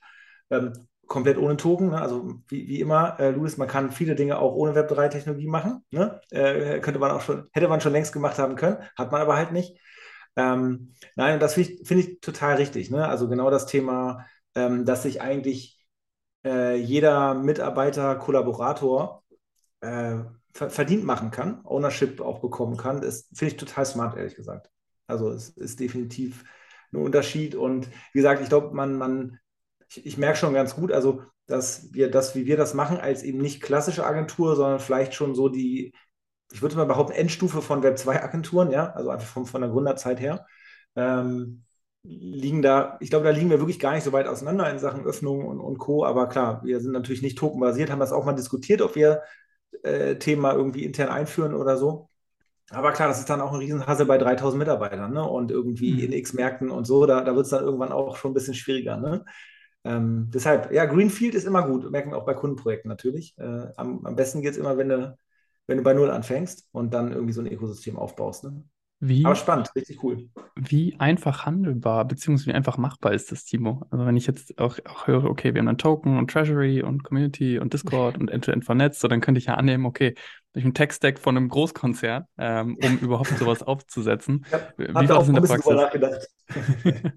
Ähm, 0.51 0.73
komplett 1.07 1.39
ohne 1.39 1.57
Token. 1.57 1.89
Ne? 1.89 2.03
Also 2.03 2.35
wie, 2.49 2.69
wie 2.69 2.81
immer, 2.81 3.19
äh, 3.19 3.31
Louis, 3.31 3.57
man 3.57 3.67
kann 3.67 3.91
viele 3.93 4.15
Dinge 4.15 4.39
auch 4.39 4.55
ohne 4.55 4.75
Web3-Technologie 4.75 5.47
machen. 5.47 5.83
Ne? 5.91 6.21
Äh, 6.31 6.81
könnte 6.81 7.01
man 7.01 7.13
auch 7.13 7.23
schon, 7.23 7.49
hätte 7.53 7.69
man 7.69 7.81
schon 7.81 7.93
längst 7.93 8.13
gemacht 8.13 8.39
haben 8.39 8.57
können, 8.57 8.77
hat 8.95 9.11
man 9.11 9.23
aber 9.23 9.37
halt 9.37 9.53
nicht. 9.53 9.79
Ähm, 10.37 10.93
nein, 11.17 11.41
das 11.41 11.55
finde 11.55 11.73
ich, 11.73 11.89
find 11.89 12.01
ich, 12.01 12.21
total 12.21 12.57
richtig. 12.57 12.91
Ne? 12.91 13.09
Also 13.09 13.27
genau 13.27 13.51
das 13.51 13.65
Thema, 13.65 14.27
ähm, 14.55 14.85
dass 14.85 15.05
sich 15.05 15.23
eigentlich 15.23 15.78
äh, 16.49 16.77
jeder 16.77 17.35
Mitarbeiter, 17.35 18.17
Kollaborator 18.17 19.23
äh, 19.81 20.17
verdient 20.53 21.05
machen 21.05 21.31
kann, 21.31 21.61
Ownership 21.65 22.21
auch 22.21 22.41
bekommen 22.41 22.77
kann, 22.77 23.01
das 23.01 23.29
finde 23.35 23.55
ich 23.55 23.57
total 23.59 23.87
smart, 23.87 24.17
ehrlich 24.17 24.35
gesagt. 24.35 24.71
Also 25.07 25.31
es 25.31 25.51
ist 25.51 25.79
definitiv 25.79 26.45
ein 26.93 26.97
Unterschied. 26.99 27.55
Und 27.55 27.89
wie 28.13 28.19
gesagt, 28.19 28.43
ich 28.43 28.49
glaube, 28.49 28.75
man, 28.75 28.97
man, 28.97 29.39
ich, 29.89 30.07
ich 30.07 30.19
merke 30.19 30.39
schon 30.39 30.55
ganz 30.55 30.75
gut, 30.75 30.91
also 30.93 31.23
dass 31.47 31.93
wir 31.95 32.11
das, 32.11 32.35
wie 32.35 32.47
wir 32.47 32.57
das 32.57 32.75
machen, 32.75 32.99
als 32.99 33.23
eben 33.23 33.39
nicht 33.39 33.63
klassische 33.63 34.05
Agentur, 34.05 34.57
sondern 34.57 34.81
vielleicht 34.81 35.15
schon 35.15 35.35
so 35.35 35.49
die, 35.49 35.95
ich 36.53 36.63
würde 36.63 36.77
mal 36.77 36.85
behaupten, 36.85 37.13
Endstufe 37.13 37.63
von 37.63 37.83
Web 37.83 37.99
2 37.99 38.23
Agenturen, 38.23 38.71
ja, 38.71 38.93
also 38.93 39.11
einfach 39.11 39.29
von, 39.29 39.47
von 39.47 39.61
der 39.63 39.71
Gründerzeit 39.71 40.21
her. 40.21 40.47
Ähm, 40.97 41.65
liegen 42.09 42.63
da, 42.63 42.97
ich 43.01 43.11
glaube, 43.11 43.27
da 43.27 43.31
liegen 43.31 43.51
wir 43.51 43.59
wirklich 43.59 43.79
gar 43.79 43.93
nicht 43.93 44.05
so 44.05 44.13
weit 44.13 44.27
auseinander 44.27 44.71
in 44.71 44.79
Sachen 44.79 45.05
Öffnung 45.05 45.45
und, 45.47 45.61
und 45.61 45.79
Co. 45.79 46.05
Aber 46.05 46.29
klar, 46.29 46.63
wir 46.65 46.81
sind 46.81 46.93
natürlich 46.93 47.23
nicht 47.23 47.39
tokenbasiert, 47.39 47.91
haben 47.91 48.01
das 48.01 48.13
auch 48.13 48.25
mal 48.25 48.33
diskutiert, 48.33 48.81
ob 48.81 48.95
wir 48.97 49.23
äh, 49.83 50.17
Thema 50.17 50.55
irgendwie 50.55 50.85
intern 50.85 51.11
einführen 51.11 51.55
oder 51.55 51.77
so. 51.77 52.09
Aber 52.71 52.93
klar, 52.93 53.09
das 53.09 53.19
ist 53.19 53.31
dann 53.31 53.41
auch 53.41 53.53
ein 53.53 53.59
Riesenhassel 53.59 54.07
bei 54.07 54.19
3000 54.19 54.59
Mitarbeitern 54.59 55.13
ne? 55.13 55.23
und 55.23 55.51
irgendwie 55.51 55.93
mhm. 55.93 56.01
in 56.01 56.13
x 56.13 56.33
Märkten 56.33 56.71
und 56.71 56.87
so. 56.87 57.07
Da, 57.07 57.23
da 57.23 57.35
wird 57.35 57.45
es 57.45 57.51
dann 57.51 57.65
irgendwann 57.65 57.93
auch 57.93 58.17
schon 58.17 58.31
ein 58.31 58.35
bisschen 58.35 58.55
schwieriger. 58.55 58.97
Ne? 58.97 59.25
Ähm, 59.85 60.31
deshalb, 60.33 60.73
ja, 60.73 60.87
Greenfield 60.87 61.35
ist 61.35 61.47
immer 61.47 61.67
gut, 61.67 61.91
merken 61.91 62.11
wir 62.11 62.19
auch 62.19 62.27
bei 62.27 62.35
Kundenprojekten 62.35 62.89
natürlich. 62.89 63.37
Äh, 63.39 63.69
am, 63.77 64.05
am 64.05 64.17
besten 64.17 64.43
geht 64.43 64.53
es 64.53 64.59
immer, 64.59 64.77
wenn 64.77 64.89
du, 64.89 65.19
wenn 65.67 65.79
du 65.79 65.83
bei 65.83 65.95
Null 65.95 66.11
anfängst 66.11 66.69
und 66.73 66.93
dann 66.95 67.13
irgendwie 67.13 67.33
so 67.33 67.41
ein 67.41 67.53
Ökosystem 67.53 67.97
aufbaust. 67.99 68.45
Ne? 68.45 68.65
Wie, 69.01 69.25
Aber 69.25 69.37
spannend, 69.37 69.71
richtig 69.77 70.03
cool. 70.03 70.29
Wie 70.57 70.97
einfach 70.99 71.47
handelbar, 71.47 72.05
beziehungsweise 72.05 72.51
wie 72.51 72.55
einfach 72.55 72.79
machbar 72.79 73.13
ist 73.13 73.31
das, 73.31 73.45
Timo? 73.45 73.87
Also 73.91 74.05
wenn 74.05 74.17
ich 74.17 74.27
jetzt 74.27 74.59
auch, 74.59 74.77
auch 74.87 75.07
höre, 75.07 75.25
okay, 75.25 75.55
wir 75.55 75.61
haben 75.61 75.69
einen 75.69 75.79
Token 75.79 76.19
und 76.19 76.31
Treasury 76.31 76.83
und 76.83 77.05
Community 77.05 77.61
und 77.61 77.73
Discord 77.73 78.19
und 78.19 78.29
End-to-End 78.29 78.65
vernetzt, 78.65 78.99
so 78.99 79.07
dann 79.07 79.21
könnte 79.21 79.39
ich 79.39 79.47
ja 79.47 79.55
annehmen, 79.55 79.87
okay, 79.87 80.15
durch 80.53 80.65
einen 80.65 80.75
Tech-Stack 80.75 81.21
von 81.21 81.37
einem 81.37 81.49
Großkonzern, 81.49 82.25
ähm, 82.39 82.77
um 82.83 82.99
überhaupt 83.01 83.39
sowas 83.39 83.63
aufzusetzen. 83.63 84.45
Ja, 84.51 84.73
wie 84.77 84.95
war 84.95 85.05
das 85.05 85.29
in 85.29 85.35
der 85.35 85.43
Praxis? 85.43 86.33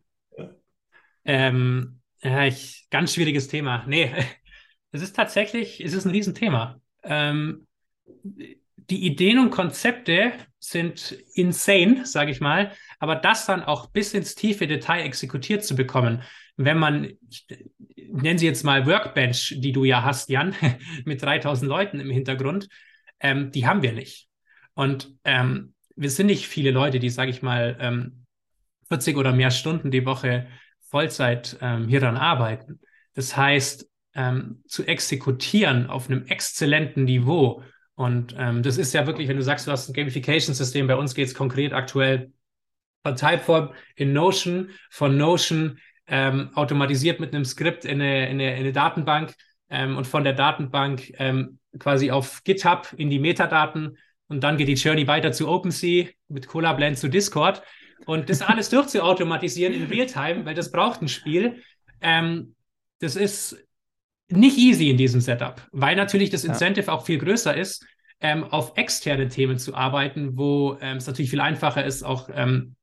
ähm, 1.25 1.99
ja, 2.21 2.45
ich, 2.45 2.85
ganz 2.91 3.15
schwieriges 3.15 3.47
Thema. 3.47 3.83
Nee, 3.87 4.13
es 4.91 5.01
ist 5.01 5.15
tatsächlich, 5.15 5.83
es 5.83 5.93
ist 5.93 6.05
ein 6.05 6.11
Riesenthema. 6.11 6.79
Ähm, 7.01 7.65
die 8.89 9.05
Ideen 9.05 9.39
und 9.39 9.51
Konzepte 9.51 10.33
sind 10.59 11.11
insane, 11.33 12.05
sage 12.05 12.31
ich 12.31 12.39
mal, 12.39 12.71
aber 12.99 13.15
das 13.15 13.45
dann 13.45 13.63
auch 13.63 13.87
bis 13.87 14.13
ins 14.13 14.35
tiefe 14.35 14.67
Detail 14.67 15.01
exekutiert 15.03 15.65
zu 15.65 15.75
bekommen, 15.75 16.21
wenn 16.57 16.77
man, 16.77 17.13
nennen 17.97 18.37
Sie 18.37 18.45
jetzt 18.45 18.63
mal 18.63 18.85
Workbench, 18.85 19.55
die 19.57 19.71
du 19.71 19.83
ja 19.83 20.03
hast, 20.03 20.29
Jan, 20.29 20.55
mit 21.05 21.21
3000 21.21 21.67
Leuten 21.67 21.99
im 21.99 22.09
Hintergrund, 22.09 22.67
ähm, 23.19 23.51
die 23.51 23.65
haben 23.65 23.81
wir 23.81 23.93
nicht. 23.93 24.27
Und 24.73 25.13
ähm, 25.23 25.73
wir 25.95 26.09
sind 26.09 26.27
nicht 26.27 26.47
viele 26.47 26.71
Leute, 26.71 26.99
die, 26.99 27.09
sage 27.09 27.31
ich 27.31 27.41
mal, 27.41 27.77
ähm, 27.79 28.25
40 28.89 29.17
oder 29.17 29.33
mehr 29.33 29.51
Stunden 29.51 29.91
die 29.91 30.05
Woche 30.05 30.47
Vollzeit 30.81 31.57
ähm, 31.61 31.87
hier 31.87 32.01
dran 32.01 32.17
arbeiten. 32.17 32.79
Das 33.13 33.37
heißt, 33.37 33.89
ähm, 34.13 34.63
zu 34.67 34.85
exekutieren 34.85 35.87
auf 35.87 36.09
einem 36.09 36.25
exzellenten 36.25 37.05
Niveau 37.05 37.63
und 38.01 38.35
ähm, 38.35 38.63
das 38.63 38.79
ist 38.79 38.93
ja 38.93 39.05
wirklich, 39.05 39.27
wenn 39.27 39.37
du 39.37 39.43
sagst, 39.43 39.67
du 39.67 39.71
hast 39.71 39.87
ein 39.87 39.93
Gamification-System, 39.93 40.87
bei 40.87 40.95
uns 40.95 41.13
geht 41.13 41.27
es 41.27 41.35
konkret 41.35 41.71
aktuell 41.71 42.31
von 43.03 43.15
Typeform 43.15 43.73
in 43.95 44.11
Notion, 44.11 44.71
von 44.89 45.17
Notion 45.17 45.77
ähm, 46.07 46.49
automatisiert 46.55 47.19
mit 47.19 47.31
einem 47.31 47.45
Skript 47.45 47.85
in 47.85 48.01
eine, 48.01 48.25
in 48.25 48.41
eine, 48.41 48.53
in 48.53 48.59
eine 48.61 48.71
Datenbank 48.71 49.35
ähm, 49.69 49.97
und 49.97 50.07
von 50.07 50.23
der 50.23 50.33
Datenbank 50.33 51.13
ähm, 51.19 51.59
quasi 51.77 52.09
auf 52.09 52.43
GitHub 52.43 52.91
in 52.97 53.11
die 53.11 53.19
Metadaten 53.19 53.99
und 54.27 54.43
dann 54.43 54.57
geht 54.57 54.67
die 54.67 54.73
Journey 54.73 55.05
weiter 55.05 55.31
zu 55.31 55.47
OpenSea 55.47 56.07
mit 56.27 56.47
ColaBlend 56.47 56.97
zu 56.97 57.07
Discord 57.07 57.61
und 58.07 58.31
das 58.31 58.41
alles 58.41 58.69
durchzuautomatisieren 58.71 59.75
in 59.75 59.85
Realtime, 59.85 60.43
weil 60.43 60.55
das 60.55 60.71
braucht 60.71 61.03
ein 61.03 61.07
Spiel. 61.07 61.61
Ähm, 62.01 62.55
das 62.97 63.15
ist 63.15 63.63
nicht 64.31 64.57
easy 64.57 64.89
in 64.89 64.97
diesem 64.97 65.21
Setup, 65.21 65.61
weil 65.71 65.95
natürlich 65.95 66.31
das 66.31 66.43
Incentive 66.43 66.87
ja. 66.87 66.93
auch 66.93 67.05
viel 67.05 67.19
größer 67.19 67.55
ist, 67.55 67.85
ähm, 68.21 68.43
auf 68.45 68.73
externe 68.77 69.27
Themen 69.27 69.57
zu 69.57 69.75
arbeiten, 69.75 70.37
wo 70.37 70.77
ähm, 70.79 70.97
es 70.97 71.07
natürlich 71.07 71.31
viel 71.31 71.41
einfacher 71.41 71.83
ist, 71.83 72.03
auch 72.03 72.29
ähm, 72.33 72.75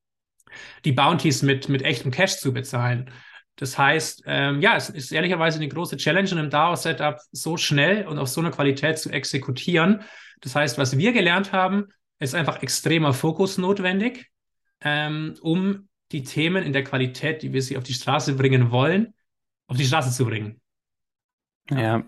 die 0.84 0.92
Bounties 0.92 1.42
mit, 1.42 1.68
mit 1.68 1.82
echtem 1.82 2.10
Cash 2.10 2.38
zu 2.38 2.52
bezahlen. 2.52 3.10
Das 3.56 3.76
heißt, 3.76 4.22
ähm, 4.26 4.60
ja, 4.60 4.76
es 4.76 4.88
ist 4.88 5.10
ehrlicherweise 5.10 5.58
eine 5.58 5.68
große 5.68 5.96
Challenge 5.96 6.30
in 6.30 6.38
einem 6.38 6.50
DAO-Setup 6.50 7.18
so 7.32 7.56
schnell 7.56 8.06
und 8.06 8.18
auf 8.18 8.28
so 8.28 8.40
eine 8.40 8.50
Qualität 8.50 8.98
zu 8.98 9.10
exekutieren. 9.10 10.02
Das 10.40 10.54
heißt, 10.54 10.78
was 10.78 10.96
wir 10.96 11.12
gelernt 11.12 11.52
haben, 11.52 11.86
ist 12.20 12.34
einfach 12.34 12.62
extremer 12.62 13.12
Fokus 13.12 13.58
notwendig, 13.58 14.30
ähm, 14.80 15.34
um 15.40 15.88
die 16.12 16.22
Themen 16.22 16.64
in 16.64 16.72
der 16.72 16.84
Qualität, 16.84 17.42
die 17.42 17.52
wir 17.52 17.62
sie 17.62 17.76
auf 17.76 17.84
die 17.84 17.94
Straße 17.94 18.34
bringen 18.34 18.70
wollen, 18.70 19.14
auf 19.66 19.76
die 19.76 19.84
Straße 19.84 20.10
zu 20.10 20.24
bringen. 20.24 20.60
Ja, 21.70 22.04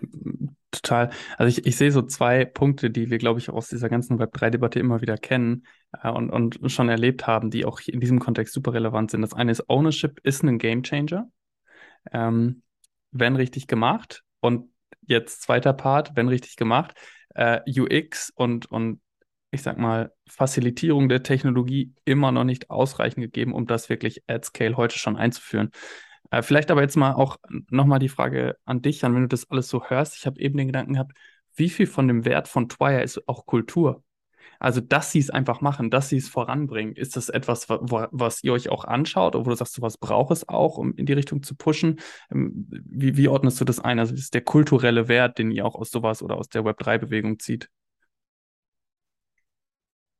total. 0.71 1.11
Also 1.37 1.49
ich, 1.49 1.65
ich 1.65 1.75
sehe 1.75 1.91
so 1.91 2.01
zwei 2.01 2.45
Punkte, 2.45 2.89
die 2.89 3.09
wir, 3.09 3.17
glaube 3.17 3.39
ich, 3.39 3.49
aus 3.49 3.67
dieser 3.67 3.89
ganzen 3.89 4.19
Web3-Debatte 4.19 4.79
immer 4.79 5.01
wieder 5.01 5.17
kennen 5.17 5.65
äh, 6.01 6.09
und, 6.09 6.29
und 6.31 6.71
schon 6.71 6.89
erlebt 6.89 7.27
haben, 7.27 7.51
die 7.51 7.65
auch 7.65 7.79
in 7.85 7.99
diesem 7.99 8.19
Kontext 8.19 8.53
super 8.53 8.73
relevant 8.73 9.11
sind. 9.11 9.21
Das 9.21 9.33
eine 9.33 9.51
ist, 9.51 9.69
Ownership 9.69 10.19
ist 10.23 10.43
ein 10.43 10.57
Gamechanger, 10.57 11.29
ähm, 12.11 12.63
wenn 13.11 13.35
richtig 13.35 13.67
gemacht. 13.67 14.23
Und 14.39 14.69
jetzt 15.01 15.41
zweiter 15.41 15.73
Part, 15.73 16.15
wenn 16.15 16.27
richtig 16.27 16.55
gemacht, 16.55 16.95
äh, 17.35 17.59
UX 17.67 18.31
und, 18.35 18.65
und 18.71 19.01
ich 19.51 19.61
sag 19.61 19.77
mal, 19.77 20.13
Facilitierung 20.27 21.09
der 21.09 21.23
Technologie 21.23 21.93
immer 22.05 22.31
noch 22.31 22.45
nicht 22.45 22.69
ausreichend 22.69 23.23
gegeben, 23.23 23.53
um 23.53 23.67
das 23.67 23.89
wirklich 23.89 24.23
at 24.27 24.45
scale 24.45 24.77
heute 24.77 24.97
schon 24.97 25.17
einzuführen. 25.17 25.71
Äh, 26.31 26.41
vielleicht 26.41 26.71
aber 26.71 26.81
jetzt 26.81 26.97
mal 26.97 27.13
auch 27.13 27.37
nochmal 27.69 27.99
die 27.99 28.09
Frage 28.09 28.57
an 28.65 28.81
dich, 28.81 29.05
an 29.05 29.13
wenn 29.13 29.23
du 29.23 29.27
das 29.27 29.49
alles 29.49 29.67
so 29.67 29.85
hörst. 29.85 30.15
Ich 30.15 30.25
habe 30.25 30.39
eben 30.39 30.57
den 30.57 30.67
Gedanken 30.67 30.93
gehabt, 30.93 31.13
wie 31.55 31.69
viel 31.69 31.87
von 31.87 32.07
dem 32.07 32.25
Wert 32.25 32.47
von 32.47 32.69
Twire 32.69 33.03
ist 33.03 33.27
auch 33.27 33.45
Kultur? 33.45 34.03
Also, 34.59 34.79
dass 34.79 35.11
sie 35.11 35.19
es 35.19 35.31
einfach 35.31 35.61
machen, 35.61 35.89
dass 35.89 36.09
sie 36.09 36.17
es 36.17 36.29
voranbringen, 36.29 36.95
ist 36.95 37.15
das 37.15 37.29
etwas, 37.29 37.67
wo, 37.67 38.05
was 38.11 38.43
ihr 38.43 38.53
euch 38.53 38.69
auch 38.69 38.85
anschaut, 38.85 39.35
oder 39.35 39.45
wo 39.45 39.49
du 39.49 39.55
sagst, 39.55 39.73
sowas 39.73 39.97
braucht 39.97 40.31
es 40.31 40.47
auch, 40.47 40.77
um 40.77 40.93
in 40.95 41.07
die 41.07 41.13
Richtung 41.13 41.41
zu 41.41 41.55
pushen? 41.55 41.99
Ähm, 42.31 42.67
wie, 42.69 43.17
wie 43.17 43.27
ordnest 43.27 43.59
du 43.59 43.65
das 43.65 43.79
ein? 43.79 43.99
Also, 43.99 44.13
ist 44.13 44.33
der 44.35 44.41
kulturelle 44.41 45.07
Wert, 45.07 45.39
den 45.39 45.51
ihr 45.51 45.65
auch 45.65 45.75
aus 45.75 45.89
sowas 45.89 46.21
oder 46.21 46.37
aus 46.37 46.47
der 46.47 46.63
Web3-Bewegung 46.63 47.39
zieht? 47.39 47.69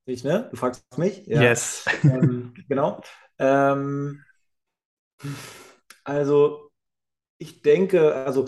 Ich, 0.06 0.24
ne? 0.24 0.48
Du 0.50 0.58
fragst 0.58 0.98
mich? 0.98 1.26
Ja. 1.28 1.44
Yes. 1.44 1.86
Ähm, 2.04 2.54
genau. 2.68 3.02
Ähm, 3.38 4.24
also, 6.04 6.72
ich 7.38 7.62
denke, 7.62 8.16
also 8.16 8.48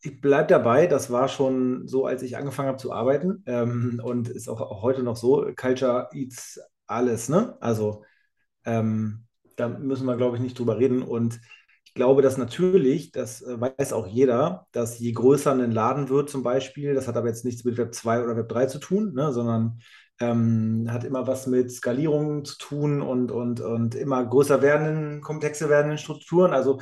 ich 0.00 0.20
bleibe 0.20 0.48
dabei, 0.48 0.86
das 0.86 1.10
war 1.10 1.28
schon 1.28 1.86
so, 1.86 2.06
als 2.06 2.22
ich 2.22 2.36
angefangen 2.36 2.68
habe 2.68 2.78
zu 2.78 2.92
arbeiten. 2.92 3.42
Ähm, 3.46 4.00
und 4.02 4.28
ist 4.28 4.48
auch, 4.48 4.60
auch, 4.60 4.82
heute 4.82 5.02
noch 5.02 5.16
so, 5.16 5.50
Culture 5.56 6.08
eats 6.12 6.60
alles, 6.86 7.28
ne? 7.28 7.56
Also 7.60 8.04
ähm, 8.64 9.26
da 9.56 9.68
müssen 9.68 10.06
wir, 10.06 10.16
glaube 10.16 10.36
ich, 10.36 10.42
nicht 10.42 10.58
drüber 10.58 10.78
reden. 10.78 11.02
Und 11.02 11.40
ich 11.84 11.94
glaube, 11.94 12.22
dass 12.22 12.38
natürlich, 12.38 13.12
das 13.12 13.42
äh, 13.42 13.60
weiß 13.60 13.92
auch 13.92 14.06
jeder, 14.06 14.66
dass 14.72 14.98
je 14.98 15.12
größer 15.12 15.52
ein 15.52 15.72
Laden 15.72 16.08
wird 16.08 16.30
zum 16.30 16.42
Beispiel, 16.42 16.94
das 16.94 17.08
hat 17.08 17.16
aber 17.16 17.28
jetzt 17.28 17.44
nichts 17.44 17.64
mit 17.64 17.76
Web 17.78 17.94
2 17.94 18.22
oder 18.22 18.36
Web 18.36 18.48
3 18.48 18.66
zu 18.66 18.78
tun, 18.78 19.12
ne, 19.14 19.32
sondern 19.32 19.80
ähm, 20.20 20.86
hat 20.90 21.04
immer 21.04 21.26
was 21.26 21.46
mit 21.46 21.70
Skalierung 21.70 22.44
zu 22.44 22.56
tun 22.58 23.02
und, 23.02 23.30
und, 23.30 23.60
und 23.60 23.94
immer 23.94 24.24
größer 24.24 24.62
werdenden, 24.62 25.20
komplexer 25.20 25.68
werdenden 25.68 25.98
Strukturen. 25.98 26.52
Also 26.52 26.80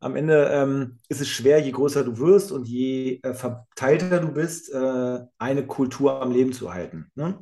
am 0.00 0.16
Ende 0.16 0.50
ähm, 0.52 0.98
ist 1.08 1.20
es 1.20 1.28
schwer, 1.28 1.60
je 1.60 1.70
größer 1.70 2.04
du 2.04 2.18
wirst 2.18 2.52
und 2.52 2.68
je 2.68 3.20
äh, 3.22 3.34
verteilter 3.34 4.20
du 4.20 4.32
bist, 4.32 4.72
äh, 4.72 5.18
eine 5.38 5.66
Kultur 5.66 6.20
am 6.20 6.32
Leben 6.32 6.52
zu 6.52 6.72
halten. 6.72 7.10
Ne? 7.14 7.38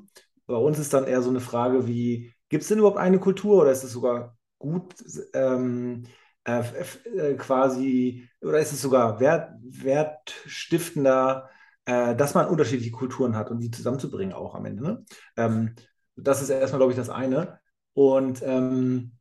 Bei 0.47 0.57
uns 0.57 0.79
ist 0.79 0.93
dann 0.95 1.05
eher 1.05 1.23
so 1.23 1.31
eine 1.31 1.41
Frage 1.41 1.87
wie, 1.87 2.35
gibt 2.49 2.63
es 2.63 2.69
denn 2.69 2.79
überhaupt 2.79 2.99
eine 2.99 3.19
Kultur 3.19 3.63
oder 3.63 3.73
ist 3.73 3.85
es 3.85 3.93
sogar 3.93 4.37
gut 4.59 4.95
ähm, 5.33 6.05
äh, 6.45 6.63
äh 7.17 7.35
quasi, 7.35 8.29
oder 8.41 8.61
ist 8.61 8.73
es 8.73 8.83
sogar 8.83 9.21
wert, 9.21 9.51
wertstiftender, 9.63 11.51
äh, 11.87 12.15
dass 12.17 12.35
man 12.35 12.47
unterschiedliche 12.49 12.91
Kulturen 12.91 13.37
hat 13.37 13.51
und 13.51 13.61
die 13.61 13.71
zusammenzubringen 13.71 14.35
auch 14.35 14.55
am 14.55 14.65
Ende. 14.65 14.83
Ne? 14.83 15.05
Ähm, 15.37 15.75
das 16.17 16.43
ist 16.43 16.49
erstmal, 16.49 16.79
glaube 16.79 16.93
ich, 16.93 16.99
das 16.99 17.11
eine. 17.11 17.59
Und 17.93 18.43
ähm, 18.43 19.13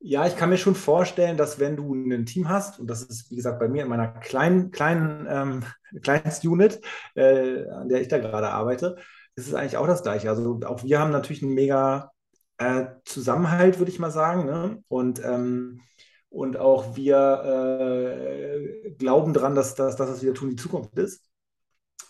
ja, 0.00 0.26
ich 0.26 0.36
kann 0.36 0.50
mir 0.50 0.58
schon 0.58 0.74
vorstellen, 0.74 1.36
dass 1.36 1.58
wenn 1.58 1.76
du 1.76 1.94
ein 1.94 2.26
Team 2.26 2.48
hast, 2.48 2.78
und 2.78 2.88
das 2.88 3.02
ist, 3.02 3.30
wie 3.30 3.36
gesagt, 3.36 3.58
bei 3.58 3.68
mir 3.68 3.82
in 3.82 3.88
meiner 3.88 4.08
kleinen, 4.08 4.70
kleinen 4.70 5.26
ähm, 5.28 5.64
Kleinst-Unit, 6.02 6.80
äh, 7.14 7.68
an 7.70 7.88
der 7.88 8.00
ich 8.02 8.08
da 8.08 8.18
gerade 8.18 8.50
arbeite, 8.50 8.96
ist 9.36 9.48
es 9.48 9.54
eigentlich 9.54 9.78
auch 9.78 9.86
das 9.86 10.02
Gleiche. 10.02 10.28
Also 10.28 10.60
auch 10.66 10.84
wir 10.84 11.00
haben 11.00 11.10
natürlich 11.10 11.42
einen 11.42 11.54
mega 11.54 12.10
äh, 12.58 12.86
Zusammenhalt, 13.04 13.78
würde 13.78 13.90
ich 13.90 13.98
mal 13.98 14.10
sagen. 14.10 14.44
Ne? 14.44 14.82
Und, 14.88 15.24
ähm, 15.24 15.80
und 16.28 16.56
auch 16.58 16.96
wir 16.96 17.42
äh, 17.44 18.90
glauben 18.98 19.32
dass, 19.32 19.74
dass 19.74 19.96
das, 19.96 20.10
was 20.10 20.22
wir 20.22 20.34
tun, 20.34 20.50
die 20.50 20.56
Zukunft 20.56 20.98
ist 20.98 21.22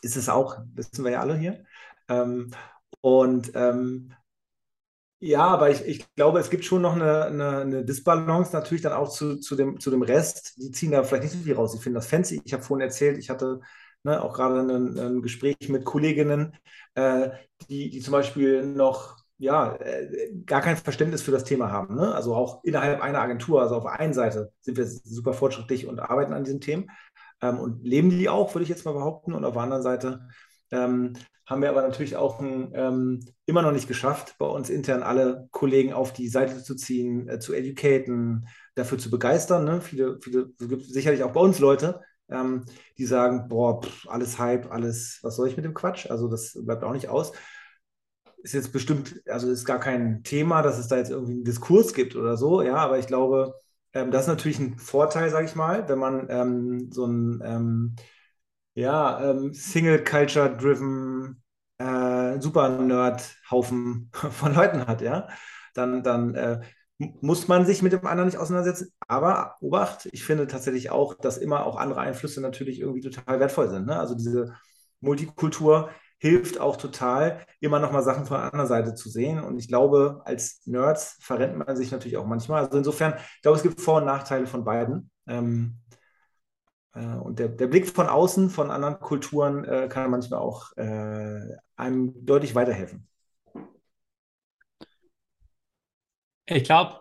ist 0.04 0.16
es 0.16 0.28
auch, 0.28 0.58
wissen 0.74 1.04
wir 1.04 1.12
ja 1.12 1.20
alle 1.20 1.36
hier. 1.36 1.64
Ähm, 2.08 2.50
und 3.00 3.52
ähm, 3.54 4.14
ja, 5.20 5.46
aber 5.46 5.70
ich, 5.70 5.82
ich 5.86 6.14
glaube, 6.16 6.38
es 6.38 6.50
gibt 6.50 6.64
schon 6.66 6.82
noch 6.82 6.94
eine, 6.94 7.24
eine, 7.24 7.58
eine 7.60 7.84
Disbalance 7.84 8.52
natürlich 8.52 8.82
dann 8.82 8.92
auch 8.92 9.08
zu, 9.08 9.36
zu, 9.40 9.56
dem, 9.56 9.80
zu 9.80 9.90
dem 9.90 10.02
Rest. 10.02 10.56
Die 10.58 10.70
ziehen 10.70 10.90
da 10.90 11.02
vielleicht 11.02 11.24
nicht 11.24 11.32
so 11.32 11.38
viel 11.38 11.54
raus. 11.54 11.74
Ich 11.74 11.80
finde 11.80 11.98
das 11.98 12.06
fancy. 12.06 12.42
Ich 12.44 12.52
habe 12.52 12.62
vorhin 12.62 12.86
erzählt, 12.86 13.16
ich 13.18 13.30
hatte 13.30 13.60
ne, 14.02 14.22
auch 14.22 14.34
gerade 14.34 14.60
ein, 14.60 14.98
ein, 14.98 15.22
Gespräch 15.22 15.56
mit 15.68 15.84
Kolleginnen, 15.86 16.56
äh, 16.94 17.30
die, 17.70 17.88
die 17.90 18.00
zum 18.00 18.12
Beispiel 18.12 18.66
noch 18.66 19.16
ja, 19.38 19.76
äh, 19.76 20.30
gar 20.44 20.60
kein 20.60 20.76
Verständnis 20.76 21.22
für 21.22 21.32
das 21.32 21.44
Thema 21.44 21.70
haben. 21.70 21.94
Ne? 21.96 22.14
Also 22.14 22.34
auch 22.34 22.62
innerhalb 22.62 23.00
einer 23.00 23.20
Agentur, 23.20 23.62
also 23.62 23.76
auf 23.76 23.84
der 23.84 24.00
einen 24.00 24.14
Seite 24.14 24.52
sind 24.60 24.76
wir 24.76 24.86
super 24.86 25.32
fortschrittlich 25.32 25.86
und 25.86 26.00
arbeiten 26.00 26.34
an 26.34 26.44
diesen 26.44 26.60
Themen 26.60 26.90
ähm, 27.42 27.58
und 27.58 27.84
leben 27.84 28.10
die 28.10 28.28
auch, 28.28 28.54
würde 28.54 28.64
ich 28.64 28.68
jetzt 28.68 28.84
mal 28.84 28.92
behaupten. 28.92 29.32
Und 29.32 29.44
auf 29.44 29.54
der 29.54 29.62
anderen 29.62 29.82
Seite 29.82 30.28
ähm, 30.70 31.14
haben 31.46 31.62
wir 31.62 31.68
aber 31.68 31.82
natürlich 31.82 32.16
auch 32.16 32.40
ein, 32.40 32.72
ähm, 32.74 33.20
immer 33.46 33.62
noch 33.62 33.72
nicht 33.72 33.88
geschafft, 33.88 34.36
bei 34.38 34.46
uns 34.46 34.70
intern 34.70 35.02
alle 35.02 35.48
Kollegen 35.50 35.92
auf 35.92 36.12
die 36.12 36.28
Seite 36.28 36.62
zu 36.62 36.74
ziehen, 36.74 37.28
äh, 37.28 37.38
zu 37.38 37.52
educaten, 37.52 38.48
dafür 38.74 38.98
zu 38.98 39.10
begeistern. 39.10 39.64
Ne? 39.64 39.80
Viele, 39.80 40.18
viele, 40.20 40.50
es 40.58 40.68
gibt 40.68 40.84
sicherlich 40.84 41.22
auch 41.22 41.32
bei 41.32 41.40
uns 41.40 41.58
Leute, 41.58 42.00
ähm, 42.30 42.64
die 42.96 43.04
sagen, 43.04 43.48
boah, 43.48 43.82
pff, 43.82 44.08
alles 44.08 44.38
Hype, 44.38 44.70
alles, 44.72 45.18
was 45.22 45.36
soll 45.36 45.48
ich 45.48 45.56
mit 45.56 45.64
dem 45.66 45.74
Quatsch? 45.74 46.10
Also 46.10 46.28
das 46.28 46.58
bleibt 46.64 46.82
auch 46.82 46.92
nicht 46.92 47.08
aus. 47.08 47.32
Ist 48.42 48.54
jetzt 48.54 48.72
bestimmt, 48.72 49.22
also 49.26 49.50
ist 49.50 49.64
gar 49.64 49.80
kein 49.80 50.22
Thema, 50.22 50.62
dass 50.62 50.78
es 50.78 50.88
da 50.88 50.96
jetzt 50.96 51.10
irgendwie 51.10 51.34
einen 51.34 51.44
Diskurs 51.44 51.94
gibt 51.94 52.16
oder 52.16 52.36
so, 52.36 52.62
ja, 52.62 52.76
aber 52.76 52.98
ich 52.98 53.06
glaube, 53.06 53.54
ähm, 53.94 54.10
das 54.10 54.22
ist 54.22 54.28
natürlich 54.28 54.58
ein 54.58 54.78
Vorteil, 54.78 55.30
sage 55.30 55.46
ich 55.46 55.54
mal, 55.54 55.88
wenn 55.88 55.98
man 55.98 56.26
ähm, 56.30 56.92
so 56.92 57.06
ein 57.06 57.42
ähm, 57.44 57.96
ja, 58.74 59.30
ähm, 59.30 59.54
Single-Culture-driven 59.54 61.42
äh, 61.78 62.40
Super-Nerd-Haufen 62.40 64.10
von 64.12 64.54
Leuten 64.54 64.86
hat, 64.86 65.00
ja, 65.00 65.28
dann, 65.74 66.02
dann 66.02 66.34
äh, 66.34 66.60
muss 66.98 67.48
man 67.48 67.66
sich 67.66 67.82
mit 67.82 67.92
dem 67.92 68.06
anderen 68.06 68.28
nicht 68.28 68.38
auseinandersetzen. 68.38 68.92
Aber 69.08 69.56
Obacht, 69.60 70.08
ich 70.12 70.24
finde 70.24 70.46
tatsächlich 70.46 70.90
auch, 70.90 71.14
dass 71.14 71.38
immer 71.38 71.66
auch 71.66 71.76
andere 71.76 72.00
Einflüsse 72.00 72.40
natürlich 72.40 72.80
irgendwie 72.80 73.00
total 73.00 73.40
wertvoll 73.40 73.68
sind. 73.68 73.86
Ne? 73.86 73.98
Also 73.98 74.14
diese 74.14 74.54
Multikultur 75.00 75.90
hilft 76.24 76.58
auch 76.58 76.78
total, 76.78 77.44
immer 77.60 77.80
noch 77.80 77.92
mal 77.92 78.00
Sachen 78.00 78.24
von 78.24 78.38
der 78.38 78.46
anderen 78.46 78.66
Seite 78.66 78.94
zu 78.94 79.10
sehen. 79.10 79.44
Und 79.44 79.58
ich 79.58 79.68
glaube, 79.68 80.22
als 80.24 80.62
Nerds 80.64 81.18
verrennt 81.20 81.58
man 81.58 81.76
sich 81.76 81.90
natürlich 81.90 82.16
auch 82.16 82.24
manchmal. 82.24 82.64
Also 82.64 82.78
insofern, 82.78 83.12
ich 83.18 83.42
glaube, 83.42 83.58
es 83.58 83.62
gibt 83.62 83.78
Vor- 83.78 83.98
und 83.98 84.06
Nachteile 84.06 84.46
von 84.46 84.64
beiden. 84.64 85.10
Ähm, 85.26 85.82
äh, 86.94 87.04
und 87.16 87.38
der, 87.38 87.48
der, 87.48 87.66
Blick 87.66 87.86
von 87.86 88.06
außen, 88.06 88.48
von 88.48 88.70
anderen 88.70 89.00
Kulturen, 89.00 89.64
äh, 89.64 89.86
kann 89.86 90.10
manchmal 90.10 90.40
auch 90.40 90.74
äh, 90.78 91.58
einem 91.76 92.14
deutlich 92.24 92.54
weiterhelfen. 92.54 93.06
Ich 96.46 96.64
glaube, 96.64 97.00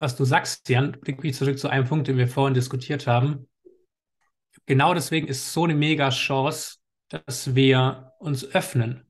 was 0.00 0.16
du 0.16 0.24
sagst, 0.24 0.68
Jan, 0.68 0.98
bringt 1.00 1.22
mich 1.22 1.36
zurück 1.36 1.60
zu 1.60 1.68
einem 1.68 1.86
Punkt, 1.86 2.08
den 2.08 2.16
wir 2.16 2.26
vorhin 2.26 2.54
diskutiert 2.54 3.06
haben. 3.06 3.48
Genau 4.66 4.94
deswegen 4.94 5.28
ist 5.28 5.52
so 5.52 5.62
eine 5.62 5.76
mega 5.76 6.10
Chance, 6.10 6.78
dass 7.26 7.54
wir 7.54 8.12
uns 8.18 8.44
öffnen. 8.54 9.06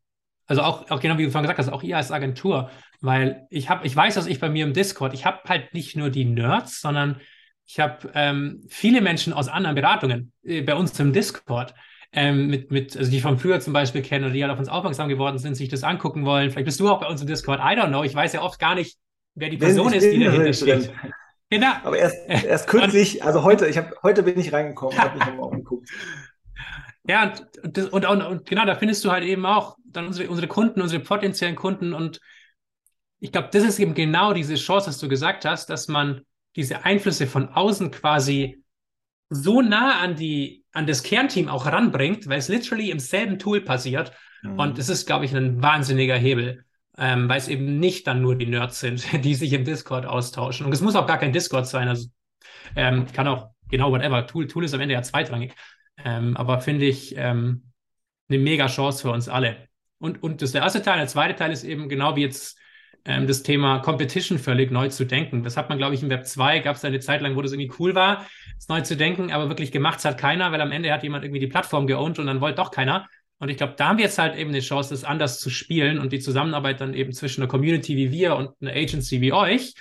Also 0.47 0.63
auch, 0.63 0.91
auch 0.91 1.01
genau 1.01 1.17
wie 1.17 1.25
du 1.25 1.31
vorhin 1.31 1.49
gesagt 1.49 1.59
hast, 1.59 1.73
auch 1.73 1.83
ihr 1.83 1.97
als 1.97 2.13
Agentur, 2.13 2.71
weil 3.01 3.47
ich 3.51 3.71
habe, 3.71 3.87
ich 3.87 3.97
weiß, 3.97 4.15
dass 4.15 4.27
ich 4.27 4.41
bei 4.41 4.51
mir 4.51 4.65
im 4.65 4.75
Discord, 4.75 5.15
ich 5.15 5.25
habe 5.25 5.41
halt 5.49 5.73
nicht 5.73 5.97
nur 5.97 6.11
die 6.11 6.25
Nerds, 6.25 6.81
sondern 6.81 7.21
ich 7.67 7.81
habe 7.81 8.11
ähm, 8.15 8.63
viele 8.69 9.01
Menschen 9.01 9.33
aus 9.33 9.49
anderen 9.49 9.75
Beratungen 9.75 10.33
äh, 10.43 10.61
bei 10.63 10.75
uns 10.75 10.99
im 11.01 11.13
Discord, 11.13 11.75
ähm, 12.13 12.49
mit, 12.49 12.71
mit, 12.71 12.97
also 12.97 13.11
die 13.11 13.21
von 13.21 13.39
früher 13.39 13.61
zum 13.61 13.73
Beispiel 13.73 14.03
kennen 14.03 14.25
oder 14.25 14.35
die 14.35 14.43
halt 14.43 14.53
auf 14.53 14.59
uns 14.59 14.69
aufmerksam 14.69 15.09
geworden 15.09 15.39
sind, 15.39 15.55
sich 15.55 15.69
das 15.69 15.83
angucken 15.83 16.25
wollen. 16.25 16.51
Vielleicht 16.51 16.67
bist 16.67 16.79
du 16.79 16.89
auch 16.89 17.01
bei 17.01 17.07
uns 17.07 17.21
im 17.21 17.27
Discord. 17.27 17.59
I 17.61 17.79
don't 17.79 17.89
know. 17.89 18.05
Ich 18.05 18.15
weiß 18.15 18.35
ja 18.35 18.43
oft 18.43 18.61
gar 18.61 18.75
nicht, 18.75 18.99
wer 19.35 19.49
die 19.49 19.57
Person 19.57 19.93
ist, 19.93 20.05
die 20.05 20.23
dahinter 20.23 20.53
steht. 20.53 20.93
Genau. 21.51 21.73
Aber 21.83 21.97
erst, 21.97 22.17
erst 22.29 22.69
kürzlich, 22.69 23.25
also 23.25 23.43
heute, 23.43 23.67
ich 23.67 23.77
habe 23.77 23.95
heute 24.03 24.23
bin 24.23 24.39
ich 24.39 24.53
reingekommen, 24.53 24.99
habe 24.99 25.19
mich 25.19 25.27
nochmal 25.27 25.49
umgeguckt. 25.51 25.89
Ja, 27.07 27.35
und, 27.63 27.79
und, 27.93 28.07
und, 28.07 28.23
und, 28.23 28.47
genau, 28.47 28.65
da 28.65 28.75
findest 28.75 29.05
du 29.05 29.11
halt 29.11 29.25
eben 29.25 29.45
auch 29.45 29.77
dann 29.85 30.07
unsere, 30.07 30.29
unsere 30.29 30.49
Kunden, 30.49 30.81
unsere 30.81 31.03
potenziellen 31.03 31.55
Kunden. 31.55 31.93
Und 31.93 32.21
ich 33.21 33.31
glaube, 33.31 33.49
das 33.53 33.63
ist 33.63 33.79
eben 33.79 33.95
genau 33.95 34.33
diese 34.33 34.55
Chance, 34.55 34.89
was 34.89 34.99
du 34.99 35.09
gesagt 35.09 35.45
hast, 35.45 35.69
dass 35.69 35.89
man 35.89 36.23
diese 36.57 36.85
Einflüsse 36.85 37.27
von 37.27 37.49
außen 37.49 37.91
quasi 37.91 38.63
so 39.29 39.61
nah 39.61 40.01
an 40.01 40.15
die, 40.15 40.65
an 40.73 40.87
das 40.87 41.03
Kernteam 41.03 41.49
auch 41.49 41.67
ranbringt, 41.67 42.29
weil 42.29 42.39
es 42.39 42.49
literally 42.49 42.91
im 42.91 42.99
selben 42.99 43.39
Tool 43.39 43.61
passiert. 43.61 44.13
Mhm. 44.43 44.59
Und 44.59 44.79
es 44.79 44.89
ist, 44.89 45.07
glaube 45.07 45.25
ich, 45.25 45.35
ein 45.35 45.63
wahnsinniger 45.63 46.17
Hebel, 46.17 46.65
ähm, 46.97 47.29
weil 47.29 47.39
es 47.39 47.49
eben 47.49 47.81
nicht 47.81 48.07
dann 48.07 48.23
nur 48.23 48.37
die 48.37 48.47
Nerds 48.47 48.81
sind, 48.81 49.05
die 49.25 49.35
sich 49.35 49.53
im 49.53 49.65
Discord 49.65 50.07
austauschen. 50.07 50.67
Und 50.67 50.73
es 50.73 50.81
muss 50.81 50.97
auch 50.97 51.07
gar 51.07 51.19
kein 51.19 51.33
Discord 51.33 51.67
sein. 51.67 51.89
Also 51.89 52.09
ähm, 52.77 53.07
kann 53.13 53.27
auch, 53.29 53.51
genau, 53.69 53.91
whatever. 53.91 54.27
Tool, 54.27 54.47
Tool 54.47 54.65
ist 54.65 54.75
am 54.75 54.81
Ende 54.81 54.95
ja 54.95 55.03
zweitrangig. 55.03 55.55
Ähm, 55.99 56.37
aber 56.37 56.61
finde 56.61 56.87
ich 56.87 57.15
ähm, 57.17 57.73
eine 58.29 58.39
mega 58.39 58.67
Chance 58.67 59.03
für 59.03 59.11
uns 59.11 59.29
alle. 59.29 59.69
Und, 59.99 60.23
und 60.23 60.43
das 60.43 60.49
ist 60.49 60.55
der 60.55 60.63
erste 60.63 60.83
Teil. 60.83 60.99
Der 60.99 61.07
zweite 61.07 61.37
Teil 61.37 61.53
ist 61.53 61.65
eben 61.65 61.89
genau 61.89 62.17
wie 62.17 62.23
jetzt 62.23 62.59
ähm, 63.05 63.27
das 63.27 63.43
Thema 63.43 63.79
Competition 63.79 64.39
völlig 64.39 64.71
neu 64.71 64.89
zu 64.89 65.05
denken. 65.05 65.43
Das 65.43 65.57
hat 65.57 65.69
man, 65.69 65.79
glaube 65.79 65.95
ich, 65.95 66.03
im 66.03 66.11
Web 66.11 66.27
2 66.27 66.61
gab 66.61 66.77
es 66.77 66.85
eine 66.85 67.01
Zeit 67.01 67.21
lang, 67.21 67.37
wo 67.37 67.43
das 67.43 67.53
irgendwie 67.53 67.73
cool 67.79 67.95
war, 67.95 68.27
es 68.59 68.69
neu 68.69 68.81
zu 68.81 68.97
denken, 68.97 69.31
aber 69.31 69.49
wirklich 69.49 69.73
gemacht 69.73 70.05
hat 70.05 70.19
keiner, 70.19 70.53
weil 70.53 70.61
am 70.61 70.73
Ende 70.73 70.93
hat 70.93 71.03
jemand 71.03 71.25
irgendwie 71.25 71.41
die 71.41 71.47
Plattform 71.47 71.87
geowned 71.87 72.19
und 72.19 72.27
dann 72.27 72.41
wollte 72.41 72.57
doch 72.57 72.71
keiner. 72.71 73.09
Und 73.39 73.49
ich 73.49 73.57
glaube, 73.57 73.75
da 73.77 73.89
haben 73.89 73.99
wir 73.99 74.05
jetzt 74.05 74.19
halt 74.19 74.37
eben 74.37 74.51
eine 74.51 74.61
Chance, 74.61 74.91
das 74.91 75.05
anders 75.05 75.41
zu 75.41 75.51
spielen 75.51 75.99
und 75.99 76.13
die 76.13 76.21
Zusammenarbeit 76.21 76.81
dann 76.81 76.95
eben 76.95 77.13
zwischen 77.13 77.43
einer 77.43 77.51
Community 77.51 77.97
wie 77.97 78.11
wir 78.11 78.37
und 78.37 78.51
einer 78.61 78.73
Agency 78.73 79.21
wie 79.21 79.33
euch 79.33 79.75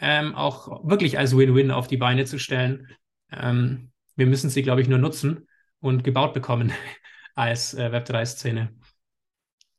ähm, 0.00 0.34
auch 0.34 0.88
wirklich 0.88 1.18
als 1.18 1.36
Win-Win 1.36 1.70
auf 1.70 1.88
die 1.88 1.96
Beine 1.96 2.26
zu 2.26 2.38
stellen. 2.38 2.88
Ähm, 3.32 3.90
wir 4.14 4.26
müssen 4.26 4.50
sie, 4.50 4.62
glaube 4.62 4.82
ich, 4.82 4.88
nur 4.88 4.98
nutzen 4.98 5.47
und 5.80 6.04
gebaut 6.04 6.34
bekommen 6.34 6.72
als 7.34 7.74
äh, 7.74 7.90
Web3-Szene. 7.92 8.72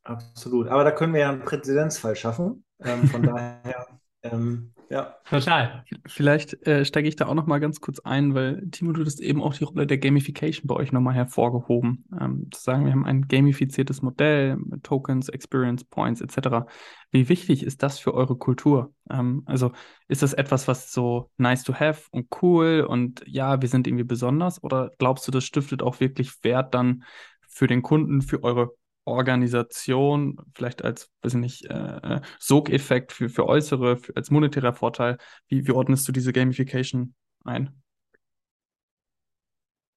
Absolut. 0.03 0.67
Aber 0.67 0.83
da 0.83 0.91
können 0.91 1.13
wir 1.13 1.21
ja 1.21 1.29
einen 1.29 1.43
Präzedenzfall 1.43 2.15
schaffen. 2.15 2.65
Ähm, 2.79 3.07
von 3.07 3.23
daher, 3.23 3.99
ähm, 4.23 4.73
ja. 4.89 5.15
Total. 5.29 5.83
Vielleicht 6.07 6.65
äh, 6.65 6.83
steige 6.83 7.07
ich 7.07 7.15
da 7.15 7.27
auch 7.27 7.35
noch 7.35 7.45
mal 7.45 7.59
ganz 7.59 7.79
kurz 7.79 7.99
ein, 7.99 8.33
weil 8.33 8.67
Timo, 8.71 8.91
du 8.91 9.05
hast 9.05 9.19
eben 9.19 9.43
auch 9.43 9.53
die 9.53 9.63
Rolle 9.63 9.85
der 9.85 9.99
Gamification 9.99 10.67
bei 10.67 10.75
euch 10.75 10.91
nochmal 10.91 11.13
hervorgehoben. 11.13 12.05
Ähm, 12.19 12.47
zu 12.51 12.61
sagen, 12.61 12.85
wir 12.85 12.91
haben 12.91 13.05
ein 13.05 13.27
gamifiziertes 13.27 14.01
Modell 14.01 14.57
mit 14.57 14.83
Tokens, 14.83 15.29
Experience 15.29 15.83
Points 15.83 16.21
etc. 16.21 16.65
Wie 17.11 17.29
wichtig 17.29 17.63
ist 17.63 17.83
das 17.83 17.99
für 17.99 18.13
eure 18.15 18.35
Kultur? 18.35 18.93
Ähm, 19.09 19.43
also 19.45 19.71
ist 20.07 20.23
das 20.23 20.33
etwas, 20.33 20.67
was 20.67 20.91
so 20.91 21.29
nice 21.37 21.63
to 21.63 21.73
have 21.75 22.07
und 22.11 22.27
cool 22.41 22.85
und 22.87 23.23
ja, 23.27 23.61
wir 23.61 23.69
sind 23.69 23.85
irgendwie 23.85 24.03
besonders? 24.03 24.63
Oder 24.63 24.91
glaubst 24.97 25.27
du, 25.27 25.31
das 25.31 25.43
stiftet 25.43 25.83
auch 25.83 25.99
wirklich 25.99 26.43
Wert 26.43 26.73
dann 26.73 27.03
für 27.47 27.67
den 27.67 27.81
Kunden, 27.81 28.21
für 28.21 28.43
eure 28.43 28.71
Organisation, 29.05 30.37
vielleicht 30.53 30.83
als, 30.83 31.09
weiß 31.21 31.33
ich 31.33 31.39
nicht, 31.39 31.65
äh, 31.65 32.21
Sogeffekt 32.39 33.11
für, 33.11 33.29
für 33.29 33.47
äußere, 33.47 33.97
für, 33.97 34.15
als 34.15 34.31
monetärer 34.31 34.73
Vorteil. 34.73 35.17
Wie, 35.47 35.67
wie 35.67 35.71
ordnest 35.71 36.07
du 36.07 36.11
diese 36.11 36.33
Gamification 36.33 37.15
ein? 37.43 37.81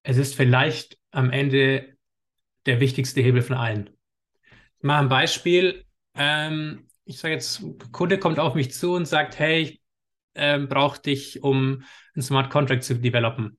Es 0.03 0.16
ist 0.16 0.34
vielleicht 0.34 0.98
am 1.11 1.30
Ende 1.30 1.96
der 2.66 2.80
wichtigste 2.80 3.20
Hebel 3.20 3.42
von 3.42 3.57
allen. 3.57 3.90
Ich 4.78 4.84
mache 4.84 5.03
ein 5.03 5.09
Beispiel. 5.09 5.84
Ähm, 6.14 6.88
ich 7.05 7.18
sage 7.18 7.34
jetzt, 7.34 7.62
Kunde 7.92 8.18
kommt 8.18 8.38
auf 8.38 8.55
mich 8.55 8.72
zu 8.72 8.94
und 8.94 9.07
sagt, 9.07 9.38
hey, 9.38 9.62
ich 9.62 9.82
ähm, 10.34 10.68
brauche 10.68 11.00
dich, 11.00 11.42
um 11.42 11.84
einen 12.14 12.22
Smart 12.22 12.50
Contract 12.50 12.84
zu 12.84 12.94
developen. 12.94 13.59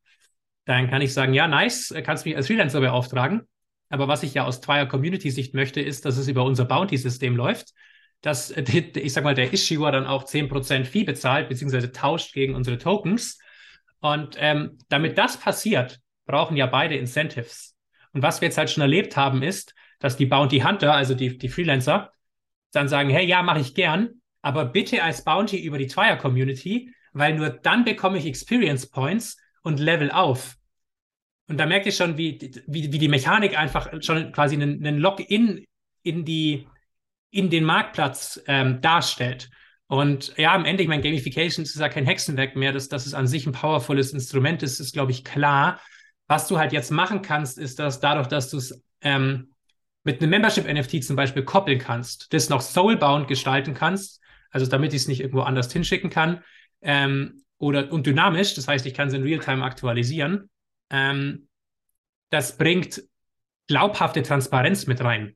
Dann 0.65 0.89
kann 0.89 1.01
ich 1.01 1.13
sagen, 1.13 1.33
ja, 1.33 1.47
nice, 1.47 1.93
kannst 2.03 2.25
mich 2.25 2.35
als 2.35 2.47
Freelancer 2.47 2.79
beauftragen. 2.79 3.47
Aber 3.93 4.07
was 4.07 4.23
ich 4.23 4.33
ja 4.33 4.43
aus 4.43 4.59
zweier 4.59 4.87
Community-Sicht 4.87 5.53
möchte, 5.53 5.79
ist, 5.79 6.03
dass 6.05 6.17
es 6.17 6.27
über 6.27 6.43
unser 6.45 6.65
Bounty-System 6.65 7.35
läuft, 7.35 7.75
dass, 8.21 8.49
ich 8.49 9.13
sag 9.13 9.23
mal, 9.23 9.35
der 9.35 9.53
Issuer 9.53 9.91
dann 9.91 10.07
auch 10.07 10.23
10% 10.23 10.85
Fee 10.85 11.03
bezahlt, 11.03 11.47
beziehungsweise 11.47 11.91
tauscht 11.91 12.33
gegen 12.33 12.55
unsere 12.55 12.79
Tokens. 12.79 13.37
Und 13.99 14.35
ähm, 14.39 14.79
damit 14.89 15.19
das 15.19 15.37
passiert, 15.37 15.99
brauchen 16.25 16.57
ja 16.57 16.65
beide 16.65 16.95
Incentives. 16.95 17.75
Und 18.13 18.23
was 18.23 18.41
wir 18.41 18.47
jetzt 18.47 18.57
halt 18.57 18.71
schon 18.71 18.81
erlebt 18.81 19.15
haben, 19.15 19.43
ist, 19.43 19.75
dass 19.99 20.17
die 20.17 20.25
Bounty 20.25 20.61
Hunter, 20.61 20.95
also 20.95 21.13
die, 21.13 21.37
die 21.37 21.49
Freelancer, 21.49 22.13
dann 22.71 22.87
sagen, 22.87 23.11
hey, 23.11 23.27
ja, 23.27 23.43
mache 23.43 23.59
ich 23.59 23.75
gern, 23.75 24.09
aber 24.41 24.65
bitte 24.65 25.03
als 25.03 25.23
Bounty 25.23 25.63
über 25.63 25.77
die 25.77 25.85
Zweier-Community, 25.85 26.91
weil 27.11 27.35
nur 27.35 27.51
dann 27.51 27.85
bekomme 27.85 28.17
ich 28.17 28.25
Experience 28.25 28.89
Points 28.89 29.37
und 29.61 29.79
Level 29.79 30.09
auf. 30.09 30.55
Und 31.47 31.57
da 31.57 31.65
merkt 31.65 31.85
ihr 31.85 31.91
schon, 31.91 32.17
wie, 32.17 32.39
wie, 32.67 32.91
wie 32.91 32.99
die 32.99 33.07
Mechanik 33.07 33.57
einfach 33.57 33.89
schon 34.01 34.31
quasi 34.31 34.55
einen, 34.55 34.85
einen 34.85 34.99
Login 34.99 35.65
in 36.01 36.25
die, 36.25 36.67
in 37.31 37.49
den 37.49 37.63
Marktplatz 37.63 38.41
ähm, 38.47 38.81
darstellt. 38.81 39.49
Und 39.87 40.33
ja, 40.37 40.53
am 40.53 40.65
Ende, 40.65 40.83
ich 40.83 40.89
meine, 40.89 41.03
Gamification 41.03 41.63
ist 41.63 41.75
ja 41.75 41.89
kein 41.89 42.05
Hexenwerk 42.05 42.55
mehr, 42.55 42.71
dass, 42.71 42.89
dass 42.89 43.05
es 43.05 43.13
an 43.13 43.27
sich 43.27 43.45
ein 43.45 43.51
powervolles 43.51 44.13
Instrument 44.13 44.63
ist, 44.63 44.79
ist, 44.79 44.93
glaube 44.93 45.11
ich, 45.11 45.23
klar. 45.23 45.79
Was 46.27 46.47
du 46.47 46.57
halt 46.57 46.71
jetzt 46.71 46.89
machen 46.89 47.21
kannst, 47.21 47.57
ist, 47.57 47.79
dass 47.79 47.99
dadurch, 47.99 48.27
dass 48.27 48.49
du 48.49 48.57
es 48.57 48.81
ähm, 49.01 49.53
mit 50.03 50.21
einem 50.21 50.31
Membership-NFT 50.31 51.03
zum 51.03 51.15
Beispiel 51.15 51.43
koppeln 51.43 51.79
kannst, 51.79 52.33
das 52.33 52.49
noch 52.49 52.61
soulbound 52.61 53.27
gestalten 53.27 53.73
kannst, 53.73 54.21
also 54.51 54.65
damit 54.65 54.93
ich 54.93 55.01
es 55.01 55.07
nicht 55.07 55.19
irgendwo 55.19 55.41
anders 55.41 55.71
hinschicken 55.71 56.09
kann, 56.09 56.43
ähm, 56.81 57.43
oder 57.57 57.91
und 57.91 58.05
dynamisch, 58.05 58.55
das 58.55 58.67
heißt, 58.67 58.85
ich 58.85 58.93
kann 58.93 59.07
es 59.07 59.13
in 59.13 59.23
Realtime 59.23 59.63
aktualisieren, 59.63 60.49
ähm, 60.93 61.49
das 62.29 62.57
bringt 62.57 63.03
glaubhafte 63.67 64.23
Transparenz 64.23 64.87
mit 64.87 65.03
rein. 65.03 65.35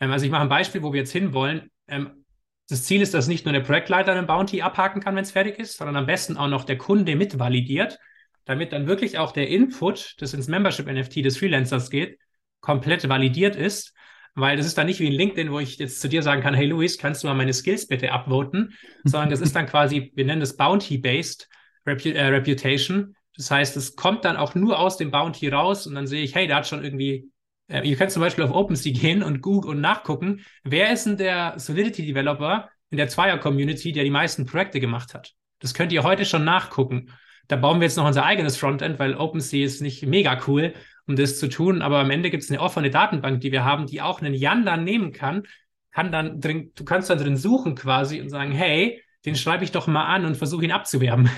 Ähm, 0.00 0.10
also 0.10 0.26
ich 0.26 0.30
mache 0.30 0.42
ein 0.42 0.50
Beispiel, 0.50 0.82
wo 0.82 0.92
wir 0.92 1.00
jetzt 1.00 1.12
hinwollen. 1.12 1.70
Ähm, 1.88 2.24
Das 2.68 2.84
Ziel 2.84 3.00
ist, 3.00 3.14
dass 3.14 3.28
nicht 3.28 3.46
nur 3.46 3.52
der 3.52 3.60
Projektleiter 3.60 4.12
einen 4.12 4.26
Bounty 4.26 4.60
abhaken 4.60 5.00
kann, 5.00 5.14
wenn 5.14 5.22
es 5.22 5.30
fertig 5.30 5.58
ist, 5.58 5.78
sondern 5.78 5.96
am 5.96 6.06
besten 6.06 6.36
auch 6.36 6.48
noch 6.48 6.64
der 6.64 6.76
Kunde 6.76 7.14
mitvalidiert, 7.16 7.98
damit 8.44 8.72
dann 8.72 8.86
wirklich 8.86 9.18
auch 9.18 9.32
der 9.32 9.48
Input, 9.48 10.16
das 10.18 10.34
ins 10.34 10.48
Membership-NFT 10.48 11.24
des 11.24 11.38
Freelancers 11.38 11.90
geht, 11.90 12.18
komplett 12.60 13.08
validiert 13.08 13.56
ist. 13.56 13.94
Weil 14.34 14.56
das 14.56 14.66
ist 14.66 14.76
dann 14.76 14.86
nicht 14.86 15.00
wie 15.00 15.06
in 15.06 15.12
LinkedIn, 15.12 15.50
wo 15.50 15.60
ich 15.60 15.78
jetzt 15.78 16.00
zu 16.00 16.08
dir 16.08 16.22
sagen 16.22 16.42
kann, 16.42 16.54
hey 16.54 16.66
Luis, 16.66 16.98
kannst 16.98 17.22
du 17.22 17.28
mal 17.28 17.34
meine 17.34 17.54
Skills 17.54 17.86
bitte 17.86 18.10
upvoten? 18.12 18.74
Sondern 19.04 19.30
das 19.30 19.40
ist 19.40 19.56
dann 19.56 19.66
quasi, 19.66 20.12
wir 20.14 20.24
nennen 20.24 20.40
das 20.40 20.56
Bounty-Based 20.56 21.48
Repu 21.86 22.10
äh, 22.10 22.26
Reputation. 22.26 23.15
Das 23.36 23.50
heißt, 23.50 23.76
es 23.76 23.96
kommt 23.96 24.24
dann 24.24 24.36
auch 24.36 24.54
nur 24.54 24.78
aus 24.78 24.96
dem 24.96 25.10
Bounty 25.10 25.48
raus 25.48 25.86
und 25.86 25.94
dann 25.94 26.06
sehe 26.06 26.22
ich, 26.22 26.34
hey, 26.34 26.46
der 26.46 26.56
hat 26.56 26.66
schon 26.66 26.82
irgendwie 26.82 27.30
äh, 27.68 27.88
ihr 27.88 27.96
könnt 27.96 28.12
zum 28.12 28.22
Beispiel 28.22 28.44
auf 28.44 28.52
OpenSea 28.52 28.92
gehen 28.92 29.22
und 29.22 29.42
Google 29.42 29.72
und 29.72 29.80
nachgucken, 29.80 30.44
wer 30.62 30.92
ist 30.92 31.06
denn 31.06 31.16
der 31.16 31.58
Solidity-Developer 31.58 32.68
in 32.90 32.98
der 32.98 33.08
Zweier-Community, 33.08 33.92
der 33.92 34.04
die 34.04 34.10
meisten 34.10 34.46
Projekte 34.46 34.80
gemacht 34.80 35.14
hat. 35.14 35.34
Das 35.58 35.74
könnt 35.74 35.92
ihr 35.92 36.04
heute 36.04 36.24
schon 36.24 36.44
nachgucken. 36.44 37.10
Da 37.48 37.56
bauen 37.56 37.80
wir 37.80 37.86
jetzt 37.86 37.96
noch 37.96 38.06
unser 38.06 38.24
eigenes 38.24 38.56
Frontend, 38.56 38.98
weil 38.98 39.14
OpenSea 39.14 39.64
ist 39.64 39.80
nicht 39.80 40.04
mega 40.06 40.40
cool, 40.46 40.74
um 41.06 41.16
das 41.16 41.38
zu 41.38 41.48
tun. 41.48 41.82
Aber 41.82 41.98
am 41.98 42.10
Ende 42.10 42.30
gibt 42.30 42.42
es 42.42 42.50
eine 42.50 42.60
offene 42.60 42.90
Datenbank, 42.90 43.40
die 43.40 43.52
wir 43.52 43.64
haben, 43.64 43.86
die 43.86 44.02
auch 44.02 44.20
einen 44.20 44.34
Jan 44.34 44.64
dann 44.64 44.84
nehmen 44.84 45.12
kann. 45.12 45.44
Kann 45.92 46.12
dann 46.12 46.40
drin, 46.40 46.72
du 46.74 46.84
kannst 46.84 47.08
dann 47.08 47.18
drin 47.18 47.36
suchen 47.36 47.74
quasi 47.74 48.20
und 48.20 48.28
sagen, 48.28 48.52
hey, 48.52 49.02
den 49.26 49.34
schreibe 49.34 49.64
ich 49.64 49.72
doch 49.72 49.88
mal 49.88 50.04
an 50.04 50.24
und 50.24 50.36
versuche 50.36 50.64
ihn 50.64 50.70
abzuwerben. 50.70 51.28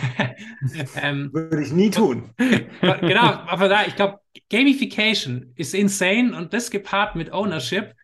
ähm, 1.03 1.31
Würde 1.33 1.63
ich 1.63 1.73
nie 1.73 1.91
tun. 1.91 2.35
genau, 2.81 3.23
aber 3.23 3.69
da, 3.69 3.87
ich 3.87 3.97
glaube, 3.97 4.21
Gamification 4.51 5.53
ist 5.57 5.75
insane 5.75 6.37
und 6.37 6.53
das 6.53 6.71
gepaart 6.71 7.17
mit 7.17 7.33
Ownership 7.33 7.95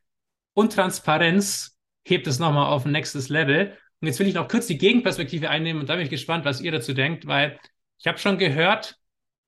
und 0.55 0.73
Transparenz 0.73 1.79
hebt 2.07 2.27
es 2.27 2.39
nochmal 2.39 2.73
auf 2.73 2.87
ein 2.87 2.93
nächstes 2.93 3.29
Level. 3.29 3.77
Und 4.01 4.09
jetzt 4.09 4.19
will 4.19 4.27
ich 4.27 4.35
noch 4.35 4.49
kurz 4.49 4.67
die 4.67 4.79
Gegenperspektive 4.79 5.51
einnehmen 5.51 5.81
und 5.81 5.89
da 5.89 5.97
bin 5.97 6.05
ich 6.05 6.11
gespannt, 6.11 6.47
was 6.47 6.63
ihr 6.63 6.73
dazu 6.73 6.95
denkt, 6.95 7.27
weil 7.27 7.59
ich 7.99 8.07
habe 8.07 8.19
schon 8.19 8.39
gehört, 8.39 8.97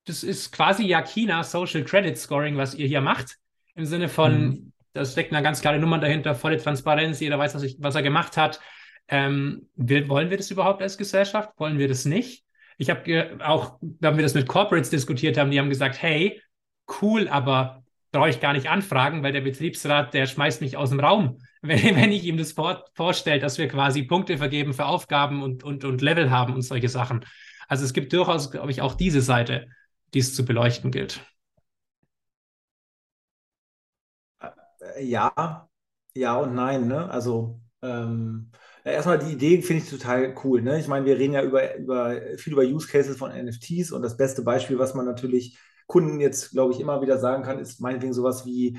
das 0.05 0.23
ist 0.23 0.53
quasi 0.53 0.87
ja 0.87 1.03
China 1.03 1.45
Social 1.45 1.83
Credit 1.83 2.17
Scoring, 2.17 2.57
was 2.57 2.75
ihr 2.75 2.87
hier 2.87 3.01
macht. 3.01 3.37
Im 3.75 3.87
Sinne 3.87 4.09
von, 4.09 4.49
mhm. 4.49 4.73
da 4.93 5.05
steckt 5.05 5.33
eine 5.33 5.43
ganz 5.43 5.63
klare 5.63 5.79
Nummer 5.79 5.99
dahinter, 5.99 6.35
volle 6.35 6.59
Transparenz, 6.59 7.21
jeder 7.21 7.39
weiß, 7.39 7.55
was, 7.55 7.63
ich, 7.63 7.77
was 7.81 7.95
er 7.95 8.03
gemacht 8.03 8.37
hat. 8.37 8.61
Ähm, 9.09 9.69
will, 9.77 10.09
wollen 10.09 10.31
wir 10.31 10.37
das 10.37 10.51
überhaupt 10.51 10.83
als 10.83 10.99
Gesellschaft? 10.99 11.51
Wollen 11.59 11.79
wir 11.79 11.89
das 11.89 12.05
nicht? 12.05 12.45
Ich 12.79 12.91
habe 12.91 13.39
auch, 13.45 13.79
wenn 13.81 14.17
wir 14.17 14.23
das 14.23 14.35
mit 14.35 14.49
Corporates 14.49 14.91
diskutiert 14.91 15.39
haben, 15.39 15.51
die 15.51 15.59
haben 15.59 15.71
gesagt, 15.71 16.01
hey, 16.03 16.41
cool, 17.01 17.29
aber 17.29 17.83
brauche 18.13 18.31
ich 18.31 18.41
gar 18.41 18.53
nicht 18.53 18.69
anfragen, 18.69 19.23
weil 19.23 19.33
der 19.33 19.41
Betriebsrat, 19.41 20.15
der 20.15 20.27
schmeißt 20.27 20.61
mich 20.61 20.77
aus 20.77 20.91
dem 20.91 21.01
Raum, 21.01 21.39
wenn, 21.63 21.97
wenn 21.97 22.13
ich 22.13 22.25
ihm 22.25 22.37
das 22.37 22.53
vor, 22.53 22.85
vorstelle, 22.95 23.41
dass 23.41 23.59
wir 23.59 23.69
quasi 23.69 24.03
Punkte 24.03 24.39
vergeben 24.39 24.73
für 24.73 24.87
Aufgaben 24.87 25.43
und, 25.43 25.65
und, 25.65 25.85
und 25.85 26.03
Level 26.03 26.31
haben 26.31 26.55
und 26.55 26.63
solche 26.63 26.89
Sachen. 26.89 27.25
Also 27.69 27.85
es 27.85 27.93
gibt 27.93 28.13
durchaus, 28.13 28.51
glaube 28.51 28.71
ich, 28.71 28.81
auch 28.81 28.95
diese 28.95 29.21
Seite, 29.21 29.69
die 30.15 30.21
es 30.21 30.35
zu 30.35 30.45
beleuchten 30.45 30.91
gilt. 30.91 31.21
Äh, 34.41 35.05
ja, 35.05 35.69
ja 36.15 36.37
und 36.37 36.55
nein. 36.55 36.87
Ne? 36.87 37.11
Also 37.11 37.61
ähm, 37.83 38.51
erstmal 38.93 39.19
die 39.19 39.33
Idee 39.33 39.63
finde 39.63 39.83
ich 39.83 39.91
total 39.91 40.35
cool. 40.45 40.63
Ne? 40.63 40.79
Ich 40.79 40.89
meine, 40.89 41.07
wir 41.07 41.19
reden 41.19 41.35
ja 41.35 41.43
über, 41.43 41.77
über 41.77 42.21
viel 42.39 42.53
über 42.53 42.63
Use 42.63 42.89
Cases 42.89 43.17
von 43.17 43.31
NFTs 43.31 43.93
und 43.93 44.03
das 44.03 44.17
beste 44.17 44.43
Beispiel, 44.43 44.79
was 44.79 44.95
man 44.95 45.07
natürlich 45.07 45.59
Kunden 45.87 46.21
jetzt, 46.21 46.51
glaube 46.51 46.73
ich, 46.73 46.81
immer 46.81 47.01
wieder 47.01 47.19
sagen 47.19 47.43
kann, 47.43 47.59
ist 47.59 47.81
meinetwegen 47.81 48.13
sowas 48.13 48.45
wie 48.47 48.79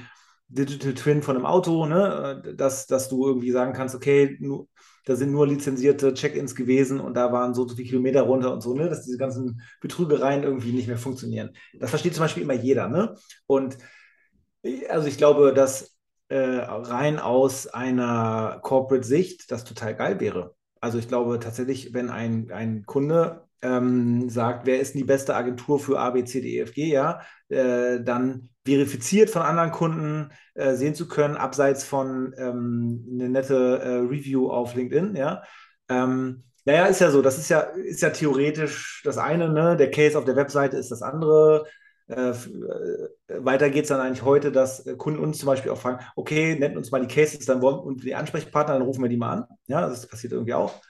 Digital 0.49 0.93
Twin 0.93 1.21
von 1.21 1.35
einem 1.35 1.45
Auto, 1.45 1.85
ne? 1.85 2.41
dass, 2.55 2.87
dass 2.87 3.09
du 3.09 3.25
irgendwie 3.27 3.51
sagen 3.51 3.73
kannst, 3.73 3.95
okay, 3.95 4.37
nur, 4.39 4.67
da 5.05 5.15
sind 5.15 5.31
nur 5.31 5.47
lizenzierte 5.47 6.13
Check-ins 6.13 6.55
gewesen 6.55 6.99
und 6.99 7.13
da 7.13 7.31
waren 7.31 7.53
so, 7.53 7.67
so 7.67 7.75
viele 7.75 7.87
Kilometer 7.87 8.21
runter 8.21 8.53
und 8.53 8.61
so, 8.61 8.73
ne? 8.73 8.89
dass 8.89 9.03
diese 9.03 9.17
ganzen 9.17 9.61
Betrügereien 9.81 10.43
irgendwie 10.43 10.71
nicht 10.71 10.87
mehr 10.87 10.97
funktionieren. 10.97 11.51
Das 11.79 11.89
versteht 11.89 12.13
zum 12.13 12.23
Beispiel 12.23 12.43
immer 12.43 12.53
jeder. 12.53 12.87
Ne? 12.87 13.15
Und 13.45 13.77
also 14.89 15.07
ich 15.07 15.17
glaube, 15.17 15.53
dass 15.53 15.96
äh, 16.29 16.37
rein 16.37 17.19
aus 17.19 17.67
einer 17.67 18.59
Corporate-Sicht 18.61 19.51
das 19.51 19.63
total 19.63 19.95
geil 19.95 20.19
wäre. 20.19 20.55
Also 20.81 20.97
ich 20.97 21.07
glaube 21.07 21.39
tatsächlich, 21.39 21.93
wenn 21.93 22.09
ein, 22.09 22.51
ein 22.51 22.85
Kunde 22.85 23.47
ähm, 23.61 24.29
sagt, 24.29 24.65
wer 24.65 24.79
ist 24.79 24.93
die 24.95 25.03
beste 25.03 25.35
Agentur 25.35 25.79
für 25.79 25.99
A, 25.99 26.11
B, 26.11 26.23
C, 26.23 26.41
D, 26.41 26.57
E, 26.57 26.59
F, 26.61 26.73
G, 26.73 26.91
ja, 26.91 27.21
äh, 27.49 27.99
dann 28.01 28.49
verifiziert 28.65 29.29
von 29.29 29.41
anderen 29.41 29.71
Kunden 29.71 30.29
äh, 30.53 30.75
sehen 30.75 30.93
zu 30.93 31.07
können, 31.07 31.37
abseits 31.37 31.83
von 31.83 32.33
ähm, 32.37 33.07
eine 33.11 33.29
nette 33.29 33.79
äh, 33.79 33.95
Review 33.99 34.49
auf 34.49 34.75
LinkedIn, 34.75 35.15
ja. 35.15 35.41
Ähm, 35.89 36.43
naja, 36.65 36.85
ist 36.87 36.99
ja 36.99 37.09
so, 37.11 37.21
das 37.21 37.37
ist 37.37 37.49
ja, 37.49 37.61
ist 37.61 38.01
ja 38.01 38.09
theoretisch 38.09 39.01
das 39.05 39.17
eine, 39.17 39.49
ne? 39.49 39.77
Der 39.77 39.89
Case 39.89 40.17
auf 40.17 40.25
der 40.25 40.35
Webseite 40.35 40.75
ist 40.77 40.91
das 40.91 41.01
andere. 41.01 41.65
Äh, 42.07 42.29
äh, 42.29 42.35
weiter 43.27 43.69
geht 43.69 43.83
es 43.83 43.89
dann 43.89 43.99
eigentlich 43.99 44.23
heute, 44.23 44.51
dass 44.51 44.85
Kunden 44.97 45.19
uns 45.19 45.39
zum 45.39 45.47
Beispiel 45.47 45.71
auch 45.71 45.79
fragen, 45.79 46.03
okay, 46.15 46.57
nennt 46.57 46.77
uns 46.77 46.91
mal 46.91 47.05
die 47.05 47.13
Cases, 47.13 47.45
dann 47.45 47.61
wollen 47.61 47.79
und 47.79 48.03
die 48.03 48.15
Ansprechpartner, 48.15 48.75
dann 48.75 48.83
rufen 48.83 49.01
wir 49.03 49.09
die 49.09 49.17
mal 49.17 49.33
an. 49.33 49.45
Ja, 49.67 49.81
das 49.81 50.07
passiert 50.07 50.33
irgendwie 50.33 50.53
auch. 50.53 50.81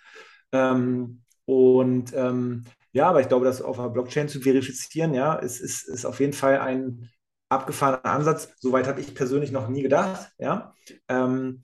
Ähm, 0.51 1.21
und 1.45 2.13
ähm, 2.13 2.65
ja, 2.91 3.09
aber 3.09 3.21
ich 3.21 3.27
glaube, 3.27 3.45
das 3.45 3.61
auf 3.61 3.79
einer 3.79 3.89
Blockchain 3.89 4.29
zu 4.29 4.41
verifizieren, 4.41 5.13
ja, 5.13 5.35
ist, 5.35 5.59
ist, 5.59 5.87
ist 5.87 6.05
auf 6.05 6.19
jeden 6.19 6.33
Fall 6.33 6.59
ein 6.59 7.09
abgefahrener 7.49 8.05
Ansatz. 8.05 8.49
Soweit 8.59 8.87
habe 8.87 9.01
ich 9.01 9.15
persönlich 9.15 9.51
noch 9.51 9.67
nie 9.69 9.81
gedacht, 9.81 10.31
ja. 10.37 10.73
Ähm, 11.07 11.63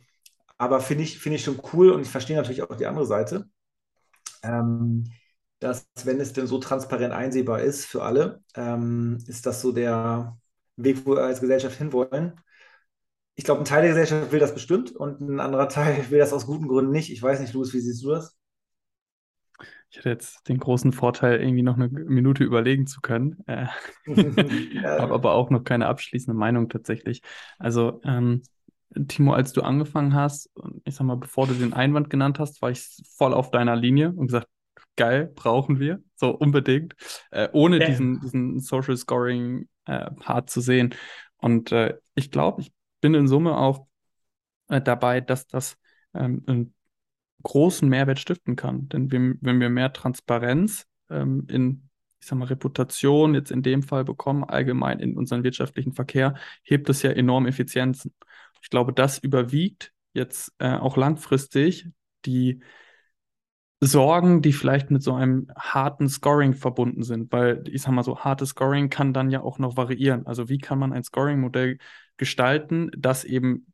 aber 0.58 0.80
finde 0.80 1.04
ich, 1.04 1.20
find 1.20 1.36
ich 1.36 1.44
schon 1.44 1.62
cool 1.74 1.92
und 1.92 2.02
ich 2.02 2.10
verstehe 2.10 2.38
natürlich 2.38 2.62
auch 2.62 2.76
die 2.76 2.86
andere 2.86 3.06
Seite, 3.06 3.50
ähm, 4.44 5.06
dass, 5.64 5.88
wenn 6.04 6.20
es 6.20 6.34
denn 6.34 6.48
so 6.48 6.60
transparent 6.60 7.14
einsehbar 7.14 7.62
ist 7.62 7.86
für 7.86 8.04
alle, 8.04 8.42
ähm, 8.56 9.18
ist 9.28 9.46
das 9.46 9.62
so 9.62 9.72
der 9.72 10.38
Weg, 10.76 11.06
wo 11.06 11.16
wir 11.16 11.24
als 11.24 11.42
Gesellschaft 11.42 11.78
hinwollen. 11.78 12.40
Ich 13.36 13.46
glaube, 13.46 13.62
ein 13.62 13.66
Teil 13.66 13.82
der 13.82 13.92
Gesellschaft 13.92 14.32
will 14.32 14.40
das 14.40 14.54
bestimmt 14.54 14.92
und 14.92 15.22
ein 15.22 15.40
anderer 15.40 15.70
Teil 15.70 16.10
will 16.10 16.20
das 16.20 16.34
aus 16.34 16.46
guten 16.46 16.68
Gründen 16.68 16.92
nicht. 16.92 17.12
Ich 17.12 17.22
weiß 17.22 17.40
nicht, 17.40 17.54
Louis, 17.54 17.74
wie 17.74 17.80
siehst 17.80 18.04
du 18.04 18.10
das? 18.10 18.38
Ich 19.90 20.00
hatte 20.00 20.10
jetzt 20.10 20.48
den 20.50 20.58
großen 20.58 20.92
Vorteil, 20.92 21.40
irgendwie 21.40 21.62
noch 21.62 21.76
eine 21.76 21.88
Minute 21.88 22.44
überlegen 22.44 22.88
zu 22.88 23.00
können. 23.02 23.44
Äh, 23.46 23.68
habe 24.08 25.14
aber 25.14 25.34
auch 25.34 25.50
noch 25.50 25.64
keine 25.64 25.88
abschließende 25.88 26.38
Meinung 26.38 26.68
tatsächlich. 26.68 27.22
Also, 27.60 28.02
ähm, 28.04 28.42
Timo, 29.08 29.34
als 29.34 29.54
du 29.54 29.62
angefangen 29.62 30.14
hast, 30.14 30.52
ich 30.84 30.96
sag 30.96 31.06
mal, 31.06 31.18
bevor 31.18 31.48
du 31.48 31.54
den 31.54 31.74
Einwand 31.74 32.10
genannt 32.10 32.40
hast, 32.40 32.62
war 32.62 32.70
ich 32.72 33.04
voll 33.18 33.34
auf 33.34 33.50
deiner 33.50 33.76
Linie 33.76 34.10
und 34.10 34.28
gesagt, 34.28 34.48
geil, 34.96 35.32
brauchen 35.34 35.80
wir, 35.80 36.02
so 36.16 36.30
unbedingt, 36.30 36.96
äh, 37.32 37.50
ohne 37.52 37.80
ja. 37.80 37.88
diesen, 37.88 38.20
diesen 38.22 38.60
Social 38.60 38.98
Scoring 38.98 39.68
äh, 39.86 40.12
Part 40.12 40.50
zu 40.50 40.62
sehen. 40.62 40.96
Und 41.38 41.72
äh, 41.72 41.98
ich 42.16 42.32
glaube, 42.32 42.62
ich 42.62 42.72
bin 43.02 43.14
in 43.14 43.28
Summe 43.28 43.58
auch 43.58 43.88
äh, 44.70 44.82
dabei, 44.82 45.22
dass 45.22 45.48
das 45.48 45.78
ähm, 46.14 46.74
großen 47.44 47.88
Mehrwert 47.88 48.20
stiften 48.20 48.56
kann. 48.56 48.88
Denn 48.90 49.12
wenn, 49.12 49.38
wenn 49.42 49.60
wir 49.60 49.70
mehr 49.70 49.94
Transparenz 49.94 50.86
ähm, 51.10 51.46
in, 51.50 51.90
ich 52.20 52.28
sag 52.28 52.40
mal, 52.40 52.46
Reputation 52.46 53.36
jetzt 53.36 53.52
in 53.52 53.62
dem 53.62 53.84
Fall 53.84 54.06
bekommen, 54.06 54.44
allgemein 54.44 55.00
in 55.00 55.18
unseren 55.18 55.44
wirtschaftlichen 55.44 55.94
Verkehr, 55.94 56.36
hebt 56.64 56.90
es 56.90 57.02
ja 57.02 57.12
enorm 57.12 57.46
Effizienzen. 57.46 58.14
Ich 58.62 58.70
glaube, 58.70 58.94
das 58.94 59.20
überwiegt 59.20 59.92
jetzt 60.14 60.54
äh, 60.60 60.76
auch 60.76 60.96
langfristig 60.96 61.90
die 62.26 62.62
Sorgen, 63.86 64.42
die 64.42 64.54
vielleicht 64.54 64.92
mit 64.92 65.04
so 65.04 65.14
einem 65.14 65.48
harten 65.58 66.10
Scoring 66.10 66.54
verbunden 66.54 67.04
sind, 67.04 67.32
weil 67.32 67.64
ich 67.68 67.82
sag 67.84 67.92
mal 67.92 68.04
so, 68.04 68.20
hartes 68.20 68.50
Scoring 68.50 68.90
kann 68.90 69.14
dann 69.14 69.32
ja 69.32 69.42
auch 69.42 69.60
noch 69.60 69.78
variieren. 69.78 70.26
Also 70.28 70.50
wie 70.50 70.58
kann 70.58 70.80
man 70.80 70.94
ein 70.94 71.04
Scoring-Modell 71.04 71.78
gestalten, 72.18 72.92
das 72.98 73.24
eben 73.24 73.73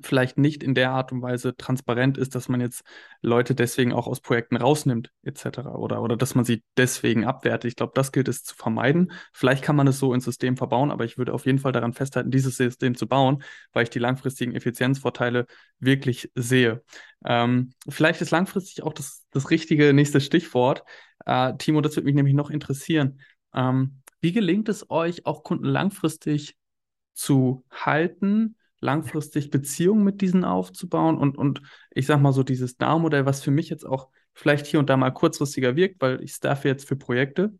vielleicht 0.00 0.38
nicht 0.38 0.62
in 0.62 0.74
der 0.74 0.90
Art 0.90 1.12
und 1.12 1.20
Weise 1.20 1.56
transparent 1.56 2.16
ist, 2.16 2.34
dass 2.34 2.48
man 2.48 2.60
jetzt 2.60 2.82
Leute 3.20 3.54
deswegen 3.54 3.92
auch 3.92 4.06
aus 4.06 4.20
Projekten 4.20 4.56
rausnimmt, 4.56 5.12
etc. 5.22 5.74
Oder, 5.74 6.02
oder 6.02 6.16
dass 6.16 6.34
man 6.34 6.44
sie 6.44 6.62
deswegen 6.76 7.24
abwertet. 7.24 7.68
Ich 7.68 7.76
glaube, 7.76 7.92
das 7.94 8.10
gilt 8.10 8.28
es 8.28 8.42
zu 8.42 8.54
vermeiden. 8.54 9.12
Vielleicht 9.32 9.62
kann 9.62 9.76
man 9.76 9.86
es 9.86 9.98
so 9.98 10.14
ins 10.14 10.24
System 10.24 10.56
verbauen, 10.56 10.90
aber 10.90 11.04
ich 11.04 11.18
würde 11.18 11.34
auf 11.34 11.44
jeden 11.44 11.58
Fall 11.58 11.72
daran 11.72 11.92
festhalten, 11.92 12.30
dieses 12.30 12.56
System 12.56 12.96
zu 12.96 13.06
bauen, 13.06 13.42
weil 13.72 13.84
ich 13.84 13.90
die 13.90 13.98
langfristigen 13.98 14.54
Effizienzvorteile 14.54 15.46
wirklich 15.78 16.30
sehe. 16.34 16.82
Ähm, 17.24 17.72
vielleicht 17.88 18.20
ist 18.22 18.30
langfristig 18.30 18.82
auch 18.82 18.94
das, 18.94 19.24
das 19.30 19.50
richtige 19.50 19.92
nächste 19.92 20.20
Stichwort. 20.20 20.84
Äh, 21.26 21.54
Timo, 21.58 21.80
das 21.80 21.96
würde 21.96 22.06
mich 22.06 22.14
nämlich 22.14 22.34
noch 22.34 22.50
interessieren. 22.50 23.20
Ähm, 23.54 24.02
wie 24.20 24.32
gelingt 24.32 24.68
es 24.68 24.90
euch, 24.90 25.26
auch 25.26 25.42
Kunden 25.42 25.66
langfristig 25.66 26.56
zu 27.12 27.64
halten? 27.70 28.56
Langfristig 28.82 29.50
Beziehungen 29.50 30.04
mit 30.04 30.20
diesen 30.20 30.44
aufzubauen 30.44 31.16
und, 31.16 31.38
und 31.38 31.62
ich 31.90 32.06
sag 32.06 32.20
mal 32.20 32.32
so 32.32 32.42
dieses 32.42 32.76
DAO-Modell, 32.76 33.24
was 33.24 33.42
für 33.42 33.52
mich 33.52 33.70
jetzt 33.70 33.84
auch 33.86 34.08
vielleicht 34.34 34.66
hier 34.66 34.80
und 34.80 34.90
da 34.90 34.96
mal 34.96 35.10
kurzfristiger 35.10 35.76
wirkt, 35.76 36.00
weil 36.02 36.22
ich 36.22 36.32
staffe 36.32 36.68
jetzt 36.68 36.86
für 36.86 36.96
Projekte 36.96 37.54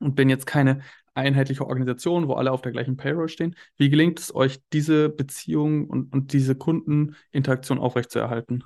und 0.00 0.16
bin 0.16 0.28
jetzt 0.28 0.46
keine 0.46 0.80
einheitliche 1.14 1.66
Organisation, 1.66 2.28
wo 2.28 2.34
alle 2.34 2.52
auf 2.52 2.62
der 2.62 2.72
gleichen 2.72 2.96
Payroll 2.96 3.28
stehen. 3.28 3.56
Wie 3.76 3.88
gelingt 3.88 4.20
es 4.20 4.34
euch, 4.34 4.60
diese 4.72 5.08
Beziehungen 5.08 5.86
und, 5.86 6.12
und 6.12 6.32
diese 6.32 6.56
Kundeninteraktion 6.56 7.78
aufrechtzuerhalten? 7.78 8.64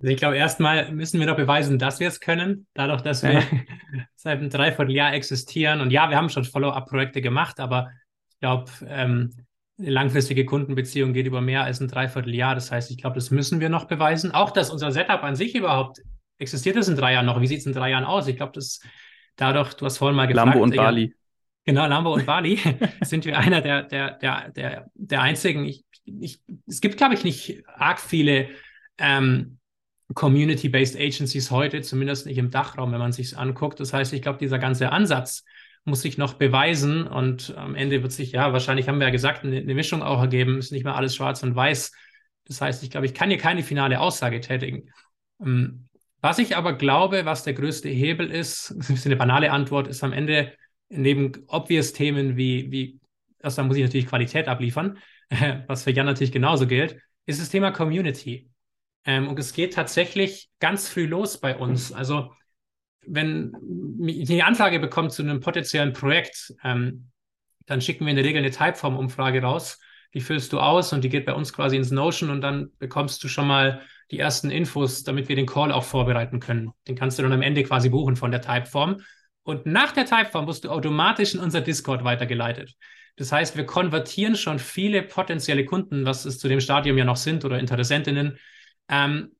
Also 0.00 0.12
ich 0.12 0.18
glaube, 0.18 0.36
erstmal 0.36 0.90
müssen 0.92 1.20
wir 1.20 1.26
noch 1.26 1.36
beweisen, 1.36 1.78
dass 1.78 2.00
wir 2.00 2.08
es 2.08 2.20
können, 2.20 2.66
dadurch, 2.74 3.02
dass 3.02 3.22
wir 3.22 3.34
ja. 3.34 3.42
seit 4.16 4.38
einem 4.38 4.50
Dreivierteljahr 4.50 5.14
existieren. 5.14 5.80
Und 5.80 5.90
ja, 5.90 6.10
wir 6.10 6.16
haben 6.16 6.28
schon 6.28 6.44
Follow-up-Projekte 6.44 7.20
gemacht, 7.20 7.60
aber 7.60 7.90
ich 8.30 8.38
glaube, 8.40 8.70
ähm, 8.86 9.30
eine 9.78 9.90
langfristige 9.90 10.44
Kundenbeziehung 10.44 11.12
geht 11.12 11.26
über 11.26 11.40
mehr 11.40 11.64
als 11.64 11.80
ein 11.80 11.88
Dreivierteljahr. 11.88 12.54
Das 12.54 12.70
heißt, 12.70 12.90
ich 12.90 12.98
glaube, 12.98 13.14
das 13.14 13.30
müssen 13.30 13.60
wir 13.60 13.68
noch 13.68 13.86
beweisen. 13.86 14.32
Auch, 14.32 14.50
dass 14.50 14.70
unser 14.70 14.92
Setup 14.92 15.22
an 15.22 15.36
sich 15.36 15.54
überhaupt 15.54 16.00
existiert 16.38 16.76
es 16.76 16.88
in 16.88 16.96
drei 16.96 17.14
Jahren 17.14 17.26
noch. 17.26 17.40
Wie 17.40 17.46
sieht 17.46 17.60
es 17.60 17.66
in 17.66 17.72
drei 17.72 17.90
Jahren 17.90 18.04
aus? 18.04 18.26
Ich 18.28 18.36
glaube, 18.36 18.52
das 18.54 18.80
dadurch, 19.36 19.74
du 19.74 19.86
hast 19.86 19.98
vorhin 19.98 20.16
mal 20.16 20.26
gefragt. 20.26 20.46
Lambo 20.46 20.62
und 20.62 20.76
Bali. 20.76 21.14
Genau, 21.64 21.86
Lambo 21.86 22.14
und 22.14 22.26
Bali 22.26 22.58
sind 23.02 23.24
wir 23.24 23.38
einer 23.38 23.60
der, 23.60 23.84
der, 23.84 24.12
der, 24.18 24.50
der, 24.50 24.90
der 24.94 25.22
einzigen. 25.22 25.64
Ich, 25.64 25.84
ich, 26.04 26.40
es 26.66 26.80
gibt, 26.80 26.96
glaube 26.96 27.14
ich, 27.14 27.24
nicht 27.24 27.62
arg 27.66 28.00
viele 28.00 28.48
ähm, 28.98 29.58
Community-based 30.14 30.96
Agencies 30.96 31.50
heute, 31.50 31.80
zumindest 31.82 32.26
nicht 32.26 32.38
im 32.38 32.50
Dachraum, 32.50 32.92
wenn 32.92 32.98
man 32.98 33.12
sich 33.12 33.36
anguckt. 33.38 33.80
Das 33.80 33.92
heißt, 33.92 34.12
ich 34.12 34.22
glaube, 34.22 34.38
dieser 34.38 34.58
ganze 34.58 34.92
Ansatz 34.92 35.44
muss 35.84 36.02
sich 36.02 36.16
noch 36.18 36.34
beweisen 36.34 37.06
und 37.06 37.56
am 37.56 37.74
Ende 37.74 38.02
wird 38.02 38.12
sich, 38.12 38.32
ja, 38.32 38.52
wahrscheinlich 38.52 38.88
haben 38.88 38.98
wir 38.98 39.06
ja 39.06 39.12
gesagt, 39.12 39.44
eine, 39.44 39.58
eine 39.58 39.74
Mischung 39.74 40.02
auch 40.02 40.20
ergeben, 40.20 40.58
ist 40.58 40.72
nicht 40.72 40.84
mehr 40.84 40.94
alles 40.94 41.16
schwarz 41.16 41.42
und 41.42 41.56
weiß. 41.56 41.92
Das 42.44 42.60
heißt, 42.60 42.82
ich 42.82 42.90
glaube, 42.90 43.06
ich 43.06 43.14
kann 43.14 43.30
hier 43.30 43.38
keine 43.38 43.62
finale 43.62 44.00
Aussage 44.00 44.40
tätigen. 44.40 44.90
Ähm, 45.40 45.88
was 46.20 46.38
ich 46.38 46.56
aber 46.56 46.74
glaube, 46.74 47.24
was 47.24 47.42
der 47.42 47.54
größte 47.54 47.88
Hebel 47.88 48.30
ist, 48.30 48.70
ist 48.78 48.90
ein 48.90 48.94
bisschen 48.94 49.12
eine 49.12 49.18
banale 49.18 49.50
Antwort, 49.50 49.88
ist 49.88 50.04
am 50.04 50.12
Ende 50.12 50.52
neben 50.88 51.32
obvious 51.48 51.92
Themen 51.92 52.36
wie, 52.36 52.70
wie 52.70 53.00
erstmal 53.42 53.66
muss 53.66 53.76
ich 53.76 53.82
natürlich 53.82 54.06
Qualität 54.06 54.46
abliefern, 54.48 54.98
was 55.66 55.84
für 55.84 55.90
Jan 55.90 56.06
natürlich 56.06 56.32
genauso 56.32 56.66
gilt, 56.66 56.98
ist 57.26 57.40
das 57.40 57.48
Thema 57.48 57.72
Community. 57.72 58.50
Ähm, 59.04 59.28
und 59.28 59.38
es 59.38 59.52
geht 59.52 59.74
tatsächlich 59.74 60.48
ganz 60.60 60.88
früh 60.88 61.06
los 61.06 61.40
bei 61.40 61.56
uns. 61.56 61.92
Also 61.92 62.32
wenn 63.06 63.54
ich 64.06 64.30
eine 64.30 64.46
Anfrage 64.46 64.80
bekommt 64.80 65.12
zu 65.12 65.22
einem 65.22 65.40
potenziellen 65.40 65.92
Projekt, 65.92 66.54
ähm, 66.64 67.10
dann 67.66 67.80
schicken 67.80 68.04
wir 68.04 68.10
in 68.10 68.16
der 68.16 68.24
Regel 68.24 68.38
eine 68.38 68.50
Typeform-Umfrage 68.50 69.42
raus. 69.42 69.78
Die 70.14 70.20
füllst 70.20 70.52
du 70.52 70.60
aus 70.60 70.92
und 70.92 71.02
die 71.04 71.08
geht 71.08 71.26
bei 71.26 71.32
uns 71.32 71.52
quasi 71.52 71.76
ins 71.76 71.90
Notion 71.90 72.30
und 72.30 72.40
dann 72.42 72.70
bekommst 72.78 73.22
du 73.24 73.28
schon 73.28 73.46
mal 73.46 73.80
die 74.10 74.18
ersten 74.18 74.50
Infos, 74.50 75.04
damit 75.04 75.28
wir 75.28 75.36
den 75.36 75.46
Call 75.46 75.72
auch 75.72 75.84
vorbereiten 75.84 76.38
können. 76.38 76.72
Den 76.86 76.96
kannst 76.96 77.18
du 77.18 77.22
dann 77.22 77.32
am 77.32 77.42
Ende 77.42 77.62
quasi 77.62 77.88
buchen 77.88 78.16
von 78.16 78.30
der 78.30 78.42
Typeform. 78.42 79.00
Und 79.42 79.66
nach 79.66 79.92
der 79.92 80.04
Typeform 80.04 80.46
wirst 80.46 80.64
du 80.64 80.70
automatisch 80.70 81.34
in 81.34 81.40
unser 81.40 81.62
Discord 81.62 82.04
weitergeleitet. 82.04 82.74
Das 83.16 83.32
heißt, 83.32 83.56
wir 83.56 83.64
konvertieren 83.64 84.36
schon 84.36 84.58
viele 84.58 85.02
potenzielle 85.02 85.64
Kunden, 85.64 86.04
was 86.04 86.24
es 86.24 86.38
zu 86.38 86.48
dem 86.48 86.60
Stadium 86.60 86.96
ja 86.98 87.04
noch 87.04 87.16
sind 87.16 87.44
oder 87.44 87.58
Interessentinnen, 87.58 88.38
ähm, 88.88 89.32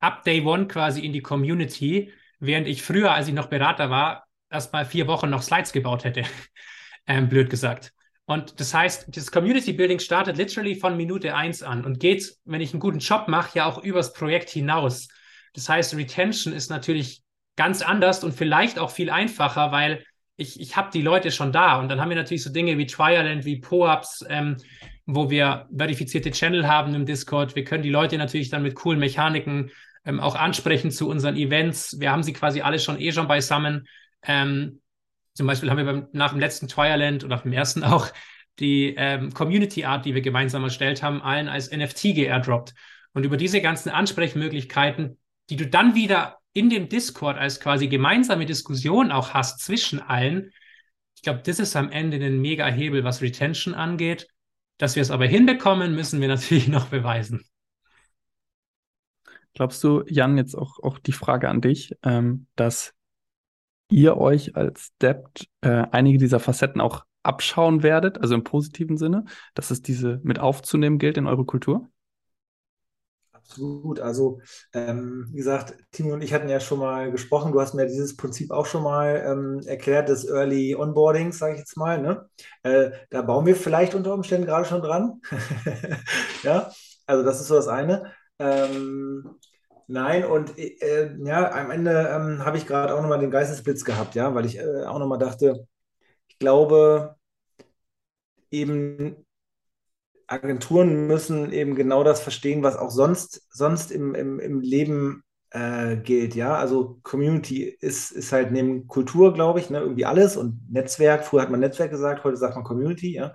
ab 0.00 0.24
Day 0.24 0.42
One 0.42 0.66
quasi 0.66 1.04
in 1.04 1.12
die 1.12 1.22
Community, 1.22 2.12
während 2.40 2.66
ich 2.66 2.82
früher, 2.82 3.12
als 3.12 3.28
ich 3.28 3.34
noch 3.34 3.46
Berater 3.46 3.90
war, 3.90 4.26
erst 4.50 4.72
mal 4.72 4.84
vier 4.84 5.06
Wochen 5.06 5.30
noch 5.30 5.42
Slides 5.42 5.72
gebaut 5.72 6.04
hätte. 6.04 6.24
ähm, 7.06 7.28
blöd 7.28 7.50
gesagt. 7.50 7.92
Und 8.24 8.60
das 8.60 8.74
heißt, 8.74 9.16
das 9.16 9.32
Community 9.32 9.72
Building 9.72 9.98
startet 9.98 10.36
literally 10.36 10.76
von 10.76 10.96
Minute 10.96 11.34
eins 11.34 11.62
an 11.62 11.84
und 11.84 11.98
geht, 11.98 12.36
wenn 12.44 12.60
ich 12.60 12.72
einen 12.72 12.80
guten 12.80 13.00
Job 13.00 13.26
mache, 13.28 13.58
ja 13.58 13.66
auch 13.66 13.82
übers 13.82 14.12
Projekt 14.12 14.50
hinaus. 14.50 15.08
Das 15.52 15.68
heißt, 15.68 15.96
Retention 15.96 16.52
ist 16.54 16.70
natürlich 16.70 17.22
ganz 17.56 17.82
anders 17.82 18.22
und 18.22 18.32
vielleicht 18.32 18.78
auch 18.78 18.90
viel 18.90 19.10
einfacher, 19.10 19.72
weil 19.72 20.04
ich, 20.36 20.60
ich 20.60 20.76
habe 20.76 20.90
die 20.92 21.02
Leute 21.02 21.32
schon 21.32 21.52
da. 21.52 21.80
Und 21.80 21.88
dann 21.88 22.00
haben 22.00 22.08
wir 22.08 22.16
natürlich 22.16 22.42
so 22.42 22.50
Dinge 22.50 22.78
wie 22.78 22.86
Trialent, 22.86 23.44
wie 23.44 23.60
POAPs, 23.60 24.24
ähm, 24.28 24.56
wo 25.06 25.28
wir 25.28 25.68
verifizierte 25.76 26.30
Channel 26.30 26.68
haben 26.68 26.94
im 26.94 27.06
Discord. 27.06 27.56
Wir 27.56 27.64
können 27.64 27.82
die 27.82 27.90
Leute 27.90 28.16
natürlich 28.16 28.48
dann 28.48 28.62
mit 28.62 28.76
coolen 28.76 29.00
Mechaniken 29.00 29.70
ähm, 30.04 30.20
auch 30.20 30.34
ansprechen 30.34 30.90
zu 30.90 31.08
unseren 31.08 31.36
Events. 31.36 32.00
Wir 32.00 32.10
haben 32.10 32.22
sie 32.22 32.32
quasi 32.32 32.60
alle 32.60 32.78
schon 32.78 33.00
eh 33.00 33.12
schon 33.12 33.28
beisammen. 33.28 33.86
Ähm, 34.22 34.80
zum 35.34 35.46
Beispiel 35.46 35.70
haben 35.70 35.78
wir 35.78 35.84
beim, 35.84 36.08
nach 36.12 36.30
dem 36.30 36.40
letzten 36.40 36.68
Trialent 36.68 37.24
oder 37.24 37.36
nach 37.36 37.42
dem 37.42 37.52
ersten 37.52 37.84
auch 37.84 38.08
die 38.58 38.94
ähm, 38.96 39.32
Community 39.32 39.84
Art, 39.84 40.04
die 40.04 40.14
wir 40.14 40.22
gemeinsam 40.22 40.64
erstellt 40.64 41.02
haben, 41.02 41.22
allen 41.22 41.48
als 41.48 41.70
NFT 41.70 42.14
geairdroppt. 42.14 42.74
Und 43.12 43.24
über 43.24 43.36
diese 43.36 43.60
ganzen 43.60 43.90
Ansprechmöglichkeiten, 43.90 45.18
die 45.48 45.56
du 45.56 45.66
dann 45.66 45.94
wieder 45.94 46.38
in 46.52 46.68
dem 46.68 46.88
Discord 46.88 47.38
als 47.38 47.60
quasi 47.60 47.88
gemeinsame 47.88 48.44
Diskussion 48.44 49.12
auch 49.12 49.34
hast 49.34 49.60
zwischen 49.60 50.00
allen, 50.00 50.52
ich 51.16 51.22
glaube, 51.22 51.42
das 51.44 51.58
ist 51.58 51.76
am 51.76 51.90
Ende 51.90 52.16
ein 52.16 52.40
mega 52.40 52.66
Hebel, 52.66 53.04
was 53.04 53.20
Retention 53.20 53.74
angeht. 53.74 54.26
Dass 54.78 54.96
wir 54.96 55.02
es 55.02 55.10
aber 55.10 55.26
hinbekommen, 55.26 55.94
müssen 55.94 56.20
wir 56.20 56.28
natürlich 56.34 56.68
noch 56.68 56.88
beweisen. 56.88 57.44
Glaubst 59.54 59.82
du, 59.82 60.02
Jan, 60.06 60.36
jetzt 60.36 60.54
auch, 60.56 60.78
auch 60.82 60.98
die 60.98 61.12
Frage 61.12 61.48
an 61.48 61.60
dich, 61.60 61.96
ähm, 62.02 62.46
dass 62.56 62.94
ihr 63.90 64.16
euch 64.16 64.56
als 64.56 64.90
Debt 65.02 65.48
äh, 65.60 65.86
einige 65.90 66.18
dieser 66.18 66.40
Facetten 66.40 66.80
auch 66.80 67.04
abschauen 67.22 67.82
werdet, 67.82 68.18
also 68.20 68.34
im 68.34 68.44
positiven 68.44 68.96
Sinne, 68.96 69.24
dass 69.54 69.70
es 69.70 69.82
diese 69.82 70.20
mit 70.22 70.38
aufzunehmen 70.38 70.98
gilt 70.98 71.16
in 71.16 71.26
eure 71.26 71.44
Kultur? 71.44 71.90
Absolut. 73.32 73.98
Also, 73.98 74.40
ähm, 74.72 75.26
wie 75.32 75.38
gesagt, 75.38 75.74
Timo 75.90 76.12
und 76.12 76.22
ich 76.22 76.32
hatten 76.32 76.48
ja 76.48 76.60
schon 76.60 76.78
mal 76.78 77.10
gesprochen. 77.10 77.50
Du 77.50 77.60
hast 77.60 77.74
mir 77.74 77.86
dieses 77.86 78.16
Prinzip 78.16 78.52
auch 78.52 78.64
schon 78.64 78.84
mal 78.84 79.24
ähm, 79.26 79.60
erklärt, 79.66 80.08
des 80.08 80.24
Early 80.24 80.76
Onboardings, 80.76 81.38
sage 81.38 81.54
ich 81.54 81.58
jetzt 81.58 81.76
mal. 81.76 82.00
Ne? 82.00 82.28
Äh, 82.62 82.92
da 83.10 83.22
bauen 83.22 83.46
wir 83.46 83.56
vielleicht 83.56 83.96
unter 83.96 84.14
Umständen 84.14 84.46
gerade 84.46 84.66
schon 84.66 84.82
dran. 84.82 85.20
ja, 86.44 86.70
also 87.06 87.24
das 87.24 87.40
ist 87.40 87.48
so 87.48 87.56
das 87.56 87.66
eine. 87.66 88.12
Ähm, 88.40 89.38
nein, 89.86 90.24
und 90.24 90.58
äh, 90.58 91.14
ja, 91.24 91.52
am 91.52 91.70
Ende 91.70 91.90
ähm, 91.92 92.44
habe 92.44 92.56
ich 92.58 92.66
gerade 92.66 92.94
auch 92.94 93.02
nochmal 93.02 93.20
den 93.20 93.30
Geistesblitz 93.30 93.84
gehabt, 93.84 94.14
ja, 94.14 94.34
weil 94.34 94.46
ich 94.46 94.58
äh, 94.58 94.84
auch 94.86 94.98
nochmal 94.98 95.18
dachte, 95.18 95.66
ich 96.28 96.38
glaube, 96.38 97.16
eben 98.52 99.24
Agenturen 100.26 101.06
müssen 101.08 101.52
eben 101.52 101.74
genau 101.74 102.04
das 102.04 102.20
verstehen, 102.20 102.62
was 102.62 102.76
auch 102.76 102.90
sonst, 102.90 103.46
sonst 103.50 103.90
im, 103.90 104.14
im, 104.14 104.38
im 104.38 104.60
Leben 104.60 105.24
äh, 105.50 105.96
gilt. 105.96 106.36
Ja, 106.36 106.54
also 106.56 107.00
Community 107.02 107.64
ist, 107.64 108.12
ist 108.12 108.30
halt 108.32 108.52
neben 108.52 108.86
Kultur, 108.86 109.34
glaube 109.34 109.58
ich, 109.58 109.70
ne, 109.70 109.80
irgendwie 109.80 110.04
alles 110.06 110.36
und 110.36 110.70
Netzwerk. 110.70 111.24
Früher 111.24 111.42
hat 111.42 111.50
man 111.50 111.60
Netzwerk 111.60 111.90
gesagt, 111.90 112.22
heute 112.24 112.36
sagt 112.36 112.54
man 112.54 112.64
Community. 112.64 113.12
Ja, 113.14 113.34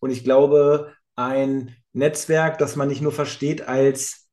und 0.00 0.10
ich 0.10 0.24
glaube, 0.24 0.94
ein 1.16 1.76
Netzwerk, 1.92 2.58
das 2.58 2.76
man 2.76 2.88
nicht 2.88 3.02
nur 3.02 3.12
versteht 3.12 3.66
als 3.68 4.28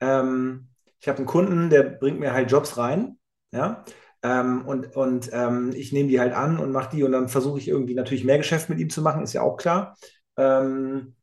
ähm, 0.00 0.68
ich 1.00 1.08
habe 1.08 1.18
einen 1.18 1.26
Kunden, 1.26 1.70
der 1.70 1.84
bringt 1.84 2.20
mir 2.20 2.32
halt 2.32 2.50
Jobs 2.50 2.76
rein, 2.76 3.18
ja, 3.52 3.84
ähm, 4.22 4.66
und, 4.66 4.96
und 4.96 5.30
ähm, 5.32 5.72
ich 5.74 5.92
nehme 5.92 6.08
die 6.08 6.20
halt 6.20 6.32
an 6.32 6.58
und 6.58 6.72
mache 6.72 6.96
die 6.96 7.04
und 7.04 7.12
dann 7.12 7.28
versuche 7.28 7.58
ich 7.58 7.68
irgendwie 7.68 7.94
natürlich 7.94 8.24
mehr 8.24 8.38
Geschäft 8.38 8.68
mit 8.68 8.80
ihm 8.80 8.90
zu 8.90 9.00
machen, 9.00 9.22
ist 9.22 9.32
ja 9.32 9.42
auch 9.42 9.56
klar. 9.56 9.96
Ähm, 10.36 11.14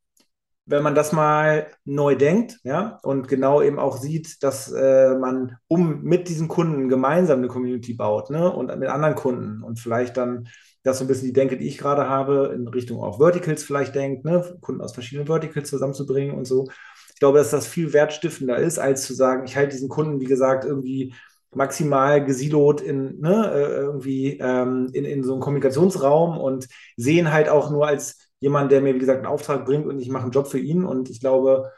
wenn 0.68 0.82
man 0.82 0.96
das 0.96 1.12
mal 1.12 1.68
neu 1.84 2.16
denkt, 2.16 2.60
ja, 2.64 2.98
und 3.04 3.28
genau 3.28 3.62
eben 3.62 3.78
auch 3.80 3.98
sieht, 3.98 4.42
dass 4.44 4.72
äh, 4.72 5.16
man 5.16 5.58
um 5.68 6.02
mit 6.02 6.28
diesen 6.28 6.48
Kunden 6.48 6.90
gemeinsam 6.90 7.40
eine 7.40 7.48
Community 7.50 7.94
baut, 7.94 8.30
ne, 8.32 8.52
und 8.52 8.76
mit 8.80 8.90
anderen 8.90 9.16
Kunden 9.16 9.62
und 9.62 9.80
vielleicht 9.80 10.18
dann 10.18 10.48
das 10.86 11.00
so 11.00 11.04
ein 11.04 11.08
bisschen 11.08 11.28
die 11.28 11.34
Denke, 11.34 11.58
die 11.58 11.68
ich 11.68 11.78
gerade 11.80 12.08
habe, 12.08 12.52
in 12.56 12.68
Richtung 12.68 13.02
auch 13.02 13.18
Verticals 13.18 13.64
vielleicht 13.64 13.96
denkt, 13.96 14.24
ne, 14.24 14.58
Kunden 14.62 14.82
aus 14.82 14.94
verschiedenen 14.94 15.28
Verticals 15.28 15.70
zusammenzubringen 15.70 16.36
und 16.36 16.46
so. 16.46 16.68
Ich 17.10 17.20
glaube, 17.20 17.40
dass 17.40 17.50
das 17.50 17.66
viel 17.66 17.92
wertstiftender 17.92 18.58
ist, 18.58 18.78
als 18.78 19.04
zu 19.04 19.14
sagen, 19.14 19.46
ich 19.46 19.56
halte 19.56 19.72
diesen 19.72 19.90
Kunden, 19.90 20.20
wie 20.20 20.26
gesagt, 20.26 20.64
irgendwie 20.64 21.14
maximal 21.56 22.24
gesilot 22.24 22.82
in, 22.82 23.20
ne, 23.20 23.52
äh, 23.52 23.76
irgendwie 23.78 24.38
ähm, 24.40 24.90
in, 24.94 25.06
in 25.06 25.24
so 25.24 25.34
einem 25.34 25.42
Kommunikationsraum 25.42 26.38
und 26.38 26.68
sehen 26.98 27.32
halt 27.32 27.50
auch 27.50 27.72
nur 27.72 27.88
als 27.88 28.20
jemand, 28.40 28.72
der 28.72 28.82
mir, 28.82 28.94
wie 28.94 29.00
gesagt, 29.00 29.20
einen 29.20 29.28
Auftrag 29.28 29.66
bringt 29.66 29.88
und 29.88 30.00
ich 30.00 30.10
mache 30.10 30.24
einen 30.24 30.32
Job 30.32 30.48
für 30.48 30.60
ihn. 30.60 30.86
Und 30.86 31.10
ich 31.10 31.20
glaube, 31.20 31.72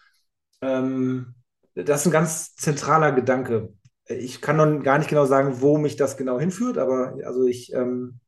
ähm, 0.61 1.35
das 1.75 2.01
ist 2.01 2.07
ein 2.07 2.11
ganz 2.11 2.55
zentraler 2.55 3.13
Gedanke. 3.13 3.73
Ich 4.07 4.41
kann 4.41 4.57
noch 4.57 4.83
gar 4.83 4.97
nicht 4.97 5.09
genau 5.09 5.25
sagen, 5.25 5.61
wo 5.61 5.77
mich 5.77 5.95
das 5.95 6.17
genau 6.17 6.39
hinführt, 6.39 6.77
aber 6.77 7.15
also 7.23 7.45
ich, 7.45 7.73
ähm, 7.73 8.19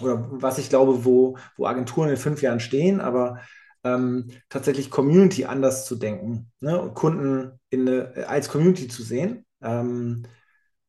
oder 0.00 0.26
was 0.30 0.58
ich 0.58 0.68
glaube, 0.68 1.04
wo, 1.04 1.36
wo 1.56 1.66
Agenturen 1.66 2.08
in 2.10 2.16
fünf 2.16 2.42
Jahren 2.42 2.60
stehen, 2.60 3.00
aber 3.00 3.40
ähm, 3.84 4.30
tatsächlich 4.48 4.90
Community 4.90 5.44
anders 5.44 5.86
zu 5.86 5.96
denken 5.96 6.50
ne? 6.60 6.80
und 6.80 6.94
Kunden 6.94 7.58
eine, 7.72 8.26
als 8.28 8.48
Community 8.48 8.88
zu 8.88 9.02
sehen, 9.02 9.44
ähm, 9.60 10.22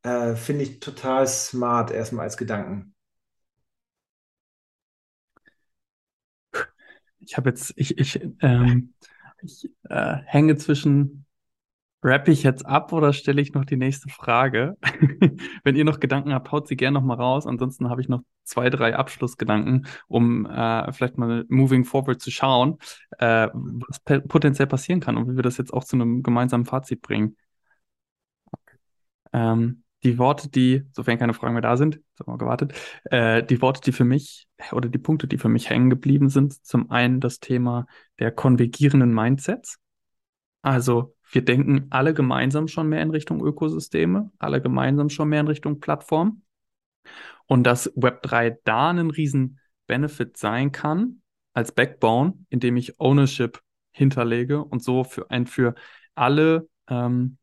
äh, 0.03 0.35
finde 0.35 0.63
ich 0.63 0.79
total 0.79 1.27
smart 1.27 1.91
erstmal 1.91 2.25
als 2.25 2.37
Gedanken. 2.37 2.93
Ich 7.19 7.37
habe 7.37 7.49
jetzt, 7.49 7.73
ich, 7.75 7.97
ich, 7.97 8.19
ähm, 8.41 8.93
ich 9.41 9.69
äh, 9.89 10.17
hänge 10.25 10.57
zwischen, 10.57 11.25
rappe 12.03 12.31
ich 12.31 12.43
jetzt 12.43 12.65
ab 12.65 12.91
oder 12.93 13.13
stelle 13.13 13.41
ich 13.41 13.53
noch 13.53 13.65
die 13.65 13.77
nächste 13.77 14.09
Frage? 14.09 14.77
Wenn 15.63 15.75
ihr 15.75 15.85
noch 15.85 15.99
Gedanken 15.99 16.33
habt, 16.33 16.51
haut 16.51 16.67
sie 16.67 16.75
gerne 16.75 16.99
noch 16.99 17.05
mal 17.05 17.15
raus. 17.15 17.47
Ansonsten 17.47 17.89
habe 17.89 18.01
ich 18.01 18.09
noch 18.09 18.21
zwei, 18.43 18.69
drei 18.69 18.95
Abschlussgedanken, 18.95 19.87
um 20.07 20.45
äh, 20.45 20.91
vielleicht 20.91 21.17
mal 21.17 21.45
moving 21.47 21.85
forward 21.85 22.21
zu 22.21 22.31
schauen, 22.31 22.77
äh, 23.19 23.47
was 23.53 23.99
potenziell 24.27 24.67
passieren 24.67 24.99
kann 24.99 25.17
und 25.17 25.29
wie 25.31 25.35
wir 25.35 25.43
das 25.43 25.57
jetzt 25.57 25.73
auch 25.73 25.83
zu 25.83 25.95
einem 25.95 26.23
gemeinsamen 26.23 26.65
Fazit 26.65 27.01
bringen. 27.01 27.37
Ähm, 29.31 29.83
die 30.03 30.17
Worte, 30.17 30.49
die, 30.49 30.83
sofern 30.91 31.17
keine 31.17 31.33
Fragen 31.33 31.53
mehr 31.53 31.61
da 31.61 31.77
sind, 31.77 32.01
haben 32.19 32.33
wir 32.33 32.37
gewartet, 32.37 32.73
äh, 33.05 33.43
die 33.43 33.61
Worte, 33.61 33.81
die 33.81 33.93
für 33.93 34.03
mich 34.03 34.47
oder 34.71 34.89
die 34.89 34.97
Punkte, 34.97 35.27
die 35.27 35.37
für 35.37 35.49
mich 35.49 35.69
hängen 35.69 35.89
geblieben 35.89 36.29
sind, 36.29 36.65
zum 36.65 36.91
einen 36.91 37.19
das 37.21 37.39
Thema 37.39 37.87
der 38.19 38.31
konvergierenden 38.31 39.13
Mindsets. 39.13 39.79
Also 40.63 41.13
wir 41.31 41.43
denken 41.43 41.87
alle 41.91 42.13
gemeinsam 42.13 42.67
schon 42.67 42.89
mehr 42.89 43.01
in 43.01 43.11
Richtung 43.11 43.45
Ökosysteme, 43.45 44.31
alle 44.39 44.61
gemeinsam 44.61 45.09
schon 45.09 45.29
mehr 45.29 45.41
in 45.41 45.47
Richtung 45.47 45.79
Plattform. 45.79 46.41
Und 47.45 47.63
dass 47.65 47.93
Web3 47.95 48.57
da 48.63 48.89
einen 48.89 49.11
riesen 49.11 49.59
Benefit 49.85 50.37
sein 50.37 50.71
kann 50.71 51.21
als 51.53 51.73
Backbone, 51.73 52.45
indem 52.49 52.77
ich 52.77 52.99
Ownership 52.99 53.61
hinterlege 53.91 54.63
und 54.63 54.81
so 54.81 55.03
für 55.03 55.29
ein 55.29 55.45
für 55.45 55.75
alle 56.15 56.67
ähm, 56.87 57.37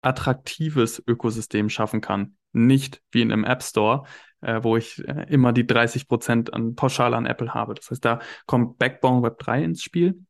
attraktives 0.00 1.02
Ökosystem 1.06 1.68
schaffen 1.68 2.00
kann. 2.00 2.36
Nicht 2.52 3.02
wie 3.10 3.22
in 3.22 3.32
einem 3.32 3.44
App 3.44 3.62
Store, 3.62 4.04
äh, 4.42 4.62
wo 4.62 4.76
ich 4.76 5.06
äh, 5.08 5.26
immer 5.28 5.52
die 5.52 5.66
30 5.66 6.06
Prozent 6.06 6.54
an 6.54 6.76
pauschal 6.76 7.14
an 7.14 7.26
Apple 7.26 7.52
habe. 7.52 7.74
Das 7.74 7.90
heißt, 7.90 8.04
da 8.04 8.20
kommt 8.46 8.78
Backbone 8.78 9.22
Web 9.22 9.38
3 9.38 9.64
ins 9.64 9.82
Spiel. 9.82 10.24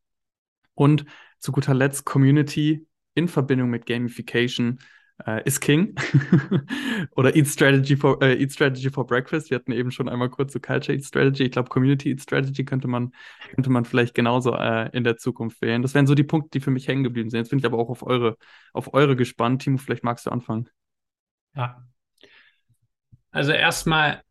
Und 0.74 1.04
zu 1.44 1.52
guter 1.52 1.74
Letzt 1.74 2.06
Community 2.06 2.86
in 3.14 3.28
Verbindung 3.28 3.68
mit 3.68 3.84
Gamification 3.84 4.78
äh, 5.26 5.42
ist 5.44 5.60
King. 5.60 5.94
Oder 7.16 7.36
Eat 7.36 7.48
Strategy 7.48 7.96
for 7.98 8.20
äh, 8.22 8.40
Eat 8.40 8.54
Strategy 8.54 8.88
for 8.88 9.06
Breakfast. 9.06 9.50
Wir 9.50 9.58
hatten 9.58 9.72
eben 9.72 9.90
schon 9.90 10.08
einmal 10.08 10.30
kurz 10.30 10.54
so 10.54 10.58
Culture 10.58 10.96
Eat 10.96 11.04
Strategy. 11.04 11.44
Ich 11.44 11.52
glaube, 11.52 11.68
Community 11.68 12.10
Eat 12.10 12.22
Strategy 12.22 12.64
könnte 12.64 12.88
man, 12.88 13.12
könnte 13.54 13.68
man 13.68 13.84
vielleicht 13.84 14.14
genauso 14.14 14.54
äh, 14.54 14.88
in 14.96 15.04
der 15.04 15.18
Zukunft 15.18 15.60
wählen. 15.60 15.82
Das 15.82 15.92
wären 15.92 16.06
so 16.06 16.14
die 16.14 16.24
Punkte, 16.24 16.48
die 16.54 16.60
für 16.60 16.70
mich 16.70 16.88
hängen 16.88 17.04
geblieben 17.04 17.28
sind. 17.28 17.40
Jetzt 17.40 17.50
bin 17.50 17.58
ich 17.58 17.66
aber 17.66 17.76
auch 17.76 17.90
auf 17.90 18.02
eure, 18.02 18.38
auf 18.72 18.94
eure 18.94 19.14
gespannt. 19.14 19.60
Timo, 19.60 19.76
vielleicht 19.76 20.02
magst 20.02 20.24
du 20.24 20.30
anfangen. 20.30 20.70
Ja. 21.54 21.86
Also 23.32 23.52
erstmal 23.52 24.22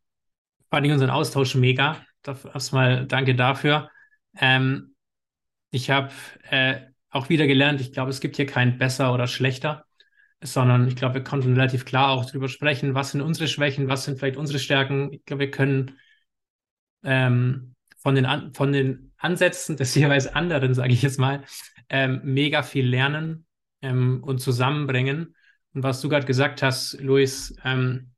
fand 0.71 0.87
ich 0.87 0.91
unseren 0.91 1.11
Austausch 1.11 1.53
mega. 1.53 2.03
Erstmal 2.25 3.05
danke 3.05 3.35
dafür. 3.35 3.91
Ähm, 4.35 4.95
ich 5.69 5.91
habe 5.91 6.09
äh, 6.49 6.92
auch 7.13 7.29
wieder 7.29 7.47
gelernt, 7.47 7.81
ich 7.81 7.93
glaube, 7.93 8.09
es 8.11 8.19
gibt 8.19 8.35
hier 8.35 8.45
kein 8.45 8.77
besser 8.77 9.13
oder 9.13 9.27
schlechter 9.27 9.85
sondern 10.43 10.87
ich 10.87 10.95
glaube, 10.95 11.15
wir 11.15 11.23
konnten 11.23 11.53
relativ 11.53 11.85
klar 11.85 12.09
auch 12.09 12.25
darüber 12.25 12.49
sprechen, 12.49 12.95
was 12.95 13.11
sind 13.11 13.21
unsere 13.21 13.47
Schwächen, 13.47 13.87
was 13.87 14.03
sind 14.03 14.19
vielleicht 14.19 14.37
unsere 14.37 14.59
Stärken. 14.59 15.11
Ich 15.13 15.25
glaube, 15.25 15.41
wir 15.41 15.51
können 15.51 15.97
ähm, 17.03 17.75
von, 17.97 18.15
den 18.15 18.53
von 18.53 18.71
den 18.71 19.13
Ansätzen 19.17 19.77
des 19.77 19.95
jeweils 19.95 20.27
anderen, 20.27 20.73
sage 20.73 20.93
ich 20.93 21.01
jetzt 21.01 21.19
mal, 21.19 21.43
ähm, 21.89 22.21
mega 22.23 22.63
viel 22.63 22.87
lernen 22.87 23.45
ähm, 23.81 24.23
und 24.23 24.39
zusammenbringen. 24.39 25.35
Und 25.73 25.83
was 25.83 26.01
du 26.01 26.09
gerade 26.09 26.25
gesagt 26.25 26.61
hast, 26.61 26.99
Luis, 26.99 27.55
ähm, 27.63 28.11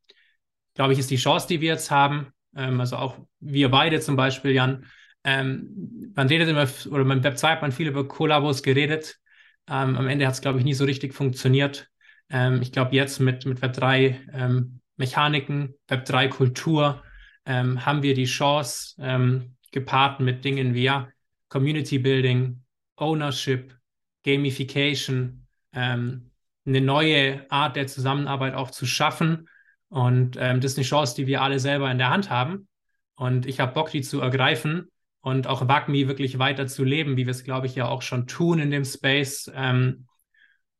glaube 0.74 0.92
ich, 0.92 0.98
ist 0.98 1.10
die 1.10 1.16
Chance, 1.16 1.46
die 1.48 1.60
wir 1.60 1.72
jetzt 1.72 1.90
haben, 1.90 2.32
ähm, 2.54 2.80
also 2.80 2.96
auch 2.96 3.18
wir 3.40 3.70
beide 3.70 4.00
zum 4.00 4.16
Beispiel, 4.16 4.50
Jan, 4.50 4.86
ähm, 5.26 6.12
man 6.14 6.28
redet 6.28 6.48
immer, 6.48 6.68
oder 6.88 7.04
beim 7.04 7.24
Web 7.24 7.36
2 7.36 7.50
hat 7.50 7.62
man 7.62 7.72
viel 7.72 7.88
über 7.88 8.06
Kollabos 8.06 8.62
geredet. 8.62 9.18
am 9.66 10.06
Ende 10.06 10.24
hat 10.24 10.34
es, 10.34 10.40
glaube 10.40 10.60
ich, 10.60 10.64
nie 10.64 10.74
so 10.74 10.84
richtig 10.84 11.14
funktioniert. 11.14 11.90
Ähm, 12.30 12.62
ich 12.62 12.70
glaube, 12.70 12.94
jetzt 12.94 13.18
mit, 13.18 13.44
mit 13.44 13.58
Web3 13.60 14.14
ähm, 14.32 14.80
Mechaniken, 14.96 15.74
Web3 15.88 16.28
Kultur 16.28 17.02
ähm, 17.44 17.84
haben 17.84 18.04
wir 18.04 18.14
die 18.14 18.26
Chance, 18.26 18.94
ähm, 19.00 19.56
gepaart 19.72 20.20
mit 20.20 20.44
Dingen 20.44 20.74
wie 20.74 20.84
ja, 20.84 21.08
Community 21.48 21.98
Building, 21.98 22.62
Ownership, 22.94 23.76
Gamification, 24.24 25.44
ähm, 25.72 26.30
eine 26.64 26.80
neue 26.80 27.50
Art 27.50 27.74
der 27.74 27.88
Zusammenarbeit 27.88 28.54
auch 28.54 28.70
zu 28.70 28.86
schaffen. 28.86 29.48
Und 29.88 30.36
ähm, 30.38 30.60
das 30.60 30.72
ist 30.72 30.78
eine 30.78 30.86
Chance, 30.86 31.16
die 31.16 31.26
wir 31.26 31.42
alle 31.42 31.58
selber 31.58 31.90
in 31.90 31.98
der 31.98 32.10
Hand 32.10 32.30
haben. 32.30 32.68
Und 33.16 33.44
ich 33.44 33.58
habe 33.58 33.72
Bock, 33.72 33.90
die 33.90 34.02
zu 34.02 34.20
ergreifen 34.20 34.88
und 35.26 35.48
auch 35.48 35.66
WAGMI 35.66 36.06
wirklich 36.06 36.38
weiter 36.38 36.68
zu 36.68 36.84
leben, 36.84 37.16
wie 37.16 37.26
wir 37.26 37.32
es, 37.32 37.42
glaube 37.42 37.66
ich, 37.66 37.74
ja 37.74 37.88
auch 37.88 38.00
schon 38.00 38.28
tun 38.28 38.60
in 38.60 38.70
dem 38.70 38.84
Space. 38.84 39.50
Ähm, 39.52 40.06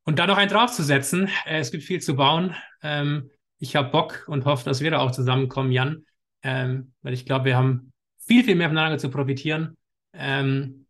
und 0.04 0.20
da 0.20 0.28
noch 0.28 0.36
einen 0.36 0.48
draufzusetzen, 0.48 1.28
äh, 1.46 1.58
es 1.58 1.72
gibt 1.72 1.82
viel 1.82 2.00
zu 2.00 2.14
bauen. 2.14 2.54
Ähm, 2.80 3.28
ich 3.58 3.74
habe 3.74 3.90
Bock 3.90 4.22
und 4.28 4.44
hoffe, 4.44 4.64
dass 4.64 4.80
wir 4.80 4.92
da 4.92 5.00
auch 5.00 5.10
zusammenkommen, 5.10 5.72
Jan, 5.72 6.06
ähm, 6.44 6.92
weil 7.02 7.12
ich 7.12 7.26
glaube, 7.26 7.46
wir 7.46 7.56
haben 7.56 7.92
viel, 8.18 8.44
viel 8.44 8.54
mehr 8.54 8.68
voneinander 8.68 8.98
zu 8.98 9.10
profitieren, 9.10 9.76
ähm, 10.12 10.86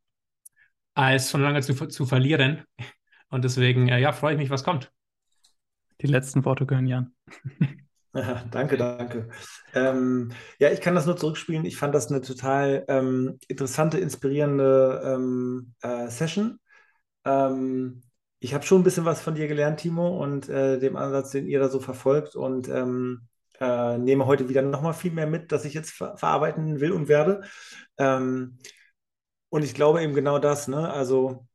als 0.93 1.31
voneinander 1.31 1.63
zu, 1.63 1.73
zu 1.87 2.05
verlieren. 2.05 2.63
Und 3.31 3.43
deswegen, 3.43 3.89
äh, 3.89 4.01
ja, 4.01 4.13
freue 4.13 4.35
ich 4.35 4.39
mich, 4.39 4.51
was 4.51 4.65
kommt. 4.65 4.93
Die 6.03 6.09
letzten 6.09 6.45
Worte 6.45 6.67
gehören 6.67 6.89
Jan. 6.89 7.15
Ja, 8.17 8.45
danke, 8.51 8.77
danke. 8.77 9.29
Ähm, 9.75 10.33
ja, 10.59 10.71
ich 10.71 10.81
kann 10.81 10.95
das 10.95 11.07
nur 11.07 11.17
zurückspielen. 11.17 11.65
Ich 11.65 11.77
fand 11.77 11.95
das 11.95 12.09
eine 12.11 12.21
total 12.23 12.85
ähm, 12.89 13.39
interessante, 13.49 13.99
inspirierende 13.99 15.03
ähm, 15.05 15.75
äh, 15.83 16.09
Session. 16.09 16.59
Ähm, 17.25 18.03
ich 18.41 18.55
habe 18.55 18.65
schon 18.65 18.81
ein 18.83 18.85
bisschen 18.85 19.05
was 19.07 19.21
von 19.23 19.35
dir 19.35 19.49
gelernt, 19.49 19.81
Timo, 19.81 20.23
und 20.23 20.49
äh, 20.49 20.79
dem 20.79 20.97
Ansatz, 20.97 21.33
den 21.33 21.47
ihr 21.49 21.61
da 21.61 21.69
so 21.69 21.81
verfolgt 21.81 22.37
und 22.37 22.69
ähm, 22.69 23.29
äh, 23.61 23.99
nehme 23.99 24.27
heute 24.27 24.49
wieder 24.49 24.63
nochmal 24.63 24.95
viel 24.95 25.13
mehr 25.13 25.27
mit, 25.27 25.53
dass 25.53 25.65
ich 25.65 25.75
jetzt 25.75 25.91
ver 25.93 26.17
verarbeiten 26.17 26.81
will 26.81 26.93
und 26.93 27.09
werde. 27.09 27.43
Ähm, 27.99 28.59
und 29.51 29.65
ich 29.65 29.75
glaube 29.75 30.03
eben 30.03 30.15
genau 30.15 30.39
das, 30.39 30.69
ne? 30.69 30.91
Also 30.93 31.46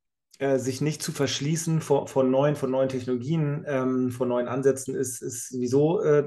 äh, 0.42 0.58
sich 0.58 0.82
nicht 0.82 1.04
zu 1.04 1.12
verschließen 1.12 1.82
vor, 1.82 2.08
vor 2.08 2.24
neuen, 2.24 2.56
vor 2.56 2.68
neuen 2.68 2.90
Technologien, 2.90 3.64
ähm, 3.68 4.10
vor 4.12 4.26
neuen 4.26 4.48
Ansätzen 4.48 4.96
ist, 4.96 5.22
ist 5.22 5.50
sowieso 5.50 6.02
äh, 6.02 6.20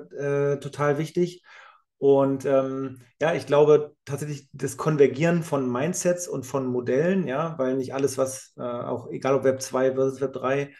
äh, 0.54 0.60
total 0.60 0.98
wichtig. 0.98 1.42
Und 1.98 2.44
ähm, 2.44 3.00
ja, 3.20 3.34
ich 3.34 3.46
glaube 3.46 3.96
tatsächlich 4.04 4.48
das 4.52 4.76
Konvergieren 4.76 5.42
von 5.42 5.70
Mindsets 5.70 6.28
und 6.28 6.44
von 6.46 6.66
Modellen, 6.66 7.26
ja, 7.26 7.58
weil 7.58 7.76
nicht 7.76 7.94
alles, 7.94 8.16
was 8.18 8.52
äh, 8.56 8.62
auch, 8.62 9.10
egal 9.10 9.34
ob 9.34 9.44
Web 9.44 9.60
2 9.62 9.94
versus 9.94 10.20
Web 10.20 10.32
3, 10.34 10.72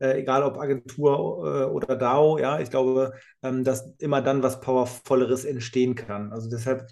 äh, 0.00 0.18
egal 0.20 0.42
ob 0.42 0.58
Agentur 0.58 1.14
äh, 1.46 1.64
oder 1.70 1.96
DAO, 1.96 2.38
ja, 2.38 2.60
ich 2.60 2.70
glaube, 2.70 3.12
ähm, 3.42 3.64
dass 3.64 3.94
immer 4.00 4.20
dann 4.22 4.42
was 4.42 4.60
Powervolleres 4.60 5.44
entstehen 5.46 5.94
kann. 5.94 6.30
Also 6.32 6.50
deshalb 6.50 6.86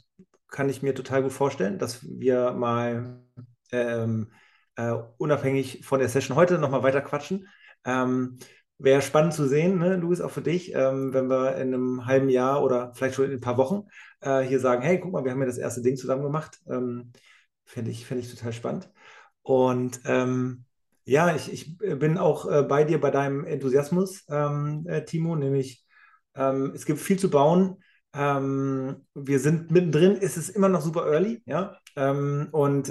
kann 0.49 0.69
ich 0.71 0.83
mir 0.83 0.95
total 0.95 1.23
gut 1.25 1.33
vorstellen, 1.33 1.79
dass 1.79 2.03
wir 2.09 2.53
mal 2.53 3.21
ähm, 3.73 4.31
äh, 4.81 5.03
unabhängig 5.19 5.85
von 5.85 6.01
der 6.01 6.09
Session 6.09 6.37
heute 6.37 6.59
nochmal 6.59 6.83
weiter 6.83 7.03
quatschen. 7.03 7.49
Ähm, 7.85 8.39
Wäre 8.83 9.03
spannend 9.03 9.35
zu 9.35 9.47
sehen, 9.47 9.79
ne, 9.79 9.97
Luis, 9.97 10.23
auch 10.23 10.31
für 10.31 10.41
dich, 10.41 10.75
ähm, 10.75 11.13
wenn 11.13 11.29
wir 11.29 11.57
in 11.57 11.75
einem 11.75 12.07
halben 12.07 12.31
Jahr 12.31 12.63
oder 12.65 12.95
vielleicht 12.95 13.15
schon 13.15 13.27
in 13.27 13.33
ein 13.33 13.41
paar 13.41 13.59
Wochen 13.59 13.89
äh, 14.23 14.41
hier 14.41 14.59
sagen, 14.59 14.81
hey, 14.81 14.99
guck 14.99 15.13
mal, 15.13 15.23
wir 15.23 15.33
haben 15.33 15.41
ja 15.41 15.47
das 15.47 15.59
erste 15.59 15.83
Ding 15.83 15.97
zusammen 15.97 16.23
gemacht. 16.23 16.59
Ähm, 16.67 17.13
Fände 17.67 17.91
ich, 17.91 18.11
ich 18.11 18.35
total 18.35 18.55
spannend. 18.55 18.91
Und 19.43 20.01
ähm, 20.07 20.65
ja, 21.05 21.37
ich, 21.37 21.53
ich 21.53 21.77
bin 21.77 22.17
auch 22.17 22.51
äh, 22.51 22.63
bei 22.63 22.85
dir 22.85 22.99
bei 23.03 23.11
deinem 23.11 23.45
Enthusiasmus, 23.45 24.25
ähm, 24.31 24.87
äh, 24.89 25.05
Timo, 25.05 25.37
nämlich 25.37 25.85
ähm, 26.35 26.73
es 26.75 26.87
gibt 26.87 27.01
viel 27.01 27.19
zu 27.19 27.29
bauen. 27.29 27.83
Ähm, 28.15 29.07
wir 29.13 29.41
sind 29.41 29.71
mittendrin, 29.71 30.17
ist 30.17 30.39
es 30.39 30.49
immer 30.49 30.71
noch 30.71 30.81
super 30.81 31.07
early, 31.07 31.43
ja. 31.45 31.77
und 31.97 32.91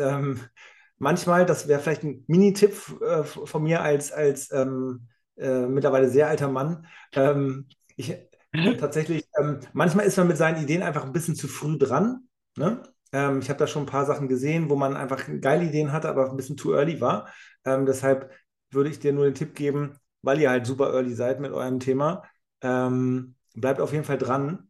manchmal, 1.00 1.46
das 1.46 1.68
wäre 1.68 1.80
vielleicht 1.80 2.04
ein 2.04 2.24
Mini-Tipp 2.28 3.02
äh, 3.02 3.24
von 3.24 3.64
mir 3.64 3.82
als, 3.82 4.12
als 4.12 4.52
ähm, 4.52 5.08
äh, 5.38 5.66
mittlerweile 5.66 6.10
sehr 6.10 6.28
alter 6.28 6.50
Mann. 6.50 6.86
Ähm, 7.14 7.68
ich, 7.96 8.16
tatsächlich, 8.80 9.28
ähm, 9.40 9.60
manchmal 9.74 10.06
ist 10.06 10.18
man 10.18 10.28
mit 10.28 10.38
seinen 10.38 10.62
Ideen 10.62 10.84
einfach 10.84 11.06
ein 11.06 11.14
bisschen 11.14 11.36
zu 11.36 11.48
früh 11.48 11.78
dran. 11.78 12.28
Ne? 12.58 12.84
Ähm, 13.12 13.40
ich 13.40 13.50
habe 13.50 13.60
da 13.60 13.68
schon 13.68 13.84
ein 13.84 13.88
paar 13.88 14.06
Sachen 14.06 14.28
gesehen, 14.28 14.70
wo 14.70 14.76
man 14.76 14.96
einfach 14.96 15.24
geile 15.42 15.66
Ideen 15.66 15.92
hatte, 15.92 16.10
aber 16.10 16.30
ein 16.30 16.38
bisschen 16.38 16.58
too 16.58 16.74
early 16.74 17.02
war. 17.02 17.30
Ähm, 17.66 17.86
deshalb 17.86 18.32
würde 18.72 18.90
ich 18.90 19.00
dir 19.00 19.14
nur 19.14 19.26
den 19.26 19.36
Tipp 19.36 19.56
geben, 19.56 19.96
weil 20.22 20.40
ihr 20.40 20.50
halt 20.50 20.66
super 20.68 20.94
early 20.94 21.14
seid 21.16 21.40
mit 21.40 21.52
eurem 21.52 21.80
Thema, 21.80 22.24
ähm, 22.62 23.36
bleibt 23.56 23.82
auf 23.82 23.94
jeden 23.94 24.06
Fall 24.06 24.18
dran. 24.18 24.66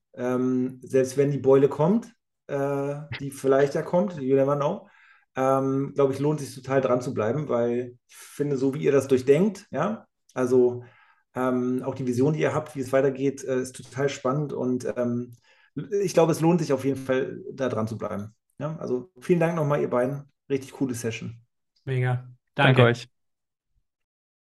Selbst 0.82 1.16
wenn 1.18 1.32
die 1.32 1.38
Beule 1.38 1.70
kommt, 1.70 2.14
äh, 2.48 2.96
die 3.20 3.32
vielleicht 3.32 3.76
ja 3.76 3.84
kommt, 3.84 4.20
you 4.20 4.36
never 4.36 4.56
know, 4.56 4.90
ähm, 5.36 5.94
glaube 5.96 6.14
ich, 6.14 6.20
lohnt 6.20 6.40
sich 6.40 6.56
total 6.56 6.82
dran 6.82 7.02
zu 7.02 7.14
bleiben, 7.14 7.50
weil 7.50 7.98
ich 8.08 8.16
finde, 8.16 8.58
so 8.58 8.74
wie 8.74 8.84
ihr 8.84 8.92
das 8.92 9.08
durchdenkt, 9.08 9.68
ja, 9.72 10.08
also 10.34 10.84
ähm, 11.36 11.84
auch 11.84 11.96
die 11.96 12.08
Vision, 12.08 12.34
die 12.34 12.42
ihr 12.42 12.54
habt, 12.54 12.76
wie 12.76 12.82
es 12.82 12.92
weitergeht, 12.92 13.44
äh, 13.44 13.62
ist 13.62 13.76
total 13.76 14.10
spannend 14.10 14.54
und 14.54 14.86
ähm, 14.98 15.36
ich 16.02 16.14
glaube, 16.14 16.32
es 16.32 16.42
lohnt 16.42 16.60
sich 16.60 16.74
auf 16.74 16.84
jeden 16.84 16.98
Fall, 16.98 17.42
da 17.54 17.70
dran 17.70 17.88
zu 17.88 17.98
bleiben. 17.98 18.34
Ja, 18.58 18.76
also 18.78 19.12
vielen 19.20 19.40
Dank 19.40 19.56
nochmal, 19.56 19.82
ihr 19.82 19.90
beiden. 19.90 20.24
Richtig 20.50 20.74
coole 20.74 20.94
Session. 20.94 21.40
Mega. 21.86 22.28
Danke, 22.56 22.82
Danke 22.82 22.84
euch. 22.84 23.19